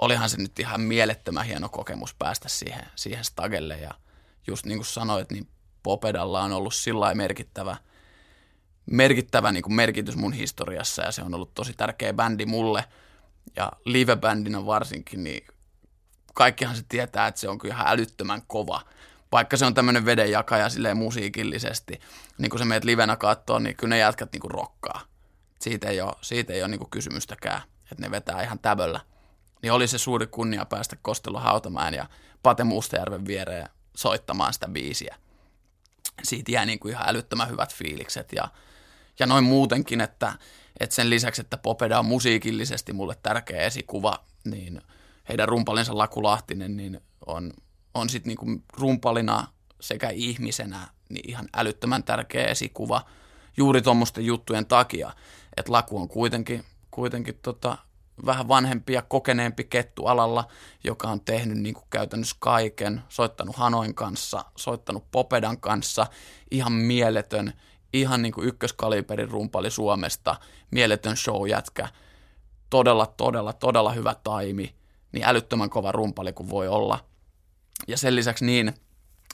olihan 0.00 0.30
se 0.30 0.36
nyt 0.36 0.58
ihan 0.58 0.80
mielettömän 0.80 1.46
hieno 1.46 1.68
kokemus 1.68 2.14
päästä 2.14 2.48
siihen, 2.48 2.84
siihen 2.94 3.24
stagelle 3.24 3.76
ja 3.76 3.94
just 4.46 4.66
niin 4.66 4.78
kuin 4.78 4.86
sanoit, 4.86 5.32
niin 5.32 5.48
Popedalla 5.82 6.42
on 6.42 6.52
ollut 6.52 6.74
sillä 6.74 7.14
merkittävä– 7.14 7.76
merkittävä 8.90 9.52
niin 9.52 9.62
kuin 9.62 9.74
merkitys 9.74 10.16
mun 10.16 10.32
historiassa 10.32 11.02
ja 11.02 11.12
se 11.12 11.22
on 11.22 11.34
ollut 11.34 11.54
tosi 11.54 11.72
tärkeä 11.72 12.12
bändi 12.12 12.46
mulle. 12.46 12.84
Ja 13.56 13.72
live-bändinä 13.84 14.66
varsinkin, 14.66 15.24
niin 15.24 15.46
kaikkihan 16.34 16.76
se 16.76 16.82
tietää, 16.88 17.26
että 17.26 17.40
se 17.40 17.48
on 17.48 17.58
kyllä 17.58 17.74
ihan 17.74 17.86
älyttömän 17.88 18.42
kova. 18.46 18.80
vaikka 19.32 19.56
se 19.56 19.64
on 19.64 19.74
tämmöinen 19.74 20.04
vedenjakaja 20.04 20.68
silleen 20.68 20.96
musiikillisesti, 20.96 22.00
niin 22.38 22.50
kun 22.50 22.58
sä 22.58 22.64
meet 22.64 22.84
livenä 22.84 23.16
kattoon, 23.16 23.62
niin 23.62 23.76
kyllä 23.76 23.94
ne 23.94 23.98
jätkät 23.98 24.30
kuin 24.40 24.50
rokkaa. 24.50 25.00
Siitä 25.60 25.88
ei 25.88 26.00
ole, 26.00 26.12
siitä 26.20 26.52
ei 26.52 26.62
ole 26.62 26.78
kuin 26.78 26.90
kysymystäkään, 26.90 27.62
että 27.82 28.02
ne 28.02 28.10
vetää 28.10 28.42
ihan 28.42 28.58
täböllä. 28.58 29.00
Niin 29.62 29.72
oli 29.72 29.88
se 29.88 29.98
suuri 29.98 30.26
kunnia 30.26 30.64
päästä 30.64 30.96
Kostelo 31.02 31.40
Hautamäen 31.40 31.94
ja 31.94 32.06
Pate 32.42 32.64
Mustajärven 32.64 33.26
viereen 33.26 33.68
soittamaan 33.96 34.52
sitä 34.52 34.68
biisiä. 34.68 35.16
Siitä 36.22 36.52
jää 36.52 36.66
kuin 36.80 36.92
ihan 36.92 37.08
älyttömän 37.08 37.50
hyvät 37.50 37.74
fiilikset 37.74 38.32
ja, 38.32 38.48
ja 39.22 39.26
noin 39.26 39.44
muutenkin, 39.44 40.00
että, 40.00 40.32
että 40.80 40.94
sen 40.94 41.10
lisäksi, 41.10 41.40
että 41.40 41.58
Popeda 41.58 41.98
on 41.98 42.06
musiikillisesti 42.06 42.92
mulle 42.92 43.16
tärkeä 43.22 43.62
esikuva, 43.62 44.24
niin 44.44 44.80
heidän 45.28 45.48
rumpalinsa 45.48 45.98
Laku 45.98 46.22
Lahtinen 46.22 46.76
niin 46.76 47.00
on, 47.26 47.52
on 47.94 48.08
sitten 48.08 48.28
niinku 48.28 48.46
rumpalina 48.78 49.46
sekä 49.80 50.10
ihmisenä 50.10 50.88
niin 51.08 51.30
ihan 51.30 51.48
älyttömän 51.56 52.04
tärkeä 52.04 52.44
esikuva 52.44 53.04
juuri 53.56 53.82
tuommoisten 53.82 54.26
juttujen 54.26 54.66
takia, 54.66 55.12
että 55.56 55.72
Laku 55.72 56.00
on 56.00 56.08
kuitenkin, 56.08 56.64
kuitenkin 56.90 57.38
tota, 57.42 57.78
vähän 58.26 58.48
vanhempi 58.48 58.92
ja 58.92 59.02
kokeneempi 59.02 59.64
kettu 59.64 60.06
alalla, 60.06 60.48
joka 60.84 61.08
on 61.08 61.20
tehnyt 61.20 61.58
niin 61.58 61.74
kuin 61.74 61.86
käytännössä 61.90 62.36
kaiken, 62.38 63.02
soittanut 63.08 63.56
Hanoin 63.56 63.94
kanssa, 63.94 64.44
soittanut 64.56 65.10
Popedan 65.10 65.60
kanssa, 65.60 66.06
ihan 66.50 66.72
mieletön, 66.72 67.52
ihan 67.92 68.22
niin 68.22 68.32
kuin 68.32 68.48
ykköskaliberin 68.48 69.30
rumpali 69.30 69.70
Suomesta, 69.70 70.36
mieletön 70.70 71.16
showjätkä, 71.16 71.88
todella, 72.70 73.06
todella, 73.06 73.52
todella 73.52 73.92
hyvä 73.92 74.14
taimi, 74.24 74.74
niin 75.12 75.24
älyttömän 75.24 75.70
kova 75.70 75.92
rumpali 75.92 76.32
kuin 76.32 76.50
voi 76.50 76.68
olla. 76.68 77.04
Ja 77.88 77.96
sen 77.96 78.16
lisäksi 78.16 78.44
niin 78.44 78.74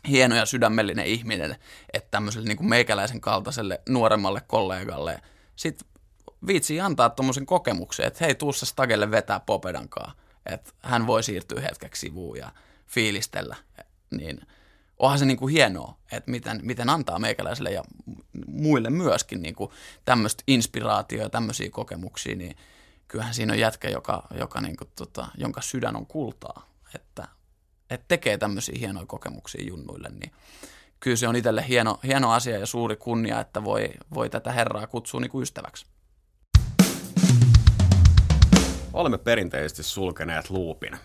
hieno 0.09 0.37
ja 0.37 0.47
sydämellinen 0.47 1.07
ihminen, 1.07 1.57
että 1.93 2.11
tämmöiselle 2.11 2.49
niin 2.49 2.57
kuin 2.57 2.69
meikäläisen 2.69 3.21
kaltaiselle 3.21 3.81
nuoremmalle 3.89 4.41
kollegalle 4.41 5.23
sitten 5.57 5.89
viitsi 6.47 6.81
antaa 6.81 7.11
tuommoisen 7.11 7.47
kokemuksen, 7.47 8.07
että 8.07 8.25
hei, 8.25 8.35
tuussa 8.35 8.67
Stagelle 8.67 9.11
vetää 9.11 9.41
Popedankaa, 9.41 10.13
että 10.47 10.71
hän 10.83 11.07
voi 11.07 11.23
siirtyä 11.23 11.61
hetkeksi 11.61 12.01
sivuun 12.01 12.39
ja 12.39 12.51
fiilistellä, 12.87 13.57
niin 14.11 14.41
onhan 14.99 15.19
se 15.19 15.25
niin 15.25 15.37
kuin 15.37 15.53
hienoa, 15.53 15.99
että 16.13 16.31
miten, 16.31 16.61
miten 16.63 16.91
antaa 16.91 17.19
meikäläiselle 17.19 17.71
ja 17.71 17.83
muille 18.47 18.91
myöskin 18.91 19.43
niin 19.43 19.55
kuin 19.55 19.71
tämmöistä 20.05 20.45
inspiraatioa 20.47 21.23
ja 21.23 21.31
tämmöisiä 21.31 21.71
kokemuksia, 21.71 22.37
niin 22.37 22.57
kyllähän 23.09 23.35
siinä 23.35 23.53
on 23.53 23.59
jätkä, 23.59 23.89
joka, 23.89 24.23
joka 24.35 24.61
niin 24.61 24.77
kuin, 24.77 24.91
tota, 24.97 25.29
jonka 25.37 25.61
sydän 25.61 25.97
on 25.97 26.07
kultaa, 26.07 26.69
että, 26.95 27.29
että 27.91 28.05
tekee 28.09 28.39
tämmöisiä 28.39 28.79
hienoja 28.79 29.07
kokemuksia 29.07 29.65
junnuille, 29.65 30.09
niin 30.09 30.33
kyllä 31.01 31.17
se 31.17 31.29
on 31.29 31.37
itselle 31.37 31.69
hieno, 31.69 31.99
hieno 32.05 32.33
asia 32.33 32.59
ja 32.59 32.67
suuri 32.67 32.97
kunnia, 32.97 33.41
että 33.41 33.65
voi, 33.65 33.91
voi 34.15 34.31
tätä 34.31 34.53
herraa 34.53 34.87
kutsua 34.87 35.21
niin 35.21 35.31
kuin 35.31 35.43
ystäväksi. 35.43 35.87
Olemme 38.93 39.19
perinteisesti 39.19 39.83
sulkeneet 39.83 40.51
luupin. 40.51 40.99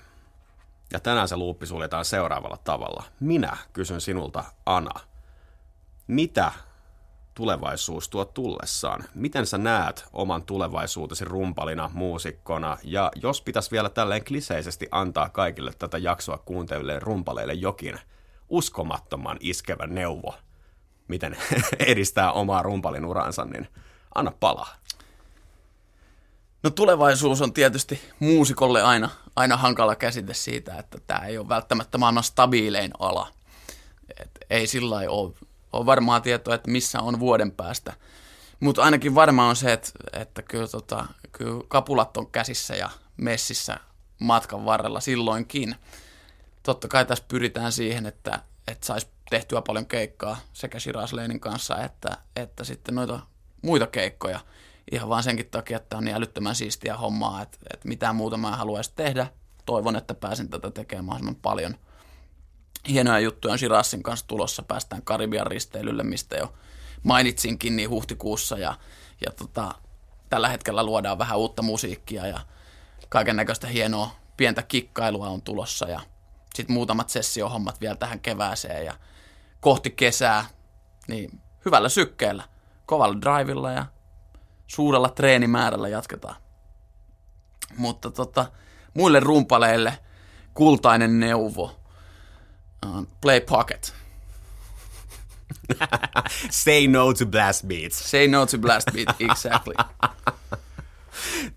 Ja 0.93 0.99
tänään 0.99 1.27
se 1.27 1.37
luuppi 1.37 1.65
suljetaan 1.65 2.05
seuraavalla 2.05 2.57
tavalla. 2.63 3.03
Minä 3.19 3.57
kysyn 3.73 4.01
sinulta, 4.01 4.43
Ana, 4.65 4.99
mitä 6.07 6.51
tulevaisuus 7.33 8.09
tuo 8.09 8.25
tullessaan? 8.25 9.03
Miten 9.15 9.45
sä 9.45 9.57
näet 9.57 10.05
oman 10.13 10.43
tulevaisuutesi 10.43 11.25
rumpalina, 11.25 11.89
muusikkona? 11.93 12.77
Ja 12.83 13.11
jos 13.15 13.41
pitäisi 13.41 13.71
vielä 13.71 13.89
tälleen 13.89 14.25
kliseisesti 14.25 14.87
antaa 14.91 15.29
kaikille 15.29 15.73
tätä 15.79 15.97
jaksoa 15.97 16.37
kuunteleville 16.37 16.99
rumpaleille 16.99 17.53
jokin 17.53 17.99
uskomattoman 18.49 19.37
iskevä 19.39 19.87
neuvo, 19.87 20.35
miten 21.07 21.37
edistää 21.79 22.31
omaa 22.31 22.61
rumpalin 22.61 23.05
uransa, 23.05 23.45
niin 23.45 23.67
anna 24.15 24.31
palaa. 24.39 24.75
No 26.63 26.69
tulevaisuus 26.69 27.41
on 27.41 27.53
tietysti 27.53 28.01
muusikolle 28.19 28.81
aina, 28.81 29.09
aina 29.35 29.57
hankala 29.57 29.95
käsite 29.95 30.33
siitä, 30.33 30.77
että 30.77 30.97
tämä 31.07 31.25
ei 31.25 31.37
ole 31.37 31.49
välttämättä 31.49 31.97
maailman 31.97 32.23
stabiilein 32.23 32.91
ala. 32.99 33.27
Et 34.19 34.31
ei 34.49 34.67
sillä 34.67 34.95
ole, 34.95 35.33
ole 35.73 35.85
varmaa 35.85 36.19
tietoa, 36.19 36.55
että 36.55 36.71
missä 36.71 37.01
on 37.01 37.19
vuoden 37.19 37.51
päästä. 37.51 37.93
Mutta 38.59 38.83
ainakin 38.83 39.15
varmaan 39.15 39.49
on 39.49 39.55
se, 39.55 39.73
että, 39.73 39.89
että 40.13 40.41
kyllä, 40.41 40.67
tota, 40.67 41.05
kyllä 41.31 41.63
kapulat 41.67 42.17
on 42.17 42.31
käsissä 42.31 42.75
ja 42.75 42.89
messissä 43.17 43.79
matkan 44.19 44.65
varrella 44.65 44.99
silloinkin. 44.99 45.75
Totta 46.63 46.87
kai 46.87 47.05
tässä 47.05 47.25
pyritään 47.27 47.71
siihen, 47.71 48.05
että, 48.05 48.39
että 48.67 48.87
saisi 48.87 49.07
tehtyä 49.29 49.61
paljon 49.61 49.85
keikkaa 49.85 50.37
sekä 50.53 50.79
Shiraz 50.79 51.13
Leinin 51.13 51.39
kanssa 51.39 51.83
että, 51.83 52.17
että 52.35 52.63
sitten 52.63 52.95
noita 52.95 53.19
muita 53.61 53.87
keikkoja– 53.87 54.39
ihan 54.91 55.09
vaan 55.09 55.23
senkin 55.23 55.49
takia, 55.49 55.77
että 55.77 55.97
on 55.97 56.05
niin 56.05 56.15
älyttömän 56.15 56.55
siistiä 56.55 56.97
hommaa, 56.97 57.41
että, 57.41 57.57
että 57.73 57.87
mitään 57.87 58.15
muuta 58.15 58.37
mä 58.37 58.47
en 58.47 58.57
haluaisi 58.57 58.91
tehdä. 58.95 59.27
Toivon, 59.65 59.95
että 59.95 60.13
pääsen 60.13 60.49
tätä 60.49 60.71
tekemään 60.71 61.05
mahdollisimman 61.05 61.41
paljon. 61.41 61.75
Hienoja 62.89 63.19
juttuja 63.19 63.51
on 63.51 63.59
Shirassin 63.59 64.03
kanssa 64.03 64.27
tulossa. 64.27 64.63
Päästään 64.63 65.01
Karibian 65.01 65.47
risteilylle, 65.47 66.03
mistä 66.03 66.35
jo 66.35 66.53
mainitsinkin, 67.03 67.75
niin 67.75 67.89
huhtikuussa. 67.89 68.57
Ja, 68.57 68.77
ja 69.25 69.31
tota, 69.31 69.75
tällä 70.29 70.49
hetkellä 70.49 70.83
luodaan 70.83 71.17
vähän 71.17 71.37
uutta 71.37 71.61
musiikkia 71.61 72.27
ja 72.27 72.39
kaiken 73.09 73.35
näköistä 73.35 73.67
hienoa 73.67 74.11
pientä 74.37 74.63
kikkailua 74.63 75.29
on 75.29 75.41
tulossa. 75.41 75.89
Ja 75.89 76.01
sitten 76.55 76.73
muutamat 76.73 77.09
sessiohommat 77.09 77.81
vielä 77.81 77.95
tähän 77.95 78.19
kevääseen 78.19 78.85
ja 78.85 78.93
kohti 79.59 79.89
kesää, 79.89 80.45
niin 81.07 81.41
hyvällä 81.65 81.89
sykkeellä, 81.89 82.43
kovalla 82.85 83.21
drivilla 83.21 83.71
ja 83.71 83.85
suurella 84.67 85.09
treenimäärällä 85.09 85.89
jatketaan. 85.89 86.35
Mutta 87.77 88.11
tota, 88.11 88.45
muille 88.93 89.19
rumpaleille 89.19 89.99
kultainen 90.53 91.19
neuvo. 91.19 91.79
Uh, 92.85 93.07
play 93.21 93.41
pocket. 93.41 93.93
Say 96.49 96.87
no 96.87 97.13
to 97.13 97.25
blast 97.25 97.65
beats. 97.67 98.11
Say 98.11 98.27
no 98.27 98.45
to 98.45 98.57
blast 98.57 98.87
beat, 98.93 99.15
exactly. 99.19 99.73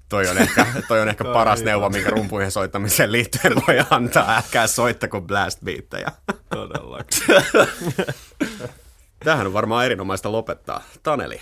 toi 0.08 0.28
on 0.28 0.38
ehkä, 0.38 0.66
toi 0.88 1.00
on 1.00 1.08
ehkä 1.08 1.24
paras 1.24 1.62
neuvo, 1.62 1.90
minkä 1.90 2.10
rumpuihin 2.10 2.50
soittamiseen 2.50 3.12
liittyen 3.12 3.54
voi 3.54 3.84
antaa. 3.90 4.36
Älkää 4.36 4.66
soittako 4.66 5.20
blast 5.20 5.58
beattejä. 5.64 6.12
Todellakin. 6.50 7.22
Tähän 9.24 9.46
on 9.46 9.52
varmaan 9.52 9.84
erinomaista 9.84 10.32
lopettaa. 10.32 10.82
Taneli, 11.02 11.40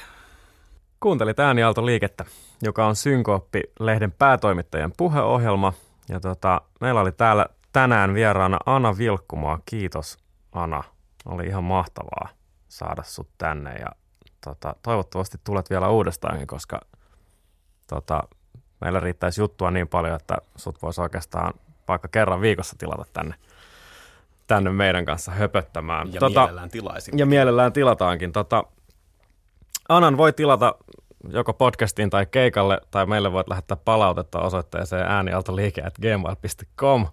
Kuuntelit 1.00 1.40
Äänialto 1.40 1.86
liikettä, 1.86 2.24
joka 2.62 2.86
on 2.86 2.96
Synkooppi-lehden 2.96 4.12
päätoimittajan 4.12 4.92
puheohjelma. 4.96 5.72
Ja 6.08 6.20
tota, 6.20 6.60
meillä 6.80 7.00
oli 7.00 7.12
täällä 7.12 7.46
tänään 7.72 8.14
vieraana 8.14 8.58
Ana 8.66 8.98
Vilkkumaa. 8.98 9.58
Kiitos 9.66 10.18
Ana. 10.52 10.82
Oli 11.26 11.46
ihan 11.46 11.64
mahtavaa 11.64 12.28
saada 12.68 13.02
sut 13.02 13.28
tänne 13.38 13.72
ja 13.72 13.86
tota, 14.44 14.74
toivottavasti 14.82 15.38
tulet 15.44 15.70
vielä 15.70 15.88
uudestaankin, 15.88 16.46
koska 16.46 16.80
tota, 17.86 18.22
meillä 18.80 19.00
riittäisi 19.00 19.40
juttua 19.40 19.70
niin 19.70 19.88
paljon, 19.88 20.16
että 20.16 20.36
sut 20.56 20.82
voisi 20.82 21.00
oikeastaan 21.00 21.54
vaikka 21.88 22.08
kerran 22.08 22.40
viikossa 22.40 22.76
tilata 22.78 23.04
tänne, 23.12 23.34
tänne 24.46 24.70
meidän 24.70 25.04
kanssa 25.04 25.32
höpöttämään. 25.32 26.12
Ja 26.12 26.20
tota, 26.20 26.40
mielellään 26.40 26.70
tilaisin. 26.70 27.18
Ja 27.18 27.26
mielellään 27.26 27.72
tilataankin. 27.72 28.32
Tota, 28.32 28.64
Anan 29.88 30.16
voi 30.16 30.32
tilata 30.32 30.74
joko 31.28 31.52
podcastiin 31.52 32.10
tai 32.10 32.26
keikalle, 32.26 32.80
tai 32.90 33.06
meille 33.06 33.32
voit 33.32 33.48
lähettää 33.48 33.76
palautetta 33.84 34.40
osoitteeseen 34.40 35.02
äänialtoliike.gmail.com 35.02 37.06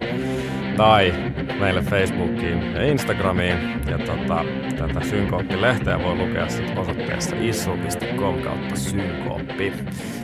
tai 0.77 1.13
meille 1.59 1.81
Facebookiin 1.81 2.75
ja 2.75 2.83
Instagramiin. 2.83 3.57
Ja 3.87 3.97
tota, 3.97 4.45
tätä 4.77 5.05
Synkooppi-lehteä 5.05 6.03
voi 6.03 6.15
lukea 6.15 6.49
sitten 6.49 6.77
osoitteessa 6.77 7.35
issu.com 7.39 8.41
kautta 8.41 8.75
synkooppi. 8.75 9.73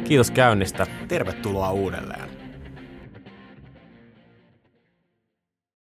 Kiitos 0.03 0.31
käynnistä. 0.31 0.87
Tervetuloa 1.07 1.71
uudelleen. 1.71 2.36